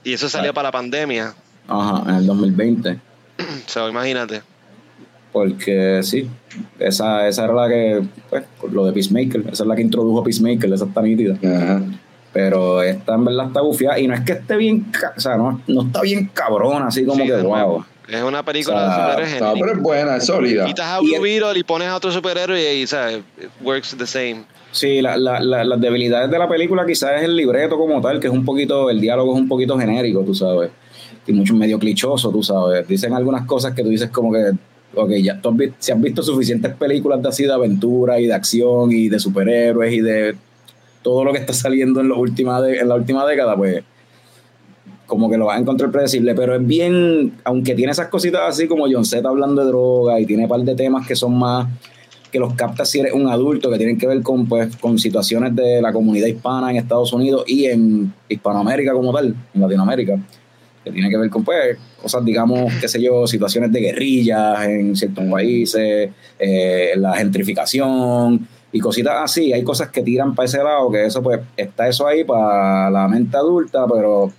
Y 0.02 0.12
eso 0.12 0.28
salió 0.28 0.52
para 0.52 0.68
la 0.68 0.72
pandemia, 0.72 1.34
Ajá, 1.66 2.10
en 2.10 2.16
el 2.16 2.26
2020. 2.26 2.98
so, 3.66 3.88
imagínate. 3.88 4.42
Porque 5.32 6.00
sí, 6.02 6.28
esa, 6.78 7.26
esa 7.26 7.44
era 7.44 7.54
la 7.54 7.68
que, 7.68 8.02
pues, 8.30 8.44
lo 8.70 8.84
de 8.86 8.92
Peacemaker, 8.92 9.40
esa 9.50 9.64
es 9.64 9.66
la 9.66 9.74
que 9.74 9.82
introdujo 9.82 10.22
Peacemaker, 10.22 10.72
esa 10.72 10.84
está 10.84 11.00
nítida. 11.02 11.36
Ajá. 11.42 11.82
Pero 12.32 12.82
esta 12.82 13.14
en 13.14 13.24
verdad 13.24 13.46
está 13.46 13.60
bufiada 13.60 13.98
y 13.98 14.06
no 14.08 14.14
es 14.14 14.20
que 14.22 14.32
esté 14.32 14.56
bien, 14.56 14.86
o 15.16 15.20
sea, 15.20 15.36
no, 15.36 15.60
no 15.68 15.82
está 15.82 16.02
bien 16.02 16.30
cabrona, 16.34 16.88
así 16.88 17.04
como 17.04 17.22
Sí, 17.22 17.26
que 17.28 17.32
de 17.36 17.42
nuevo. 17.44 17.72
guau. 17.72 17.84
Es 18.08 18.22
una 18.22 18.42
película 18.44 18.76
O 18.76 18.78
sea, 18.80 18.88
de 18.88 19.26
superhéroes 19.26 19.40
No, 19.40 19.54
pero 19.54 19.72
es 19.72 19.78
buena, 19.80 20.16
es 20.16 20.26
sólida. 20.26 20.64
Quitas 20.66 20.86
a 20.86 21.02
Y 21.02 21.06
Blue 21.14 21.22
Beetle 21.22 21.58
y 21.58 21.62
pones 21.62 21.88
a 21.88 21.96
otro 21.96 22.10
superhéroe 22.10 22.74
y, 22.76 22.86
¿sabes? 22.86 23.18
It 23.40 23.48
works 23.62 23.96
the 23.96 24.06
same. 24.06 24.44
Sí, 24.72 25.00
la, 25.00 25.16
la, 25.16 25.40
la- 25.40 25.64
las 25.64 25.80
debilidades 25.80 26.30
de 26.30 26.38
la 26.38 26.48
película 26.48 26.84
quizás 26.84 27.12
es 27.18 27.22
el 27.22 27.36
libreto 27.36 27.76
como 27.78 28.00
tal, 28.00 28.20
que 28.20 28.26
es 28.26 28.32
un 28.32 28.44
poquito, 28.44 28.90
el 28.90 29.00
diálogo 29.00 29.34
es 29.34 29.40
un 29.40 29.48
poquito 29.48 29.78
genérico, 29.78 30.20
tú 30.22 30.34
sabes. 30.34 30.70
Y 31.26 31.32
mucho 31.32 31.54
medio 31.54 31.78
clichoso, 31.78 32.30
tú 32.30 32.42
sabes. 32.42 32.86
Dicen 32.86 33.14
algunas 33.14 33.46
cosas 33.46 33.72
que 33.74 33.82
tú 33.82 33.88
dices 33.88 34.10
como 34.10 34.32
que, 34.32 34.50
ok, 34.94 35.10
ya 35.22 35.40
tú 35.40 35.48
has 35.50 35.56
visto, 35.56 35.76
si 35.78 35.92
has 35.92 36.00
visto 36.00 36.22
suficientes 36.22 36.74
películas 36.74 37.22
de 37.22 37.28
así 37.28 37.44
de 37.44 37.52
aventura 37.52 38.20
y 38.20 38.26
de 38.26 38.34
acción 38.34 38.92
y 38.92 39.08
de 39.08 39.18
superhéroes 39.18 39.92
y 39.92 40.00
de 40.00 40.34
todo 41.02 41.24
lo 41.24 41.32
que 41.32 41.38
está 41.38 41.52
saliendo 41.52 42.00
en, 42.00 42.08
la 42.10 42.16
última 42.16 42.60
de- 42.60 42.78
en 42.80 42.88
la 42.88 42.96
última 42.96 43.24
década, 43.26 43.56
pues 43.56 43.82
como 45.06 45.30
que 45.30 45.36
lo 45.36 45.46
vas 45.46 45.58
a 45.58 45.60
encontrar 45.60 45.90
predecible, 45.90 46.34
pero 46.34 46.54
es 46.54 46.66
bien, 46.66 47.34
aunque 47.44 47.74
tiene 47.74 47.92
esas 47.92 48.08
cositas 48.08 48.42
así 48.46 48.66
como 48.66 48.86
John 48.90 49.04
Z 49.04 49.28
hablando 49.28 49.62
de 49.62 49.68
droga 49.68 50.18
y 50.20 50.26
tiene 50.26 50.44
un 50.44 50.48
par 50.48 50.60
de 50.60 50.74
temas 50.74 51.06
que 51.06 51.14
son 51.14 51.38
más 51.38 51.68
que 52.34 52.40
los 52.40 52.54
captas 52.54 52.90
si 52.90 52.98
eres 52.98 53.12
un 53.12 53.28
adulto, 53.28 53.70
que 53.70 53.76
tienen 53.76 53.96
que 53.96 54.08
ver 54.08 54.20
con, 54.20 54.48
pues, 54.48 54.76
con 54.78 54.98
situaciones 54.98 55.54
de 55.54 55.80
la 55.80 55.92
comunidad 55.92 56.26
hispana 56.26 56.70
en 56.70 56.78
Estados 56.78 57.12
Unidos 57.12 57.44
y 57.46 57.66
en 57.66 58.12
Hispanoamérica 58.28 58.92
como 58.92 59.12
tal, 59.12 59.36
en 59.54 59.60
Latinoamérica, 59.60 60.18
que 60.82 60.90
tiene 60.90 61.08
que 61.08 61.16
ver 61.16 61.30
con 61.30 61.44
pues, 61.44 61.78
cosas, 62.02 62.24
digamos, 62.24 62.72
qué 62.80 62.88
sé 62.88 63.00
yo, 63.00 63.28
situaciones 63.28 63.70
de 63.70 63.80
guerrillas 63.80 64.66
en 64.66 64.96
ciertos 64.96 65.24
países, 65.26 66.10
eh, 66.40 66.92
la 66.96 67.14
gentrificación 67.14 68.48
y 68.72 68.80
cositas 68.80 69.14
así. 69.22 69.52
Hay 69.52 69.62
cosas 69.62 69.90
que 69.90 70.02
tiran 70.02 70.34
para 70.34 70.46
ese 70.46 70.58
lado, 70.58 70.90
que 70.90 71.06
eso 71.06 71.22
pues 71.22 71.40
está 71.56 71.86
eso 71.86 72.04
ahí 72.04 72.24
para 72.24 72.90
la 72.90 73.06
mente 73.06 73.36
adulta, 73.36 73.86
pero 73.86 74.32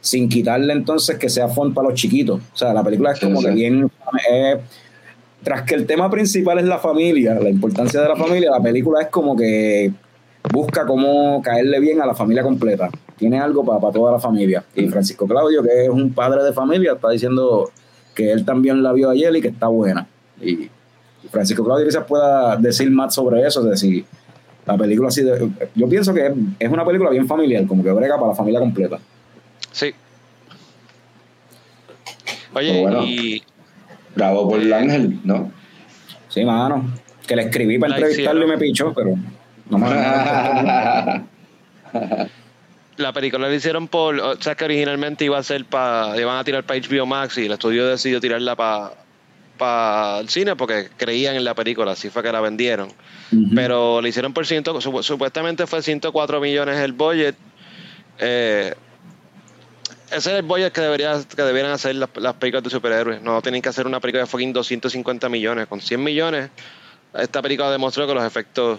sin 0.00 0.28
quitarle 0.28 0.72
entonces 0.72 1.18
que 1.18 1.28
sea 1.28 1.48
fun 1.48 1.74
para 1.74 1.88
los 1.90 1.98
chiquitos. 1.98 2.40
O 2.52 2.56
sea, 2.56 2.72
la 2.72 2.82
película 2.84 3.12
es 3.12 3.18
Sí, 3.18 3.26
como 3.26 3.40
sí. 3.40 3.46
que 3.46 3.52
bien... 3.52 3.90
eh, 4.30 4.60
tras 5.42 5.62
que 5.62 5.74
el 5.74 5.86
tema 5.86 6.10
principal 6.10 6.58
es 6.58 6.64
la 6.64 6.78
familia, 6.78 7.34
la 7.34 7.48
importancia 7.48 8.00
de 8.00 8.08
la 8.08 8.16
familia, 8.16 8.50
la 8.50 8.60
película 8.60 9.02
es 9.02 9.08
como 9.08 9.36
que 9.36 9.92
busca 10.52 10.84
cómo 10.86 11.40
caerle 11.42 11.78
bien 11.80 12.00
a 12.00 12.06
la 12.06 12.14
familia 12.14 12.42
completa. 12.42 12.88
Tiene 13.16 13.38
algo 13.40 13.64
para 13.64 13.92
toda 13.92 14.12
la 14.12 14.18
familia. 14.18 14.64
Y 14.74 14.88
Francisco 14.88 15.26
Claudio, 15.26 15.62
que 15.62 15.84
es 15.84 15.88
un 15.88 16.12
padre 16.12 16.42
de 16.42 16.52
familia, 16.52 16.92
está 16.94 17.10
diciendo 17.10 17.70
que 18.14 18.32
él 18.32 18.44
también 18.44 18.82
la 18.82 18.92
vio 18.92 19.10
ayer 19.10 19.34
y 19.36 19.40
que 19.40 19.48
está 19.48 19.68
buena. 19.68 20.06
Y 20.40 20.68
Francisco 21.30 21.64
Claudio 21.64 21.86
quizás 21.86 22.04
pueda 22.04 22.56
decir 22.56 22.90
más 22.90 23.14
sobre 23.14 23.46
eso, 23.46 23.60
es 23.64 23.70
decir, 23.70 24.04
la 24.66 24.76
película 24.76 25.08
así 25.08 25.22
de, 25.22 25.48
Yo 25.74 25.88
pienso 25.88 26.12
que 26.12 26.32
es 26.58 26.70
una 26.70 26.84
película 26.84 27.10
bien 27.10 27.26
familiar, 27.26 27.66
como 27.66 27.82
que 27.84 27.90
brega 27.92 28.16
para 28.16 28.28
la 28.28 28.34
familia 28.34 28.58
completa. 28.60 28.98
Sí. 29.72 29.92
Oye, 32.56 32.80
bueno. 32.82 33.02
y 33.04 33.42
Bravo 34.14 34.48
por 34.48 34.60
el 34.60 34.72
ángel, 34.72 35.18
¿no? 35.24 35.50
Sí, 36.28 36.44
mano. 36.44 36.90
Que 37.26 37.36
le 37.36 37.42
escribí 37.42 37.78
para 37.78 37.90
La 37.90 37.96
entrevistarlo 37.98 38.44
y 38.44 38.48
me 38.48 38.58
pichó, 38.58 38.92
pero 38.94 39.14
no 39.68 39.78
me 39.78 39.86
la 42.96 43.12
película 43.12 43.48
la 43.48 43.54
hicieron 43.54 43.88
por. 43.88 44.18
O 44.20 44.40
sea, 44.40 44.54
que 44.54 44.64
originalmente 44.64 45.24
iba 45.24 45.38
a 45.38 45.42
ser 45.42 45.64
para. 45.64 46.18
Iban 46.18 46.38
a 46.38 46.44
tirar 46.44 46.64
para 46.64 46.80
HBO 46.80 47.06
Max 47.06 47.36
y 47.38 47.46
el 47.46 47.52
estudio 47.52 47.86
decidió 47.86 48.20
tirarla 48.20 48.56
para 48.56 48.92
para 49.58 50.18
el 50.20 50.28
cine 50.28 50.54
porque 50.54 50.88
creían 50.98 51.34
en 51.34 51.42
la 51.42 51.54
película, 51.54 51.92
así 51.92 52.10
fue 52.10 52.22
que 52.22 52.30
la 52.30 52.40
vendieron. 52.42 52.88
Pero 53.54 54.02
le 54.02 54.10
hicieron 54.10 54.34
por 54.34 54.46
ciento, 54.46 54.78
supu- 54.80 55.02
supuestamente 55.02 55.66
fue 55.66 55.82
104 55.82 56.40
millones 56.42 56.76
el 56.78 56.92
budget. 56.92 57.34
Eh, 58.18 58.74
ese 60.10 60.16
es 60.16 60.26
el 60.38 60.42
budget 60.42 60.72
que 60.72 60.80
debería, 60.80 61.20
que 61.34 61.42
debieran 61.42 61.72
hacer 61.72 61.94
las, 61.96 62.08
las 62.16 62.34
películas 62.34 62.64
de 62.64 62.70
superhéroes. 62.70 63.22
No 63.22 63.40
tienen 63.42 63.62
que 63.62 63.68
hacer 63.68 63.86
una 63.86 64.00
película 64.00 64.22
de 64.22 64.26
fucking 64.26 64.52
250 64.52 65.28
millones. 65.28 65.66
Con 65.66 65.80
100 65.80 66.02
millones, 66.02 66.50
esta 67.14 67.42
película 67.42 67.70
demostró 67.70 68.06
que 68.06 68.14
los 68.14 68.24
efectos. 68.24 68.78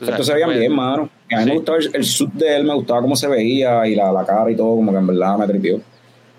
Esto 0.00 0.24
se 0.24 0.34
veían 0.34 0.48
pues, 0.48 0.58
bien, 0.58 0.74
mano. 0.74 1.08
A 1.32 1.36
mí 1.36 1.42
sí. 1.44 1.48
me 1.50 1.54
gustaba 1.56 1.78
el, 1.78 1.90
el 1.94 2.04
suit 2.04 2.32
de 2.32 2.56
él, 2.56 2.64
me 2.64 2.74
gustaba 2.74 3.00
cómo 3.00 3.14
se 3.16 3.28
veía 3.28 3.86
y 3.86 3.94
la, 3.94 4.10
la 4.10 4.26
cara 4.26 4.50
y 4.50 4.56
todo, 4.56 4.76
como 4.76 4.90
que 4.92 4.98
en 4.98 5.06
verdad 5.06 5.38
me 5.38 5.46
tripió. 5.46 5.80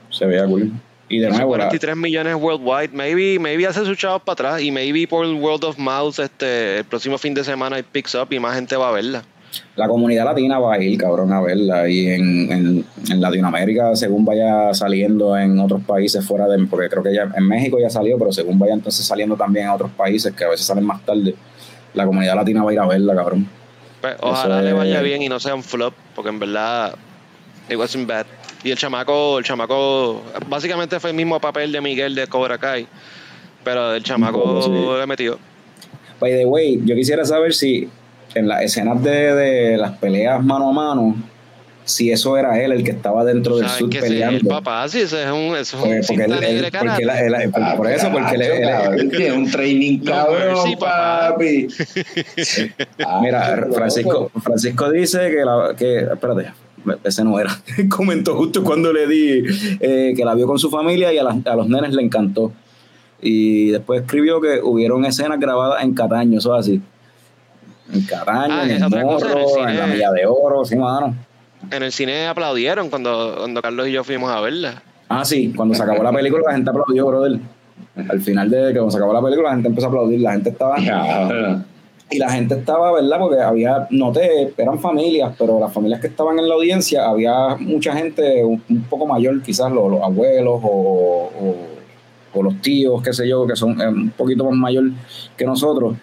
Se 0.10 0.26
veía 0.26 0.46
cool. 0.46 0.72
Y 1.08 1.20
de 1.20 1.30
nuevo, 1.30 1.56
la- 1.56 1.66
43 1.66 1.96
millones 1.96 2.36
worldwide. 2.36 2.90
Maybe, 2.92 3.40
maybe 3.40 3.66
hace 3.68 3.86
sus 3.86 3.98
chavos 3.98 4.24
para 4.24 4.34
atrás. 4.34 4.62
Y 4.62 4.72
maybe 4.72 5.08
por 5.08 5.26
el 5.26 5.36
World 5.36 5.64
of 5.66 5.78
Mouse 5.78 6.20
este, 6.20 6.80
el 6.80 6.84
próximo 6.84 7.18
fin 7.18 7.34
de 7.34 7.44
semana 7.44 7.80
it 7.80 7.86
picks 7.86 8.16
up 8.16 8.28
y 8.32 8.40
más 8.40 8.56
gente 8.56 8.76
va 8.76 8.90
a 8.90 8.92
verla. 8.92 9.24
La 9.76 9.88
comunidad 9.88 10.26
latina 10.26 10.60
va 10.60 10.76
a 10.76 10.82
ir, 10.82 10.98
cabrón, 10.98 11.32
a 11.34 11.42
verla. 11.42 11.90
Y 11.90 12.08
en, 12.08 12.52
en, 12.52 12.86
en, 13.10 13.22
Latinoamérica, 13.22 13.96
según 13.96 14.26
vaya 14.26 14.74
saliendo 14.74 15.38
en 15.38 15.60
otros 15.60 15.84
países 15.84 16.26
fuera 16.26 16.48
de. 16.48 16.66
Porque 16.66 16.90
creo 16.90 17.04
que 17.04 17.14
ya 17.14 17.30
en 17.36 17.48
México 17.48 17.78
ya 17.80 17.90
salió, 17.90 18.18
pero 18.18 18.32
según 18.32 18.58
vaya 18.58 18.74
entonces 18.74 19.06
saliendo 19.06 19.36
también 19.36 19.66
en 19.66 19.72
otros 19.72 19.92
países 19.92 20.34
que 20.34 20.44
a 20.44 20.50
veces 20.50 20.66
salen 20.66 20.86
más 20.86 21.06
tarde, 21.06 21.36
la 21.94 22.06
comunidad 22.06 22.36
latina 22.36 22.64
va 22.64 22.72
a 22.72 22.74
ir 22.74 22.80
a 22.80 22.88
verla, 22.88 23.16
cabrón. 23.16 23.48
Pues, 24.02 24.16
ojalá 24.22 24.62
le 24.62 24.74
vaya 24.74 25.02
bien 25.02 25.22
y 25.22 25.30
no 25.30 25.40
sea 25.40 25.56
un 25.56 25.64
flop, 25.64 25.94
porque 26.16 26.30
en 26.30 26.40
verdad. 26.40 26.96
It 27.68 27.78
wasn't 27.78 28.08
bad. 28.08 28.28
Y 28.64 28.72
el 28.72 28.78
chamaco, 28.78 29.40
el 29.40 29.44
chamaco, 29.44 30.22
básicamente 30.48 31.00
fue 31.00 31.10
el 31.10 31.16
mismo 31.16 31.40
papel 31.40 31.72
de 31.72 31.82
Miguel 31.82 32.14
de 32.14 32.28
Cobra 32.28 32.58
Kai, 32.58 32.88
pero 33.64 33.96
el 33.96 34.04
chamaco 34.04 34.62
sí. 34.62 34.70
le 34.72 35.08
metió. 35.08 35.40
By 36.20 36.32
the 36.32 36.46
way, 36.46 36.80
yo 36.86 36.96
quisiera 36.96 37.26
saber 37.26 37.54
si 37.54 37.90
en 38.36 38.48
las 38.48 38.62
escenas 38.62 39.02
de, 39.02 39.34
de, 39.34 39.78
las 39.78 39.98
peleas 39.98 40.44
mano 40.44 40.70
a 40.70 40.74
mano, 40.74 41.16
si 41.86 42.12
eso 42.12 42.38
era 42.38 42.62
él 42.62 42.72
el 42.72 42.84
que 42.84 42.92
estaba 42.92 43.24
dentro 43.24 43.58
del 43.58 43.70
sur 43.70 43.90
peleando. 43.90 44.40
Sí, 44.40 44.46
papá, 44.46 44.88
sí, 44.90 45.02
eso 45.02 45.18
es 45.20 45.32
un, 45.32 45.56
eso 45.56 45.58
es 45.58 45.74
un 45.76 45.80
porque, 45.80 46.02
porque, 46.08 46.24
él, 46.24 46.66
porque 46.72 47.04
él, 47.04 47.10
él, 47.10 47.54
ah, 47.54 47.74
por 47.78 47.90
eso, 47.90 48.12
porque 48.12 48.36
él, 48.36 49.10
tiene 49.10 49.34
un 49.34 49.50
training 49.50 50.00
cabrón, 50.00 50.58
sí, 50.66 50.76
papi. 50.76 51.68
Mira, 53.22 53.68
Francisco, 53.72 54.32
Francisco 54.42 54.92
dice 54.92 55.32
que 55.32 55.46
la, 55.46 55.76
que, 55.78 56.00
espérate, 56.00 56.52
ese 57.04 57.24
no 57.24 57.40
era. 57.40 57.58
Comentó 57.90 58.36
justo 58.36 58.64
cuando 58.64 58.92
le 58.92 59.08
di 59.08 59.44
eh, 59.80 60.14
que 60.16 60.26
la 60.26 60.34
vio 60.34 60.48
con 60.48 60.60
su 60.60 60.70
familia 60.70 61.14
y 61.14 61.20
a, 61.20 61.24
la, 61.24 61.38
a 61.46 61.56
los 61.56 61.70
nenes 61.70 61.94
le 61.94 62.02
encantó. 62.02 62.52
Y 63.22 63.70
después 63.72 64.02
escribió 64.02 64.42
que 64.42 64.60
hubieron 64.62 65.06
escenas 65.06 65.40
grabadas 65.40 65.84
en 65.84 65.94
Cataño, 65.94 66.40
eso 66.40 66.54
así. 66.54 66.82
En 67.96 68.02
Cataño, 68.06 68.54
ah, 68.54 68.64
en 68.66 68.72
el 68.72 68.90
Morro, 68.90 69.64
en, 69.64 69.70
en, 69.70 69.78
la 69.78 69.88
Milla 69.88 70.12
de 70.12 70.26
Oro, 70.26 70.66
sí, 70.66 70.76
mano. 70.76 71.16
En 71.72 71.84
el 71.84 71.92
cine 71.92 72.28
aplaudieron 72.28 72.90
cuando, 72.90 73.36
cuando 73.38 73.62
Carlos 73.62 73.88
y 73.88 73.94
yo 73.94 74.04
fuimos 74.04 74.30
a 74.30 74.42
verla. 74.42 74.84
Ah, 75.10 75.24
sí, 75.24 75.54
cuando 75.56 75.74
se 75.76 75.84
acabó 75.84 76.04
la 76.04 76.12
película 76.12 76.44
la 76.48 76.54
gente 76.54 76.70
aplaudió, 76.70 77.08
brother. 77.08 77.40
Al 78.10 78.22
final 78.22 78.50
de 78.50 78.68
que 78.68 78.74
cuando 78.74 78.92
se 78.92 78.98
acabó 78.98 79.14
la 79.14 79.22
película 79.22 79.50
la 79.50 79.56
gente 79.56 79.70
empezó 79.70 79.88
a 79.88 79.90
aplaudir, 79.90 80.20
la 80.20 80.34
gente 80.34 80.50
estaba... 80.50 80.76
y 82.10 82.20
la 82.20 82.30
gente 82.30 82.56
estaba, 82.56 82.92
¿verdad? 82.92 83.18
Porque 83.20 83.42
había, 83.42 83.88
noté, 83.90 84.54
eran 84.58 84.80
familias, 84.80 85.34
pero 85.38 85.60
las 85.60 85.74
familias 85.74 86.02
que 86.02 86.08
estaban 86.08 86.38
en 86.38 86.48
la 86.48 86.56
audiencia, 86.56 87.08
había 87.08 87.56
mucha 87.60 87.94
gente 87.94 88.44
un, 88.44 88.62
un 88.70 88.84
poco 88.84 89.08
mayor, 89.08 89.42
quizás 89.42 89.72
los, 89.72 89.90
los 89.90 90.02
abuelos 90.02 90.60
o, 90.64 91.32
o, 91.40 91.56
o, 92.34 92.44
los 92.44 92.62
tíos, 92.62 93.02
qué 93.02 93.14
sé 93.14 93.28
yo, 93.28 93.48
que 93.48 93.56
son 93.56 93.80
eh, 93.82 93.88
un 93.88 94.12
poquito 94.12 94.44
más 94.46 94.56
mayor 94.56 94.92
que 95.36 95.46
nosotros. 95.46 95.96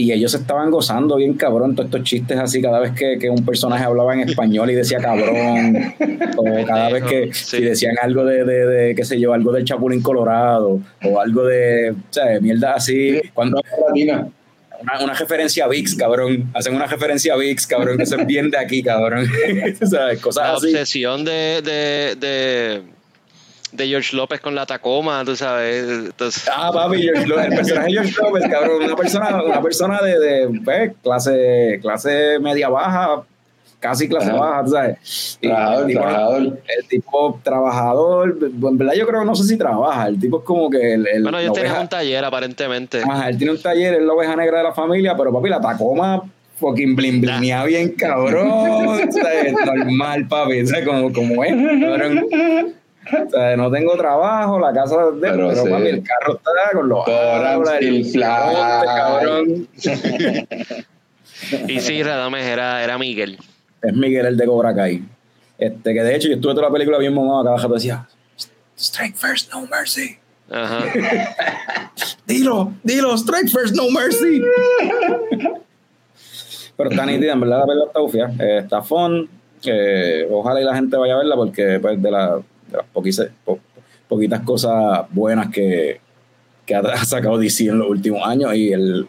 Y 0.00 0.12
ellos 0.12 0.34
estaban 0.34 0.70
gozando 0.70 1.16
bien 1.16 1.34
cabrón 1.34 1.74
todos 1.74 1.86
estos 1.88 2.02
chistes 2.04 2.38
así 2.38 2.62
cada 2.62 2.80
vez 2.80 2.92
que, 2.92 3.18
que 3.18 3.28
un 3.28 3.44
personaje 3.44 3.84
hablaba 3.84 4.14
en 4.14 4.20
español 4.28 4.70
y 4.70 4.74
decía 4.74 4.98
cabrón, 4.98 5.94
o 6.36 6.44
cada 6.66 6.90
vez 6.90 7.04
que 7.04 7.34
sí. 7.34 7.58
si 7.58 7.62
decían 7.62 7.96
algo 8.00 8.24
de, 8.24 8.44
de, 8.44 8.66
de, 8.66 8.94
qué 8.94 9.04
sé 9.04 9.20
yo, 9.20 9.32
algo 9.34 9.52
del 9.52 9.64
Chapulín 9.64 10.02
Colorado, 10.02 10.80
o 11.04 11.20
algo 11.20 11.44
de, 11.44 11.90
o 11.90 12.12
sea, 12.12 12.40
mierda 12.40 12.74
así. 12.74 13.20
Cuando 13.34 13.60
una, 14.82 15.02
una, 15.02 15.14
referencia 15.14 15.64
a 15.64 15.68
VIX, 15.68 15.94
cabrón. 15.94 16.50
Hacen 16.54 16.74
una 16.74 16.86
referencia 16.86 17.34
a 17.34 17.36
VIX, 17.36 17.66
cabrón, 17.66 17.98
que 17.98 18.06
se 18.06 18.16
bien 18.24 18.50
de 18.50 18.58
aquí, 18.58 18.82
cabrón. 18.82 19.26
¿Sabes? 19.82 20.20
Cosas 20.20 20.44
La 20.44 20.54
así. 20.54 20.66
obsesión 20.68 21.24
de, 21.24 21.62
de, 21.62 22.16
de, 22.16 22.82
de, 23.72 23.88
George 23.88 24.16
López 24.16 24.40
con 24.40 24.54
la 24.54 24.66
Tacoma, 24.66 25.24
tú 25.24 25.36
sabes. 25.36 25.84
Entonces... 25.88 26.48
Ah, 26.52 26.70
papi, 26.72 27.02
George 27.02 27.26
López, 27.26 27.46
el 27.46 27.54
personaje 27.54 27.86
de 27.86 27.92
George 27.92 28.14
López, 28.22 28.44
cabrón. 28.50 28.82
Una 28.82 28.96
persona, 28.96 29.42
una 29.42 29.62
persona 29.62 30.00
de, 30.00 30.18
de 30.18 30.60
pues, 30.64 30.92
clase, 31.02 31.78
clase 31.82 32.38
media 32.40 32.68
baja, 32.68 33.22
casi 33.80 34.08
clase 34.08 34.32
baja, 34.32 34.64
tú 34.64 34.70
sabes. 34.70 35.38
Trabajador, 35.40 35.82
el, 35.82 35.86
tipo, 35.86 36.00
trabajador. 36.00 36.42
el 36.42 36.88
tipo 36.88 37.40
trabajador, 37.42 38.38
en 38.40 38.78
verdad 38.78 38.92
yo 38.94 39.06
creo, 39.06 39.24
no 39.24 39.34
sé 39.34 39.44
si 39.44 39.56
trabaja, 39.56 40.08
el 40.08 40.20
tipo 40.20 40.38
es 40.38 40.44
como 40.44 40.70
que 40.70 40.94
el... 40.94 41.06
el 41.06 41.22
bueno, 41.22 41.38
ellos 41.38 41.52
tienen 41.54 41.72
un 41.72 41.88
taller 41.88 42.24
aparentemente. 42.24 43.02
Ajá, 43.02 43.28
él 43.28 43.38
tiene 43.38 43.52
un 43.52 43.62
taller, 43.62 43.94
es 43.94 44.02
la 44.02 44.12
oveja 44.12 44.36
negra 44.36 44.58
de 44.58 44.64
la 44.64 44.72
familia, 44.72 45.16
pero 45.16 45.32
papi, 45.32 45.48
la 45.48 45.60
Tacoma 45.60 46.22
fucking 46.60 46.94
blin 46.94 47.22
blinea 47.22 47.64
bien 47.64 47.92
cabrón, 47.92 48.48
normal, 49.66 50.28
papi, 50.28 50.66
¿sabes? 50.66 50.86
Como, 50.86 51.12
como 51.12 51.42
es, 51.42 51.52
cabrón. 51.52 52.26
O 53.06 53.30
sea, 53.30 53.56
no 53.56 53.70
tengo 53.70 53.96
trabajo, 53.96 54.58
la 54.58 54.72
casa 54.72 55.06
de 55.06 55.20
pero, 55.20 55.48
pero 55.48 55.64
sí. 55.64 55.70
papi, 55.70 55.86
el 55.86 56.02
carro 56.02 56.34
está 56.34 56.50
con 56.72 56.88
los 56.88 57.08
árboles, 57.08 58.14
el 58.14 58.22
cabrón. 58.22 59.68
y 61.68 61.80
sí, 61.80 62.02
Radames 62.02 62.46
era, 62.46 62.84
era 62.84 62.98
Miguel 62.98 63.38
es 63.82 63.94
Miguel 63.94 64.26
el 64.26 64.36
de 64.36 64.46
Cobra 64.46 64.74
Kai. 64.74 65.02
Este, 65.58 65.92
que 65.94 66.02
de 66.02 66.16
hecho 66.16 66.28
yo 66.28 66.34
estuve 66.34 66.54
toda 66.54 66.68
la 66.68 66.72
película 66.72 66.98
bien 66.98 67.14
mamado, 67.14 67.44
cada 67.44 67.56
rato 67.56 67.74
decía, 67.74 68.06
strike 68.76 69.16
first, 69.16 69.52
no 69.52 69.66
mercy. 69.66 70.16
Ajá. 70.50 70.84
dilo, 72.26 72.72
dilo, 72.82 73.14
strike 73.16 73.48
first, 73.48 73.74
no 73.74 73.90
mercy. 73.90 74.42
Pero 76.76 76.90
está 76.90 77.04
nítida, 77.04 77.32
en 77.32 77.40
verdad 77.40 77.58
la 77.58 77.66
película 77.66 77.86
está 77.88 78.00
ufia, 78.00 78.32
eh, 78.38 78.58
está 78.62 78.82
fun, 78.82 79.28
eh, 79.64 80.26
ojalá 80.30 80.60
y 80.62 80.64
la 80.64 80.74
gente 80.74 80.96
vaya 80.96 81.14
a 81.14 81.18
verla 81.18 81.36
porque 81.36 81.78
pues, 81.80 82.00
de, 82.00 82.10
la, 82.10 82.40
poquitas, 82.92 83.28
po, 83.44 83.58
poquitas 84.08 84.40
cosas 84.40 85.06
buenas 85.10 85.50
que, 85.50 86.00
que 86.66 86.74
ha 86.74 87.04
sacado 87.04 87.38
DC 87.38 87.66
en 87.66 87.78
los 87.78 87.88
últimos 87.88 88.26
años 88.26 88.54
y 88.54 88.72
el 88.72 89.08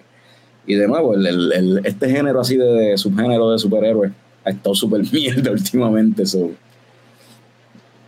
y 0.66 0.76
de 0.76 0.88
nuevo 0.88 1.16
el, 1.16 1.82
este 1.84 2.10
género 2.10 2.40
así 2.42 2.56
de, 2.56 2.66
de 2.66 2.98
subgénero 2.98 3.52
de 3.52 3.58
superhéroes 3.58 4.12
ha 4.46 4.50
estado 4.50 4.76
súper 4.76 5.02
mierda 5.12 5.52
últimamente. 5.52 6.26
So. 6.26 6.52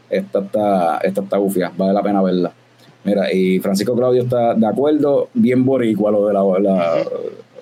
Esta 0.09 0.39
está, 0.39 0.97
esta 0.97 1.21
está 1.21 1.37
bufia, 1.37 1.71
vale 1.75 1.93
la 1.93 2.03
pena 2.03 2.21
verla. 2.21 2.51
Mira, 3.03 3.33
y 3.33 3.59
Francisco 3.59 3.95
Claudio 3.95 4.23
está 4.23 4.53
de 4.53 4.65
acuerdo, 4.65 5.29
bien 5.33 5.65
boricua 5.65 6.11
lo 6.11 6.27
de 6.27 6.33
la, 6.33 6.43
la 6.59 7.03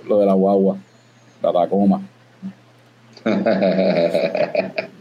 lo 0.07 0.19
de 0.19 0.25
la 0.25 0.33
guagua, 0.33 0.77
la 1.41 1.53
Tacoma. 1.53 2.01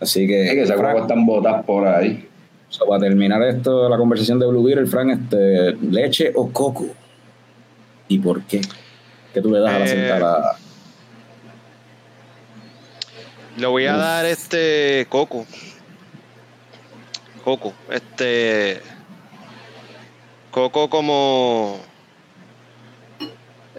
Así 0.00 0.26
que. 0.26 0.44
Es 0.46 0.54
que 0.54 0.62
esas 0.62 0.78
guaguas 0.78 1.02
están 1.02 1.26
botas 1.26 1.64
por 1.64 1.86
ahí. 1.86 2.26
So, 2.68 2.86
para 2.86 3.00
terminar 3.00 3.42
esto, 3.42 3.88
la 3.88 3.96
conversación 3.96 4.38
de 4.38 4.46
Blue 4.46 4.62
Beer, 4.62 4.86
Frank, 4.86 5.10
este, 5.10 5.72
¿leche 5.90 6.32
o 6.34 6.50
coco? 6.52 6.86
¿Y 8.08 8.18
por 8.18 8.42
qué? 8.42 8.60
¿Qué 9.34 9.40
tú 9.40 9.50
le 9.50 9.58
das 9.60 9.72
eh, 9.72 9.76
a 9.76 9.78
la 9.78 9.86
sentada? 9.86 10.56
Le 13.56 13.66
voy 13.66 13.86
a 13.86 13.94
Uf. 13.94 14.00
dar 14.00 14.24
este 14.24 15.06
coco. 15.08 15.44
Coco. 17.44 17.72
Este. 17.90 18.80
Coco 20.50 20.88
como. 20.88 21.78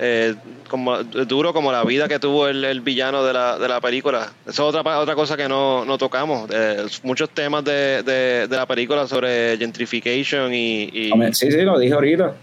Eh, 0.03 0.33
como 0.67 1.03
duro 1.03 1.53
como 1.53 1.71
la 1.71 1.83
vida 1.83 2.07
que 2.07 2.17
tuvo 2.17 2.47
el, 2.47 2.65
el, 2.65 2.81
villano 2.81 3.23
de 3.23 3.33
la, 3.33 3.59
de 3.59 3.67
la 3.67 3.79
película. 3.79 4.31
Esa 4.47 4.51
es 4.51 4.59
otra, 4.75 4.97
otra 4.97 5.13
cosa 5.13 5.37
que 5.37 5.47
no, 5.47 5.85
no 5.85 5.99
tocamos. 5.99 6.49
Eh, 6.51 6.87
muchos 7.03 7.29
temas 7.29 7.63
de, 7.63 8.01
de, 8.01 8.47
de, 8.47 8.55
la 8.55 8.65
película 8.65 9.05
sobre 9.05 9.57
gentrification 9.59 10.51
y, 10.55 10.89
y, 10.91 11.11
Sí, 11.33 11.51
sí, 11.51 11.61
lo 11.61 11.77
dije 11.77 11.93
ahorita. 11.93 12.33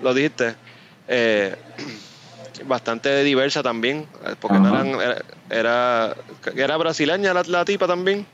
Lo 0.00 0.14
dijiste. 0.14 0.54
Eh, 1.08 1.56
bastante 2.66 3.24
diversa 3.24 3.64
también, 3.64 4.06
porque 4.38 4.60
no 4.60 4.68
eran, 4.68 5.16
era, 5.50 6.14
era 6.54 6.76
brasileña 6.76 7.34
la, 7.34 7.42
la, 7.48 7.64
tipa 7.64 7.88
también. 7.88 8.26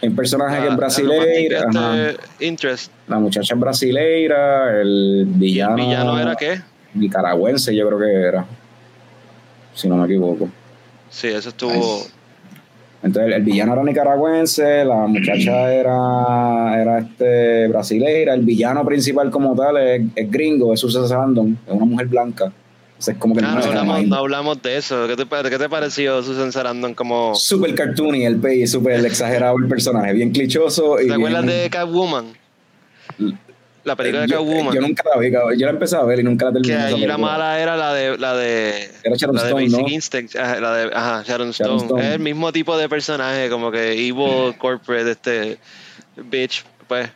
Un 0.00 0.14
personaje 0.14 0.58
la, 0.58 0.62
que 0.62 0.68
es 0.68 0.76
brasileira. 0.76 1.58
Este 1.58 2.46
interest. 2.46 2.92
La 3.08 3.18
muchacha 3.18 3.54
es 3.54 3.58
brasileira, 3.58 4.80
el 4.80 5.24
villano. 5.26 5.76
¿El 5.76 5.84
villano 5.86 6.20
era 6.20 6.36
qué? 6.36 6.71
Nicaragüense, 6.94 7.74
yo 7.74 7.86
creo 7.86 7.98
que 7.98 8.12
era. 8.12 8.46
Si 9.74 9.88
no 9.88 9.96
me 9.96 10.04
equivoco. 10.04 10.48
Sí, 11.10 11.28
eso 11.28 11.50
estuvo. 11.50 12.06
Entonces 13.02 13.34
el 13.34 13.42
villano 13.42 13.72
era 13.72 13.82
nicaragüense, 13.82 14.84
la 14.84 15.06
muchacha 15.08 15.72
era, 15.74 16.80
era 16.80 16.98
este 16.98 17.66
brasileira, 17.68 18.34
el 18.34 18.42
villano 18.42 18.84
principal 18.84 19.30
como 19.30 19.56
tal 19.56 19.76
es, 19.78 20.02
es 20.14 20.30
gringo, 20.30 20.72
es 20.72 20.80
Susan 20.80 21.08
Sarandon, 21.08 21.58
es 21.66 21.72
una 21.72 21.84
mujer 21.84 22.06
blanca. 22.06 22.52
Es 22.98 23.16
como 23.16 23.34
que 23.34 23.42
no, 23.42 23.52
no, 23.52 23.64
hablamos, 23.64 24.06
no, 24.06 24.16
hablamos, 24.16 24.62
de 24.62 24.76
eso. 24.76 25.08
¿Qué 25.08 25.16
te, 25.16 25.50
qué 25.50 25.58
te 25.58 25.68
pareció 25.68 26.22
Susan 26.22 26.52
Sarandon 26.52 26.94
como...? 26.94 27.34
Super 27.34 27.74
cartoony 27.74 28.24
el 28.24 28.36
pay, 28.36 28.64
super 28.68 29.04
exagerado 29.04 29.56
el 29.58 29.66
personaje, 29.66 30.12
bien 30.12 30.30
clichoso. 30.30 30.94
¿Te 30.96 31.08
y 31.08 31.10
acuerdas 31.10 31.44
bien... 31.44 31.62
de 31.62 31.70
Catwoman? 31.70 32.26
La 33.84 33.96
película 33.96 34.22
de 34.22 34.28
Catwoman. 34.28 34.74
Yo, 34.74 34.80
yo 34.80 34.80
nunca 34.80 35.02
la 35.12 35.20
vi, 35.20 35.30
yo 35.30 35.66
la 35.66 35.70
empecé 35.70 35.96
a 35.96 36.02
ver 36.04 36.20
y 36.20 36.22
nunca 36.22 36.46
la 36.46 36.52
terminé. 36.52 36.74
Que 36.74 36.80
ahí 36.80 37.06
la 37.06 37.18
mala 37.18 37.60
era 37.60 37.76
la 37.76 37.92
de... 37.92 38.16
La 38.16 38.36
de 38.36 38.90
era 39.02 39.16
Sharon 39.16 39.36
la 39.36 39.42
Stone, 39.42 39.62
de 39.62 39.68
Basic 39.70 39.80
¿no? 39.80 39.88
Instinct, 39.88 40.34
la 40.34 40.74
de, 40.74 40.90
ajá, 40.94 41.22
Sharon 41.26 41.48
Stone. 41.50 41.68
Sharon 41.68 41.84
Stone. 41.86 42.08
Es 42.08 42.14
el 42.14 42.20
mismo 42.20 42.52
tipo 42.52 42.76
de 42.76 42.88
personaje, 42.88 43.50
como 43.50 43.70
que 43.72 43.92
evil 43.92 44.56
corporate, 44.58 45.10
este 45.10 45.58
bitch, 46.16 46.64
pues... 46.86 47.10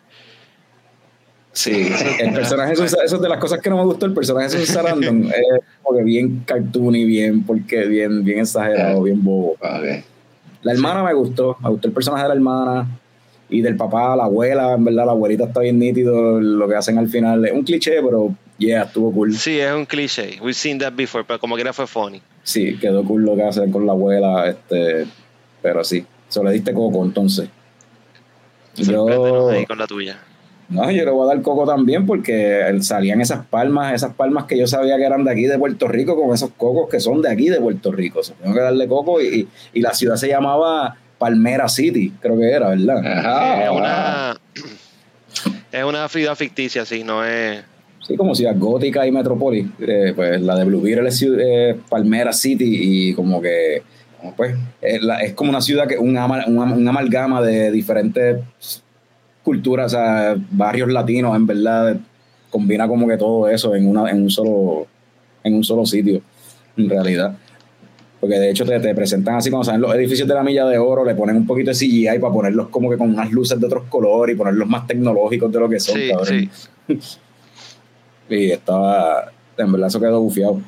Sí, 1.52 1.90
el 2.20 2.34
personaje 2.34 2.74
eso, 2.74 2.84
eso 2.84 3.16
es 3.16 3.22
de 3.22 3.28
las 3.30 3.38
cosas 3.38 3.60
que 3.62 3.70
no 3.70 3.78
me 3.78 3.84
gustó, 3.84 4.04
el 4.04 4.12
personaje 4.12 4.58
de 4.58 4.66
Sarandon 4.66 5.24
es 5.24 5.32
como 5.82 5.96
que 5.96 6.04
bien 6.04 6.42
cartoony, 6.44 7.06
bien, 7.06 7.44
porque 7.44 7.86
bien, 7.86 8.22
bien 8.22 8.40
exagerado, 8.40 9.02
bien 9.02 9.24
bobo. 9.24 9.56
La 10.62 10.72
hermana 10.72 11.02
me 11.02 11.14
gustó, 11.14 11.56
me 11.62 11.70
gustó 11.70 11.88
el 11.88 11.94
personaje 11.94 12.24
de 12.24 12.28
la 12.28 12.34
hermana 12.34 12.86
y 13.48 13.62
del 13.62 13.76
papá, 13.76 14.16
la 14.16 14.24
abuela, 14.24 14.74
en 14.74 14.84
verdad 14.84 15.06
la 15.06 15.12
abuelita 15.12 15.44
está 15.44 15.60
bien 15.60 15.78
nítido, 15.78 16.40
lo 16.40 16.68
que 16.68 16.74
hacen 16.74 16.98
al 16.98 17.08
final 17.08 17.44
es 17.44 17.52
un 17.52 17.62
cliché, 17.62 18.02
pero 18.02 18.34
yeah, 18.58 18.82
estuvo 18.82 19.12
cool. 19.12 19.34
Sí, 19.34 19.60
es 19.60 19.72
un 19.72 19.86
cliché, 19.86 20.38
we've 20.40 20.54
seen 20.54 20.78
that 20.78 20.92
before, 20.94 21.24
pero 21.26 21.38
como 21.38 21.54
que 21.54 21.62
era 21.62 21.72
fue 21.72 21.86
funny. 21.86 22.20
Sí, 22.42 22.76
quedó 22.78 23.04
cool 23.04 23.24
lo 23.24 23.36
que 23.36 23.42
hacen 23.42 23.70
con 23.70 23.86
la 23.86 23.92
abuela, 23.92 24.48
este, 24.48 25.06
pero 25.62 25.84
sí, 25.84 26.04
se 26.28 26.42
le 26.42 26.52
diste 26.52 26.72
coco 26.72 27.04
entonces. 27.04 27.48
Yo 28.74 29.50
ahí 29.50 29.64
con 29.64 29.78
la 29.78 29.86
tuya. 29.86 30.18
No, 30.68 30.90
yo 30.90 31.04
le 31.04 31.10
voy 31.12 31.24
a 31.24 31.34
dar 31.34 31.42
coco 31.42 31.64
también 31.64 32.06
porque 32.06 32.76
salían 32.80 33.20
esas 33.20 33.46
palmas, 33.46 33.94
esas 33.94 34.14
palmas 34.14 34.46
que 34.46 34.58
yo 34.58 34.66
sabía 34.66 34.96
que 34.96 35.04
eran 35.04 35.24
de 35.24 35.30
aquí 35.30 35.44
de 35.44 35.58
Puerto 35.58 35.86
Rico, 35.86 36.20
con 36.20 36.34
esos 36.34 36.50
cocos 36.56 36.90
que 36.90 36.98
son 36.98 37.22
de 37.22 37.30
aquí 37.30 37.48
de 37.48 37.60
Puerto 37.60 37.92
Rico. 37.92 38.20
tengo 38.42 38.54
que 38.54 38.60
darle 38.60 38.88
coco 38.88 39.20
y, 39.20 39.48
y, 39.72 39.80
la 39.80 39.94
ciudad 39.94 40.16
se 40.16 40.28
llamaba 40.28 40.96
Palmera 41.18 41.68
City, 41.68 42.12
creo 42.20 42.38
que 42.38 42.50
era, 42.50 42.68
¿verdad? 42.68 43.62
es 43.62 43.70
una 43.70 44.36
es 45.72 45.84
una 45.84 46.08
ciudad 46.08 46.34
ficticia, 46.34 46.84
sí, 46.84 47.04
no 47.04 47.24
es. 47.24 47.62
Sí, 48.06 48.16
como 48.16 48.34
ciudad 48.34 48.54
gótica 48.56 49.06
y 49.06 49.10
metrópoli. 49.10 49.70
Eh, 49.80 50.12
pues 50.14 50.40
la 50.40 50.56
de 50.56 50.64
Blue 50.64 50.80
Beetle 50.80 51.08
es 51.08 51.22
eh, 51.22 51.76
Palmera 51.88 52.32
City 52.32 53.08
y 53.10 53.14
como 53.14 53.42
que 53.42 53.82
pues 54.36 54.56
es, 54.80 55.00
es 55.22 55.34
como 55.34 55.50
una 55.50 55.60
ciudad 55.60 55.86
que 55.86 55.98
un, 55.98 56.16
un 56.16 56.88
amalgama 56.88 57.42
de 57.42 57.70
diferentes 57.70 58.38
culturas, 59.42 59.92
o 59.92 59.96
sea, 59.96 60.36
barrios 60.50 60.90
latinos, 60.90 61.36
en 61.36 61.46
verdad, 61.46 61.96
combina 62.50 62.88
como 62.88 63.06
que 63.06 63.16
todo 63.16 63.48
eso 63.48 63.74
en, 63.74 63.86
una, 63.86 64.10
en, 64.10 64.22
un, 64.22 64.30
solo, 64.30 64.86
en 65.44 65.54
un 65.54 65.62
solo 65.62 65.86
sitio, 65.86 66.22
en 66.76 66.88
realidad. 66.88 67.36
Porque 68.20 68.38
de 68.38 68.50
hecho 68.50 68.64
te, 68.64 68.80
te 68.80 68.94
presentan 68.94 69.36
así, 69.36 69.50
cuando 69.50 69.64
salen 69.64 69.80
los 69.82 69.94
edificios 69.94 70.26
de 70.26 70.34
la 70.34 70.42
Milla 70.42 70.64
de 70.66 70.78
Oro, 70.78 71.04
le 71.04 71.14
ponen 71.14 71.36
un 71.36 71.46
poquito 71.46 71.70
de 71.70 71.76
CGI 71.76 72.18
para 72.18 72.32
ponerlos 72.32 72.68
como 72.68 72.90
que 72.90 72.96
con 72.96 73.10
unas 73.10 73.30
luces 73.30 73.60
de 73.60 73.66
otros 73.66 73.84
colores 73.88 74.34
y 74.34 74.38
ponerlos 74.38 74.68
más 74.68 74.86
tecnológicos 74.86 75.52
de 75.52 75.60
lo 75.60 75.68
que 75.68 75.80
son, 75.80 75.96
sí, 75.96 76.08
cabrón. 76.08 76.50
Sí. 76.88 76.98
y 78.30 78.50
estaba, 78.52 79.30
en 79.56 79.72
verdad, 79.72 79.88
eso 79.88 80.00
quedó 80.00 80.20
bufiado. 80.20 80.60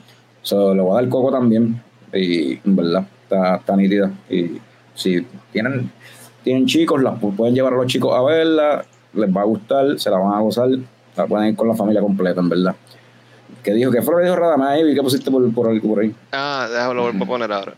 So, 0.42 0.74
le 0.74 0.82
voy 0.82 0.92
a 0.92 1.00
dar 1.00 1.08
coco 1.08 1.30
también. 1.32 1.80
Y 2.12 2.52
en 2.52 2.76
verdad, 2.76 3.06
está, 3.22 3.56
está 3.56 3.76
nítida. 3.76 4.10
Y 4.30 4.58
si 4.94 5.26
tienen 5.52 5.90
tienen 6.48 6.66
chicos, 6.66 7.02
las 7.02 7.18
pueden 7.18 7.54
llevar 7.54 7.74
a 7.74 7.76
los 7.76 7.86
chicos 7.86 8.14
a 8.14 8.22
verla, 8.22 8.84
les 9.12 9.36
va 9.36 9.42
a 9.42 9.44
gustar, 9.44 9.98
se 9.98 10.08
la 10.08 10.16
van 10.18 10.32
a 10.32 10.40
gozar, 10.40 10.70
la 11.16 11.26
pueden 11.26 11.48
ir 11.48 11.56
con 11.56 11.68
la 11.68 11.74
familia 11.74 12.00
completa, 12.00 12.40
en 12.40 12.48
verdad. 12.48 12.74
¿Qué 13.68 13.74
dijo? 13.74 13.90
¿Qué 13.90 14.00
fue 14.00 14.14
lo 14.14 14.18
que 14.20 14.24
dijo 14.24 14.36
Radamés 14.36 14.68
ahí? 14.68 14.94
¿Qué 14.94 15.02
pusiste 15.02 15.30
por, 15.30 15.52
por, 15.52 15.78
por 15.82 16.00
ahí? 16.00 16.14
Ah, 16.32 16.66
déjalo 16.70 17.02
volver 17.02 17.22
a 17.22 17.26
poner 17.26 17.52
ahora. 17.52 17.74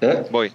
¿Eh? 0.00 0.24
Voy. 0.28 0.52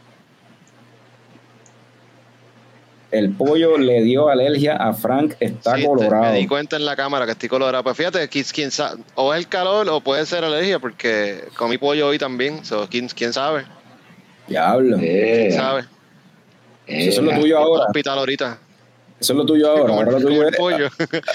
El 3.09 3.31
pollo 3.31 3.77
le 3.77 4.01
dio 4.01 4.27
alergia 4.27 4.75
a 4.75 4.91
Frank, 4.91 5.35
está 5.39 5.81
colorado. 5.81 6.33
Me 6.33 6.39
di 6.39 6.47
cuenta 6.47 6.75
en 6.75 6.85
la 6.85 6.97
cámara 6.97 7.25
que 7.25 7.31
estoy 7.31 7.47
colorado. 7.47 7.85
Pues 7.85 7.95
fíjate, 7.95 8.27
quién 8.27 8.69
sabe, 8.69 9.01
o 9.15 9.33
es 9.33 9.39
el 9.39 9.47
calor 9.47 9.87
o 9.87 10.01
puede 10.01 10.25
ser 10.25 10.43
alergia, 10.43 10.77
porque 10.79 11.45
comí 11.55 11.77
pollo 11.77 12.07
hoy 12.07 12.17
también. 12.17 12.65
So, 12.65 12.85
¿quién, 12.89 13.07
¿Quién 13.07 13.31
sabe? 13.31 13.63
Diablo. 14.49 14.97
Eh, 14.99 15.51
¿Sabes? 15.55 15.85
eso 16.85 17.21
es 17.21 17.25
lo 17.25 17.39
tuyo 17.39 17.59
ahora. 17.59 17.85
hospital 17.85 18.19
ahorita. 18.19 18.59
Eso 19.21 19.33
es 19.33 19.37
lo 19.37 19.45
tuyo 19.45 19.69
ahora. 19.69 19.93
Ahora 19.93 20.11
lo 20.13 20.19
tuyo 20.19 20.47
es, 20.47 20.57
pollo. 20.57 20.89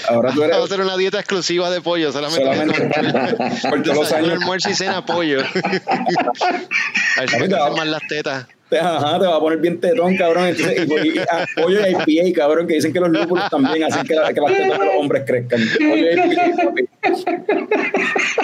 Ahora 0.09 0.33
tú 0.33 0.43
eres. 0.43 0.57
Vamos 0.57 0.69
a 0.69 0.73
hacer 0.73 0.85
una 0.85 0.97
dieta 0.97 1.19
exclusiva 1.19 1.69
de 1.69 1.79
pollo. 1.79 2.11
Solamente, 2.11 2.43
solamente 2.43 3.37
por 3.69 3.81
todos 3.81 3.97
los 3.97 4.11
años. 4.11 4.31
almuerzo 4.31 4.69
y 4.69 4.73
cena 4.73 5.05
pollo. 5.05 5.39
a 5.87 7.21
ver 7.21 7.29
si 7.29 7.39
me 7.39 7.47
más 7.47 7.87
las 7.87 8.01
tetas. 8.09 8.45
Ajá, 8.69 9.19
te 9.19 9.25
va 9.25 9.37
a 9.37 9.39
poner 9.39 9.59
bien 9.59 9.79
tetón, 9.79 10.17
cabrón. 10.17 10.47
Entonces, 10.47 10.85
y, 10.85 11.17
y, 11.17 11.19
a, 11.19 11.47
pollo 11.55 11.79
y 12.05 12.19
IPA, 12.19 12.41
cabrón, 12.41 12.67
que 12.67 12.73
dicen 12.73 12.91
que 12.91 12.99
los 12.99 13.09
lúpulos 13.09 13.49
también 13.49 13.85
hacen 13.85 14.01
que, 14.01 14.09
que 14.09 14.15
las 14.15 14.33
tetas 14.33 14.79
de 14.79 14.85
los 14.85 14.95
hombres 14.99 15.23
crezcan. 15.25 15.61
Pollo 15.77 15.95
y 15.95 16.13
IPA, 16.13 16.73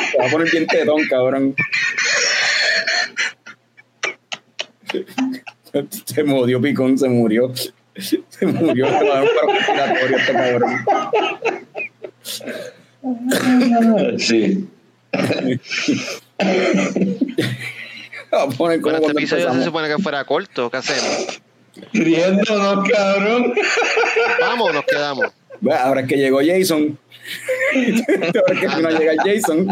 Te 0.10 0.18
va 0.20 0.26
a 0.26 0.32
poner 0.32 0.50
bien 0.50 0.68
tetón, 0.68 1.06
cabrón. 1.10 1.54
se 6.06 6.24
murió 6.24 6.62
Picón, 6.62 6.98
se 6.98 7.10
murió. 7.10 7.52
Se 8.30 8.46
murió, 8.46 8.88
se 8.88 9.08
va 9.08 9.20
a 9.20 9.22
dar 9.22 10.04
un 10.04 10.14
este 10.16 10.34
cabrón. 10.34 10.86
Sí. 14.20 14.68
Vamos 18.32 18.56
a 18.56 18.58
poner 18.58 18.82
como 18.82 18.98
bueno, 18.98 19.08
este 19.08 19.12
episodio 19.12 19.54
se 19.54 19.64
supone 19.64 19.88
que 19.88 20.02
fuera 20.02 20.26
corto, 20.26 20.72
¿qué 20.72 20.78
hacemos? 20.78 21.41
Riéndonos, 21.94 22.89
cabrón. 22.89 23.54
Vamos, 24.39 24.74
nos 24.74 24.86
quedamos. 24.86 25.28
Bueno, 25.62 25.80
ahora 25.80 26.02
es 26.02 26.08
que 26.08 26.18
llegó 26.18 26.39
Jason. 26.44 26.98
ahora 27.76 28.54
es 28.54 28.60
que 28.60 28.82
no 28.82 28.89
llega 28.89 29.14
Jason. 29.24 29.68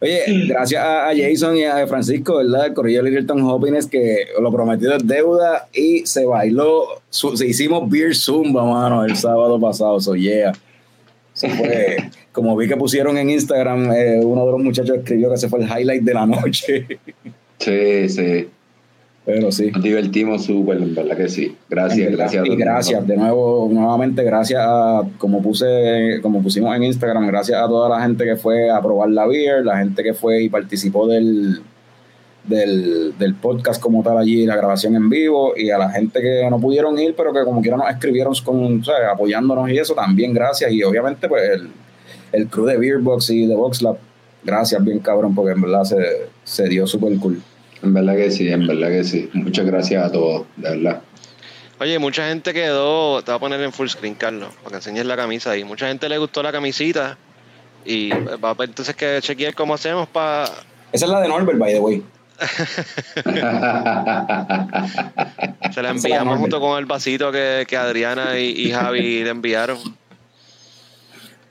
Oye, 0.00 0.46
gracias 0.48 0.82
a, 0.82 1.10
Jason 1.16 1.56
y 1.56 1.64
a 1.64 1.86
Francisco, 1.86 2.36
¿verdad? 2.36 2.66
El 2.66 2.74
corrillo 2.74 3.02
de 3.02 3.10
Littleton 3.10 3.42
Hopkins 3.42 3.86
que 3.86 4.26
lo 4.40 4.52
prometido 4.52 4.94
es 4.96 5.06
deuda 5.06 5.68
y 5.72 6.06
se 6.06 6.24
bailó, 6.24 7.02
se 7.10 7.46
hicimos 7.46 7.88
Beer 7.88 8.14
Zumba, 8.14 8.64
mano, 8.64 9.04
el 9.04 9.16
sábado 9.16 9.58
pasado, 9.60 10.00
so 10.00 10.14
yeah. 10.14 10.52
fue, 11.34 11.96
como 12.32 12.56
vi 12.56 12.68
que 12.68 12.76
pusieron 12.76 13.16
en 13.18 13.30
Instagram, 13.30 13.92
eh, 13.92 14.20
uno 14.22 14.44
de 14.46 14.52
los 14.52 14.60
muchachos 14.60 14.98
escribió 14.98 15.28
que 15.28 15.36
ese 15.36 15.48
fue 15.48 15.60
el 15.60 15.68
highlight 15.68 16.02
de 16.02 16.14
la 16.14 16.26
noche. 16.26 16.86
Sí, 17.58 18.08
sí. 18.08 18.48
Pero 19.24 19.50
sí. 19.50 19.70
Nos 19.70 19.82
divertimos 19.82 20.44
súper, 20.44 20.76
en 20.78 20.94
verdad 20.94 21.16
que 21.16 21.28
sí. 21.28 21.56
Gracias, 21.70 22.12
gracias. 22.12 22.46
Y 22.46 22.56
gracias, 22.56 23.06
de 23.06 23.16
nuevo, 23.16 23.68
nuevamente, 23.72 24.22
gracias 24.22 24.60
a, 24.62 25.02
como 25.16 25.40
puse, 25.40 26.20
como 26.20 26.42
pusimos 26.42 26.76
en 26.76 26.84
Instagram, 26.84 27.26
gracias 27.28 27.58
a 27.58 27.66
toda 27.66 27.88
la 27.88 28.02
gente 28.02 28.24
que 28.24 28.36
fue 28.36 28.70
a 28.70 28.82
probar 28.82 29.08
la 29.08 29.26
beer, 29.26 29.64
la 29.64 29.78
gente 29.78 30.02
que 30.02 30.12
fue 30.12 30.42
y 30.42 30.50
participó 30.50 31.06
del, 31.06 31.62
del, 32.46 33.14
del 33.18 33.34
podcast 33.34 33.80
como 33.80 34.02
tal 34.02 34.18
allí, 34.18 34.44
la 34.44 34.56
grabación 34.56 34.94
en 34.94 35.08
vivo, 35.08 35.54
y 35.56 35.70
a 35.70 35.78
la 35.78 35.90
gente 35.90 36.20
que 36.20 36.46
no 36.50 36.60
pudieron 36.60 36.98
ir, 36.98 37.14
pero 37.16 37.32
que 37.32 37.44
como 37.44 37.62
quiera 37.62 37.78
nos 37.78 37.88
escribieron 37.88 38.34
con, 38.44 38.82
apoyándonos 39.10 39.70
y 39.70 39.78
eso, 39.78 39.94
también 39.94 40.34
gracias. 40.34 40.70
Y 40.70 40.82
obviamente, 40.82 41.28
pues, 41.28 41.42
el, 41.48 41.70
el 42.32 42.48
crew 42.48 42.66
de 42.66 42.76
Beerbox 42.76 43.30
y 43.30 43.46
de 43.46 43.54
VoxLab, 43.54 43.96
gracias 44.44 44.84
bien 44.84 44.98
cabrón, 44.98 45.34
porque 45.34 45.52
en 45.52 45.62
verdad 45.62 45.84
se, 45.84 45.96
se 46.44 46.68
dio 46.68 46.86
súper 46.86 47.18
cool. 47.18 47.40
En 47.84 47.92
verdad 47.92 48.16
que 48.16 48.30
sí, 48.30 48.48
en 48.48 48.66
verdad 48.66 48.88
que 48.88 49.04
sí. 49.04 49.28
Muchas 49.34 49.66
gracias 49.66 50.06
a 50.06 50.10
todos, 50.10 50.46
de 50.56 50.70
verdad. 50.70 51.02
Oye, 51.78 51.98
mucha 51.98 52.26
gente 52.28 52.54
quedó, 52.54 53.20
te 53.22 53.30
voy 53.30 53.36
a 53.36 53.40
poner 53.40 53.60
en 53.60 53.72
full 53.72 53.88
screen, 53.88 54.14
Carlos, 54.14 54.48
para 54.62 54.70
que 54.70 54.76
enseñes 54.76 55.04
la 55.04 55.16
camisa 55.16 55.50
ahí. 55.50 55.64
Mucha 55.64 55.88
gente 55.88 56.08
le 56.08 56.16
gustó 56.16 56.42
la 56.42 56.50
camisita 56.50 57.18
y 57.84 58.08
va 58.08 58.56
a 58.58 58.64
entonces 58.64 58.96
que 58.96 59.18
chequear 59.20 59.54
cómo 59.54 59.74
hacemos 59.74 60.08
para... 60.08 60.44
Esa 60.92 61.04
es 61.04 61.10
la 61.10 61.20
de 61.20 61.28
Norbert, 61.28 61.58
by 61.58 61.74
the 61.74 61.80
way. 61.80 62.02
Se 65.72 65.82
la 65.82 65.90
enviamos 65.90 66.38
junto 66.38 66.60
con 66.60 66.78
el 66.78 66.86
vasito 66.86 67.30
que, 67.30 67.66
que 67.68 67.76
Adriana 67.76 68.38
y, 68.38 68.66
y, 68.66 68.72
Javi 68.72 69.22
le 69.22 69.30
enviaron. 69.30 69.78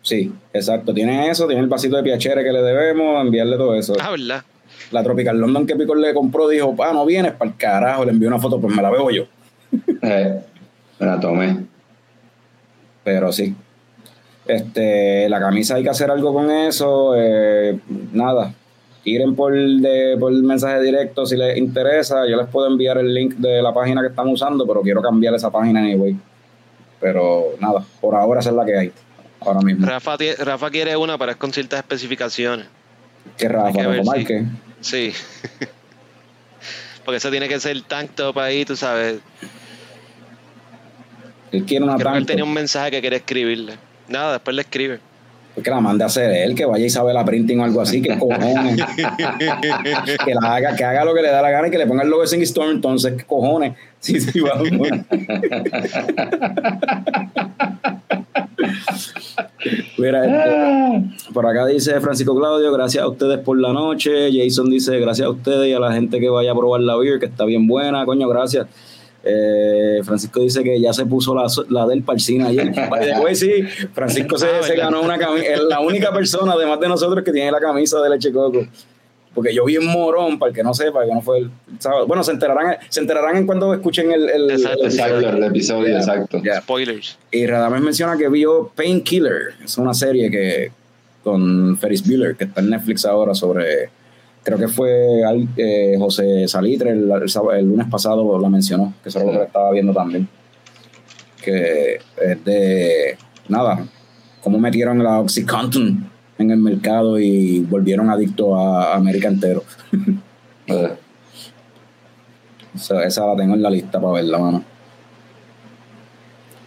Sí, 0.02 0.34
exacto. 0.52 0.94
Tiene 0.96 1.30
eso, 1.30 1.46
tiene 1.46 1.62
el 1.62 1.68
vasito 1.68 1.96
de 1.96 2.04
piachere 2.04 2.44
que 2.44 2.52
le 2.52 2.62
debemos, 2.62 3.22
enviarle 3.22 3.56
todo 3.56 3.76
eso. 3.76 3.94
Ah, 4.02 4.10
¿verdad? 4.12 4.44
La 4.92 5.04
Tropical 5.04 5.38
London 5.38 5.66
que 5.66 5.76
Picor 5.76 5.98
le 5.98 6.14
compró 6.14 6.48
dijo, 6.48 6.76
ah, 6.84 6.92
no 6.94 7.06
vienes 7.06 7.34
para 7.34 7.52
el 7.52 7.58
carajo, 7.58 8.06
le 8.06 8.12
envió 8.12 8.28
una 8.28 8.40
foto, 8.40 8.60
pues 8.60 8.76
me 8.76 8.82
la 8.82 8.90
veo 8.90 9.10
yo. 9.10 9.26
Eh, 10.04 10.40
me 11.00 11.06
la 11.06 11.20
tomé. 11.20 11.66
Pero 13.04 13.32
sí. 13.32 13.56
Este, 14.46 15.30
la 15.30 15.40
camisa 15.40 15.76
hay 15.76 15.84
que 15.84 15.90
hacer 15.90 16.12
algo 16.12 16.34
con 16.34 16.52
eso. 16.52 17.14
Eh, 17.16 17.80
nada. 18.12 18.54
Tiren 19.04 19.36
por, 19.36 19.54
de, 19.54 20.16
por 20.20 20.32
mensaje 20.32 20.82
directo 20.82 21.26
si 21.26 21.36
les 21.38 21.58
interesa. 21.58 22.28
Yo 22.28 22.38
les 22.38 22.48
puedo 22.48 22.68
enviar 22.68 22.98
el 22.98 23.14
link 23.14 23.36
de 23.36 23.62
la 23.62 23.74
página 23.74 24.02
que 24.02 24.08
estamos 24.08 24.34
usando, 24.34 24.66
pero 24.68 24.82
quiero 24.82 25.02
cambiar 25.02 25.34
esa 25.34 25.50
página 25.50 25.80
anyway. 25.80 26.16
Pero 27.00 27.56
nada, 27.60 27.84
por 28.00 28.16
ahora 28.16 28.40
esa 28.40 28.50
es 28.52 28.56
la 28.56 28.66
que 28.66 28.78
hay. 28.78 28.92
Ahora 29.42 29.60
mismo. 29.62 29.86
Rafa, 29.86 30.16
Rafa 30.40 30.70
quiere 30.70 30.96
una, 30.96 31.18
para 31.18 31.36
con 31.36 31.52
ciertas 31.52 31.80
especificaciones. 31.80 32.68
¿Qué 33.38 33.50
Rafa? 33.50 33.72
Que 33.72 34.24
Sí. 34.26 34.48
Porque 37.06 37.18
eso 37.18 37.32
tiene 37.32 37.50
que 37.50 37.60
ser 37.60 37.82
tank 37.84 38.12
top 38.16 38.40
ahí, 38.40 38.66
tú 38.66 38.76
sabes. 38.76 39.20
Él 41.52 41.66
quiere 41.66 41.86
una 41.86 41.98
Creo 41.98 42.14
que 42.14 42.18
él 42.18 42.26
tenía 42.26 42.44
un 42.44 42.54
mensaje 42.54 42.92
que 42.92 43.02
quiere 43.02 43.18
escribirle. 43.18 43.74
Nada, 44.08 44.34
después 44.34 44.56
le 44.56 44.62
escribe. 44.62 45.00
Que 45.62 45.70
la 45.70 45.80
mande 45.80 46.04
a 46.04 46.08
hacer 46.08 46.32
él, 46.32 46.56
que 46.56 46.66
vaya 46.66 46.84
y 46.84 46.90
sabe 46.90 47.14
la 47.14 47.24
printing 47.24 47.60
o 47.60 47.64
algo 47.64 47.82
así, 47.82 48.02
que 48.02 48.18
cojones. 48.18 48.76
que 50.26 50.34
la 50.34 50.56
haga, 50.56 50.76
que 50.76 50.84
haga 50.84 51.06
lo 51.06 51.14
que 51.14 51.22
le 51.22 51.30
da 51.30 51.44
la 51.44 51.52
gana 51.52 51.68
y 51.68 51.72
que 51.72 51.78
le 51.78 51.86
ponga 51.86 52.02
el 52.02 52.10
logo 52.10 52.26
de 52.26 52.44
Storm, 52.44 52.72
entonces, 52.72 53.14
¿qué 53.18 53.24
cojones? 53.24 53.74
Sí, 54.00 54.20
sí, 54.20 54.40
vamos. 54.40 54.70
Mira, 59.98 60.26
este, 60.26 61.32
por 61.34 61.46
acá 61.46 61.66
dice 61.66 62.00
Francisco 62.02 62.36
Claudio, 62.36 62.72
gracias 62.72 63.04
a 63.04 63.08
ustedes 63.08 63.40
por 63.40 63.60
la 63.60 63.74
noche. 63.74 64.30
Jason 64.34 64.70
dice, 64.70 65.00
gracias 65.00 65.28
a 65.28 65.30
ustedes 65.30 65.68
y 65.70 65.74
a 65.74 65.80
la 65.80 65.94
gente 65.94 66.20
que 66.20 66.30
vaya 66.30 66.52
a 66.52 66.56
probar 66.56 66.82
la 66.82 66.96
beer, 66.98 67.20
que 67.20 67.26
está 67.28 67.46
bien 67.46 67.68
buena, 67.68 68.06
coño, 68.06 68.28
gracias. 68.28 68.68
Eh, 69.26 70.02
Francisco 70.04 70.42
dice 70.42 70.64
que 70.64 70.82
ya 70.82 70.92
se 70.92 71.06
puso 71.06 71.34
la, 71.34 71.46
la 71.70 71.88
del 71.88 72.04
Parcina 72.04 72.48
ayer. 72.48 72.74
Después 73.00 73.40
sí, 73.40 73.64
Francisco 73.94 74.38
se, 74.38 74.48
Ah, 74.48 74.64
se 74.64 74.76
ganó 74.76 75.02
una 75.02 75.18
camisa. 75.18 75.46
Es 75.46 75.62
la 75.64 75.80
única 75.80 76.12
persona, 76.12 76.54
además 76.54 76.80
de 76.82 76.90
nosotros, 76.90 77.24
que 77.24 77.32
tiene 77.32 77.50
la 77.52 77.62
camisa 77.62 78.02
de 78.02 78.10
leche 78.10 78.34
coco. 78.34 78.66
Porque 79.34 79.54
yo 79.54 79.66
vi 79.66 79.78
en 79.78 79.88
morón, 79.88 80.38
para 80.38 80.50
el 80.52 80.56
que 80.56 80.62
no 80.64 80.74
sepa, 80.74 81.06
que 81.06 81.12
no 81.14 81.22
fue 81.22 81.40
el 81.40 81.52
sábado. 81.80 82.06
Bueno, 82.06 82.24
se 82.24 82.32
enterarán, 82.32 82.78
se 82.90 83.00
enterarán 83.00 83.36
en 83.38 83.46
cuando 83.48 83.74
escuchen 83.74 84.12
el, 84.12 84.30
el- 84.30 84.52
Exacto. 84.52 84.82
el 84.82 84.86
Exacto, 84.92 85.30
el 85.30 85.44
episodio, 85.44 85.88
Ya, 85.90 85.98
exacto. 85.98 86.42
Spoilers. 86.62 87.18
Y 87.32 87.46
Radames 87.48 87.82
menciona 87.82 88.16
que 88.16 88.30
vio 88.30 88.72
Painkiller. 88.76 89.56
Es 89.64 89.78
una 89.80 89.94
serie 89.96 90.30
que 90.30 90.72
con 91.24 91.78
Ferris 91.80 92.06
Bueller, 92.08 92.36
que 92.36 92.44
está 92.44 92.62
en 92.62 92.70
Netflix 92.70 93.06
ahora 93.06 93.34
sobre. 93.34 93.90
Creo 94.44 94.58
que 94.58 94.68
fue 94.68 95.24
al- 95.24 95.48
eh, 95.58 95.96
José 95.98 96.48
Salitre 96.48 96.92
el, 96.92 97.10
el 97.10 97.66
lunes 97.66 97.88
pasado 97.90 98.38
la 98.40 98.50
mencionó, 98.50 98.94
que 99.02 99.10
eso 99.10 99.20
era 99.20 99.32
lo 99.32 99.40
que 99.40 99.46
estaba 99.46 99.72
viendo 99.72 99.94
también. 99.94 100.28
Que 101.44 102.00
es 102.22 102.46
de. 102.46 103.18
Nada, 103.48 103.86
cómo 104.42 104.60
metieron 104.60 105.04
la 105.04 105.20
Oxycontin 105.20 106.10
en 106.44 106.52
el 106.52 106.60
mercado 106.60 107.20
y 107.20 107.62
volvieron 107.62 108.10
adictos 108.10 108.48
a 108.56 108.96
América 108.96 109.28
entero. 109.28 109.64
Eh, 110.66 110.94
esa 112.74 113.28
la 113.28 113.36
tengo 113.36 113.54
en 113.54 113.62
la 113.62 113.70
lista 113.70 114.00
para 114.00 114.14
verla, 114.14 114.40
mano. 114.40 114.64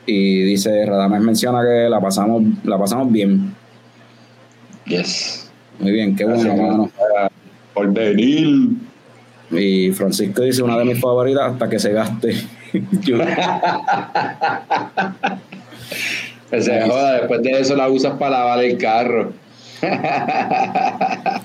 Y 0.04 0.42
dice, 0.42 0.84
Radames 0.84 1.22
menciona 1.22 1.62
que 1.62 1.88
la 1.88 1.98
pasamos, 1.98 2.42
la 2.64 2.78
pasamos 2.78 3.10
bien. 3.10 3.54
Yes. 4.84 5.50
Muy 5.78 5.92
bien, 5.92 6.14
qué 6.14 6.26
bueno, 6.26 6.54
mano. 6.56 6.90
Por 7.72 7.90
venir. 7.90 8.68
Y 9.50 9.92
Francisco 9.92 10.42
dice 10.42 10.62
una 10.62 10.76
de 10.76 10.84
mis 10.84 11.00
favoritas 11.00 11.52
hasta 11.52 11.70
que 11.70 11.78
se 11.78 11.92
gaste. 11.92 12.36
Que 16.50 16.62
se 16.62 16.80
joda, 16.82 17.14
después 17.14 17.42
de 17.42 17.60
eso 17.60 17.74
la 17.74 17.88
usas 17.88 18.16
para 18.18 18.38
lavar 18.38 18.64
el 18.64 18.78
carro. 18.78 19.32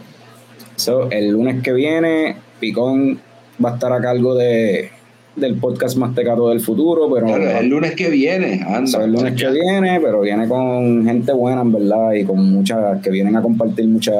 So, 0.75 1.11
el 1.11 1.29
lunes 1.29 1.61
que 1.61 1.73
viene, 1.73 2.37
Picón 2.59 3.19
va 3.63 3.71
a 3.71 3.73
estar 3.75 3.93
a 3.93 4.01
cargo 4.01 4.33
de, 4.33 4.89
del 5.35 5.55
podcast 5.59 5.95
más 5.97 6.15
tecato 6.15 6.49
del 6.49 6.59
futuro, 6.59 7.07
pero 7.13 7.27
Claro, 7.27 7.59
el 7.59 7.67
lunes 7.67 7.91
que 7.95 8.09
viene, 8.09 8.63
anda. 8.67 8.87
So, 8.87 9.01
el 9.03 9.11
lunes 9.11 9.39
que 9.39 9.47
viene, 9.51 9.99
pero 10.01 10.21
viene 10.21 10.47
con 10.47 11.05
gente 11.05 11.33
buena, 11.33 11.61
en 11.61 11.71
verdad, 11.71 12.13
y 12.13 12.23
con 12.25 12.51
muchas 12.51 12.99
que 13.01 13.11
vienen 13.11 13.35
a 13.35 13.43
compartir 13.43 13.87
mucha, 13.87 14.11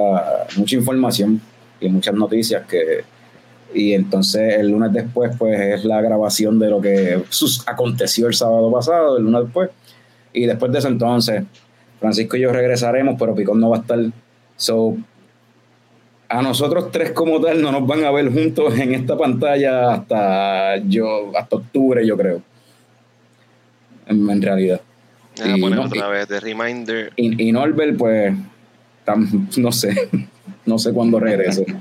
mucha 0.56 0.76
información 0.76 1.42
y 1.80 1.90
muchas 1.90 2.14
noticias 2.14 2.64
que 2.68 3.04
y 3.74 3.94
entonces 3.94 4.56
el 4.60 4.68
lunes 4.70 4.92
después 4.92 5.32
pues 5.40 5.58
es 5.58 5.86
la 5.86 6.02
grabación 6.02 6.60
de 6.60 6.70
lo 6.70 6.82
que 6.82 7.24
sus- 7.30 7.66
aconteció 7.66 8.28
el 8.28 8.34
sábado 8.34 8.70
pasado, 8.70 9.18
el 9.18 9.24
lunes 9.24 9.44
después, 9.46 9.70
y 10.34 10.46
después 10.46 10.72
de 10.74 10.80
eso 10.80 10.90
entonces 10.90 11.44
Francisco 12.02 12.36
y 12.36 12.42
yo 12.42 12.52
regresaremos, 12.52 13.16
pero 13.18 13.34
Picón 13.36 13.60
no 13.62 13.70
va 13.70 13.78
a 13.78 13.80
estar, 13.82 14.00
so 14.58 14.98
a 16.28 16.42
nosotros 16.42 16.92
tres 16.92 17.12
como 17.12 17.40
tal 17.40 17.62
no 17.62 17.72
nos 17.72 17.86
van 17.88 18.04
a 18.04 18.12
ver 18.12 18.30
juntos 18.32 18.78
en 18.80 18.94
esta 18.94 19.18
pantalla 19.18 19.94
hasta 19.94 20.78
yo 20.78 21.32
hasta 21.38 21.58
octubre 21.58 22.06
yo 22.08 22.16
creo 22.18 22.42
en, 24.08 24.30
en 24.30 24.42
realidad 24.42 24.82
Voy 25.38 25.50
a 25.52 25.58
Y 25.58 25.62
poner 25.62 25.80
no- 25.80 25.86
otra 25.86 26.08
vez 26.10 26.28
de 26.28 26.40
reminder. 26.42 27.14
y, 27.16 27.48
y 27.48 27.52
Norbert, 27.54 27.98
pues, 27.98 28.34
tam- 29.06 29.48
no 29.58 29.72
sé, 29.72 30.10
no 30.66 30.78
sé 30.78 30.92
cuándo 30.94 31.20
regrese. 31.20 31.66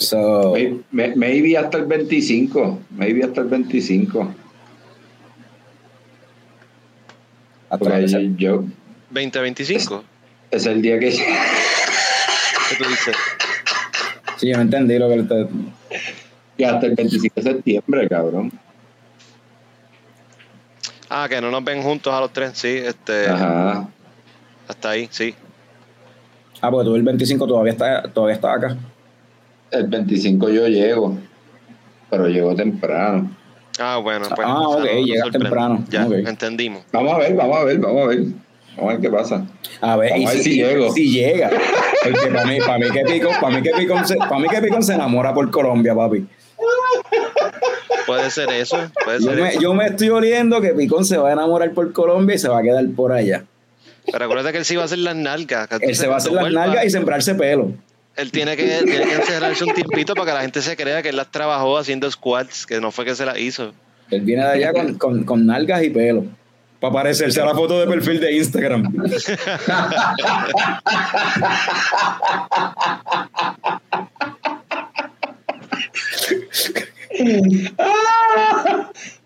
So, 0.00 0.52
May- 0.52 0.80
may- 0.92 1.16
Maybe 1.16 1.56
hasta 1.56 1.78
el 1.78 1.86
25. 1.86 2.78
Maybe 2.90 3.24
hasta 3.24 3.40
el 3.40 3.48
25. 3.48 4.32
Que 7.70 8.02
yo, 8.02 8.08
se- 8.08 8.34
yo- 8.36 8.64
2025. 9.10 10.04
es 10.50 10.66
el 10.66 10.82
día 10.82 10.98
que. 10.98 11.10
¿Qué 12.68 12.76
tú 12.76 12.84
dices? 12.88 13.16
sí, 14.36 14.48
yo 14.48 14.56
no 14.56 14.62
entendí 14.62 14.98
lo 14.98 15.08
que 15.08 15.22
te- 15.22 15.48
que 16.56 16.66
hasta 16.66 16.86
el 16.86 16.94
25 16.94 17.34
de 17.36 17.42
septiembre, 17.42 18.08
cabrón. 18.08 18.52
Ah, 21.10 21.26
que 21.28 21.40
no 21.40 21.50
nos 21.50 21.64
ven 21.64 21.82
juntos 21.82 22.12
a 22.12 22.20
los 22.20 22.32
tres, 22.32 22.52
sí. 22.54 22.68
Este, 22.68 23.28
Ajá. 23.28 23.88
hasta 24.66 24.90
ahí, 24.90 25.08
sí. 25.10 25.34
Ah, 26.60 26.70
porque 26.70 26.84
tú 26.86 26.96
el 26.96 27.02
25 27.02 27.46
todavía 27.46 27.72
está, 27.72 28.02
todavía 28.12 28.34
está 28.34 28.52
acá. 28.52 28.76
El 29.70 29.86
25 29.86 30.48
yo 30.50 30.66
llego. 30.68 31.16
Pero 32.10 32.26
llego 32.28 32.54
temprano. 32.54 33.30
Ah, 33.78 33.98
bueno. 33.98 34.26
Pues, 34.34 34.46
Ah, 34.48 34.58
ok, 34.68 34.84
llegas 35.04 35.30
temprano. 35.30 35.84
Ya, 35.88 36.04
entendimos. 36.26 36.82
Vamos 36.92 37.14
a 37.14 37.18
ver, 37.18 37.34
vamos 37.34 37.56
a 37.58 37.64
ver, 37.64 37.78
vamos 37.78 38.02
a 38.02 38.06
ver. 38.08 38.18
Vamos 38.76 38.90
a 38.90 38.92
ver 38.94 39.00
qué 39.00 39.10
pasa. 39.10 39.46
A 39.80 39.96
ver, 39.96 40.10
Vamos 40.10 40.22
y 40.22 40.26
a 40.26 40.30
ver 40.30 40.38
si, 40.38 40.42
si 40.50 40.56
llego. 40.56 40.92
si 40.92 41.10
llega. 41.10 41.50
Porque 42.04 42.26
para 42.32 42.46
mí, 42.46 42.58
para 42.60 42.78
mí 42.78 42.90
que 42.92 43.00
Picón, 43.04 43.32
para 43.40 43.56
mí 43.56 43.62
que 43.62 43.70
Picón 43.72 44.06
se, 44.06 44.16
para 44.16 44.38
mí 44.38 44.48
que 44.48 44.60
Picón 44.60 44.82
se 44.82 44.94
enamora 44.94 45.34
por 45.34 45.50
Colombia, 45.50 45.94
papi. 45.94 46.26
Puede 48.06 48.30
ser 48.30 48.50
eso. 48.50 48.78
Puede 49.04 49.20
Yo 49.20 49.30
ser 49.30 49.40
me, 49.42 49.48
eso. 49.50 49.60
yo 49.60 49.74
me 49.74 49.86
estoy 49.86 50.08
oliendo 50.10 50.60
que 50.60 50.68
Picón 50.70 51.04
se 51.04 51.16
va 51.16 51.30
a 51.30 51.32
enamorar 51.32 51.72
por 51.72 51.92
Colombia 51.92 52.36
y 52.36 52.38
se 52.38 52.48
va 52.48 52.58
a 52.60 52.62
quedar 52.62 52.84
por 52.96 53.12
allá. 53.12 53.44
Pero 54.10 54.24
acuérdate 54.24 54.52
que 54.52 54.58
él 54.58 54.64
sí 54.64 54.76
va 54.76 54.82
a 54.82 54.84
hacer 54.86 54.98
las 54.98 55.16
nalgas. 55.16 55.68
Él 55.80 55.94
se 55.94 56.06
va 56.06 56.14
a 56.14 56.16
hacer 56.18 56.32
las 56.32 56.50
nalgas 56.52 56.84
y 56.86 56.90
sembrarse 56.90 57.34
pelo. 57.34 57.72
Él 58.18 58.32
tiene 58.32 58.56
que, 58.56 58.82
tiene 58.84 59.04
que 59.04 59.14
encerrarse 59.14 59.62
un 59.62 59.72
tiempito 59.74 60.14
para 60.14 60.26
que 60.26 60.32
la 60.34 60.42
gente 60.42 60.60
se 60.60 60.76
crea 60.76 61.00
que 61.02 61.10
él 61.10 61.16
las 61.16 61.30
trabajó 61.30 61.78
haciendo 61.78 62.10
squats, 62.10 62.66
que 62.66 62.80
no 62.80 62.90
fue 62.90 63.04
que 63.04 63.14
se 63.14 63.24
las 63.24 63.38
hizo. 63.38 63.72
Él 64.10 64.22
viene 64.22 64.42
de 64.42 64.50
allá 64.50 64.72
con, 64.72 64.98
con, 64.98 65.22
con 65.22 65.46
nalgas 65.46 65.84
y 65.84 65.90
pelo. 65.90 66.24
Para 66.80 66.92
parecerse 66.92 67.40
a 67.40 67.44
la 67.44 67.54
foto 67.54 67.78
de 67.78 67.86
perfil 67.86 68.18
de 68.20 68.32
Instagram. 68.32 68.92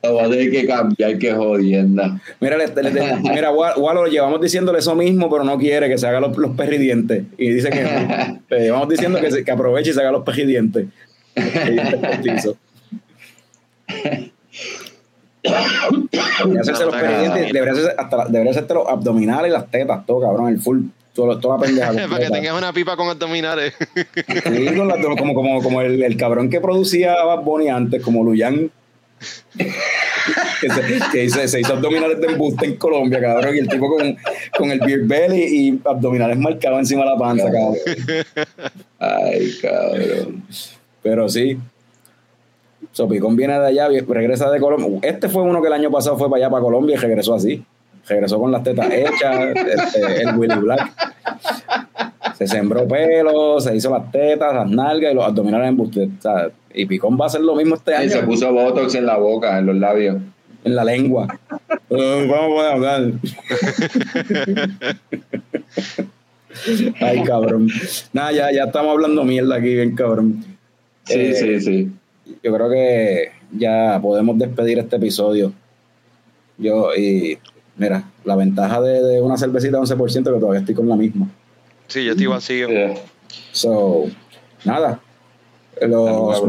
Lo 0.02 0.14
va 0.14 0.24
a 0.24 0.28
tener 0.30 0.50
que 0.50 0.66
cambiar, 0.66 1.18
que 1.18 1.32
jodienda. 1.32 2.20
Mira, 2.40 2.56
le- 2.56 2.66
le- 2.68 2.90
le- 2.90 3.16
mira 3.22 3.50
Wa- 3.50 3.76
Walo, 3.76 4.06
llevamos 4.06 4.40
diciéndole 4.40 4.78
eso 4.80 4.94
mismo, 4.94 5.30
pero 5.30 5.44
no 5.44 5.56
quiere 5.58 5.88
que 5.88 5.98
se 5.98 6.06
haga 6.06 6.20
los, 6.20 6.36
los 6.36 6.56
perridientes. 6.56 7.24
Y 7.38 7.50
dice 7.50 7.70
que 7.70 7.82
no. 7.82 8.40
Le 8.50 8.60
llevamos 8.64 8.88
diciendo 8.88 9.20
que, 9.20 9.30
se- 9.30 9.44
que 9.44 9.50
aproveche 9.50 9.90
y 9.90 9.92
se 9.94 10.00
haga 10.00 10.10
los 10.12 10.24
perridientes. 10.24 10.86
Debería 15.42 16.60
hacerse 16.60 16.84
los 16.84 16.94
perridientes, 16.94 17.52
debería 17.52 17.72
hacerse, 17.72 17.92
hasta, 17.98 18.24
debería 18.26 18.50
hacerte 18.52 18.74
los 18.74 18.86
abdominales 18.88 19.48
y 19.50 19.52
las 19.52 19.70
tetas, 19.70 20.06
todo 20.06 20.20
cabrón, 20.20 20.48
el 20.48 20.58
full, 20.60 20.82
todo, 21.14 21.38
toda 21.38 21.56
la 21.58 21.62
pendeja. 21.64 21.92
para 22.08 22.24
que 22.24 22.30
tengas 22.30 22.56
una 22.56 22.72
pipa 22.72 22.96
con 22.96 23.08
abdominales. 23.08 23.74
Sí, 23.94 24.74
con 24.76 24.88
las- 24.88 24.98
como, 25.18 25.34
como, 25.34 25.62
como 25.62 25.80
el, 25.82 26.02
el 26.02 26.16
cabrón 26.16 26.48
que 26.50 26.60
producía 26.60 27.14
Bad 27.24 27.42
Bunny 27.42 27.68
antes, 27.68 28.02
como 28.02 28.24
Luyan. 28.24 28.70
que 29.56 30.68
se, 30.70 31.10
que 31.12 31.30
se, 31.30 31.48
se 31.48 31.60
hizo 31.60 31.74
abdominales 31.74 32.20
de 32.20 32.26
embuste 32.26 32.66
en 32.66 32.76
Colombia, 32.76 33.20
cabrón. 33.20 33.54
Y 33.56 33.60
el 33.60 33.68
tipo 33.68 33.88
con, 33.88 34.16
con 34.56 34.70
el 34.70 34.80
beer 34.80 35.00
belly 35.04 35.42
y 35.42 35.80
abdominales 35.84 36.38
marcados 36.38 36.78
encima 36.80 37.04
de 37.04 37.10
la 37.10 37.16
panza, 37.18 37.44
cabrón. 37.44 37.76
Ay, 38.98 39.52
cabrón. 39.60 40.42
Pero 41.02 41.28
sí. 41.28 41.58
Sopicón 42.92 43.36
viene 43.36 43.58
de 43.58 43.66
allá, 43.66 43.88
regresa 43.88 44.50
de 44.50 44.60
Colombia. 44.60 44.98
Este 45.02 45.28
fue 45.28 45.42
uno 45.42 45.60
que 45.62 45.68
el 45.68 45.72
año 45.74 45.90
pasado 45.90 46.18
fue 46.18 46.28
para 46.28 46.44
allá, 46.44 46.50
para 46.50 46.62
Colombia, 46.62 46.96
y 46.96 46.98
regresó 46.98 47.34
así. 47.34 47.64
Regresó 48.08 48.38
con 48.40 48.50
las 48.52 48.62
tetas 48.62 48.90
hechas, 48.92 49.54
este, 49.56 50.22
el 50.22 50.36
Willy 50.36 50.56
Black. 50.60 50.90
Se 52.36 52.46
sembró 52.46 52.86
pelo, 52.88 53.60
se 53.60 53.76
hizo 53.76 53.90
las 53.90 54.10
tetas, 54.10 54.52
las 54.54 54.68
nalgas 54.68 55.12
y 55.12 55.14
los 55.14 55.24
abdominales 55.24 55.68
en 55.68 55.76
buste. 55.76 56.04
O 56.18 56.22
sea, 56.22 56.50
y 56.74 56.86
Picón 56.86 57.16
va 57.20 57.24
a 57.24 57.26
hacer 57.28 57.42
lo 57.42 57.54
mismo 57.54 57.74
este 57.76 57.92
Y 57.92 57.94
año 57.94 58.10
se 58.10 58.22
puso 58.22 58.52
botox 58.52 58.94
en 58.96 59.06
la 59.06 59.16
boca, 59.18 59.58
en 59.58 59.66
los 59.66 59.76
labios. 59.76 60.16
en 60.64 60.74
la 60.74 60.84
lengua. 60.84 61.26
Vamos 61.88 62.62
a 62.64 62.72
hablar. 62.72 63.02
Ay, 67.00 67.22
cabrón. 67.24 67.68
Nada, 68.12 68.32
ya, 68.32 68.52
ya 68.52 68.64
estamos 68.64 68.92
hablando 68.92 69.24
mierda 69.24 69.56
aquí, 69.56 69.74
bien 69.74 69.94
cabrón. 69.94 70.44
Sí, 71.04 71.14
Eh, 71.18 71.34
sí, 71.34 71.60
sí. 71.60 71.90
yo 72.42 72.54
creo 72.54 72.70
que 72.70 73.30
ya 73.52 73.98
podemos 74.02 74.38
despedir 74.38 74.78
este 74.78 74.96
episodio. 74.96 75.52
Yo, 76.58 76.94
y 76.94 77.38
mira, 77.76 78.04
la 78.24 78.36
ventaja 78.36 78.80
de, 78.80 79.02
de 79.02 79.20
una 79.20 79.36
cervecita 79.36 79.78
de 79.78 79.82
11% 79.84 80.12
que 80.12 80.22
todavía 80.40 80.60
estoy 80.60 80.74
con 80.74 80.88
la 80.88 80.96
misma. 80.96 81.28
Sí, 81.88 82.04
yo 82.04 82.12
estoy 82.12 82.26
vacío. 82.26 82.68
So, 83.52 84.04
nada. 84.64 85.00
Los, 85.80 86.42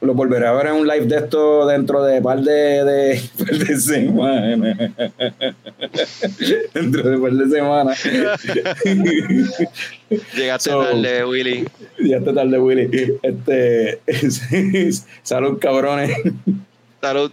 los 0.00 0.16
volveré 0.16 0.46
a 0.46 0.52
ver 0.52 0.68
en 0.68 0.74
un 0.74 0.86
live 0.88 1.06
de 1.06 1.16
esto 1.18 1.66
dentro 1.66 2.02
de 2.02 2.22
par 2.22 2.40
de, 2.40 2.52
de, 2.52 3.20
par 3.38 3.58
de 3.58 3.76
semanas. 3.76 4.78
Dentro 6.74 7.10
de 7.10 7.16
un 7.16 7.22
par 7.22 7.32
de 7.32 7.48
semanas. 7.50 8.02
Llegaste 10.34 10.70
So- 10.70 10.84
tarde, 10.84 11.24
Willy. 11.24 11.66
Está 11.98 12.32
tarde, 12.32 12.58
Willy. 12.58 13.18
Este, 13.22 14.00
salud, 15.22 15.58
cabrones. 15.58 16.10
Salud. 17.00 17.32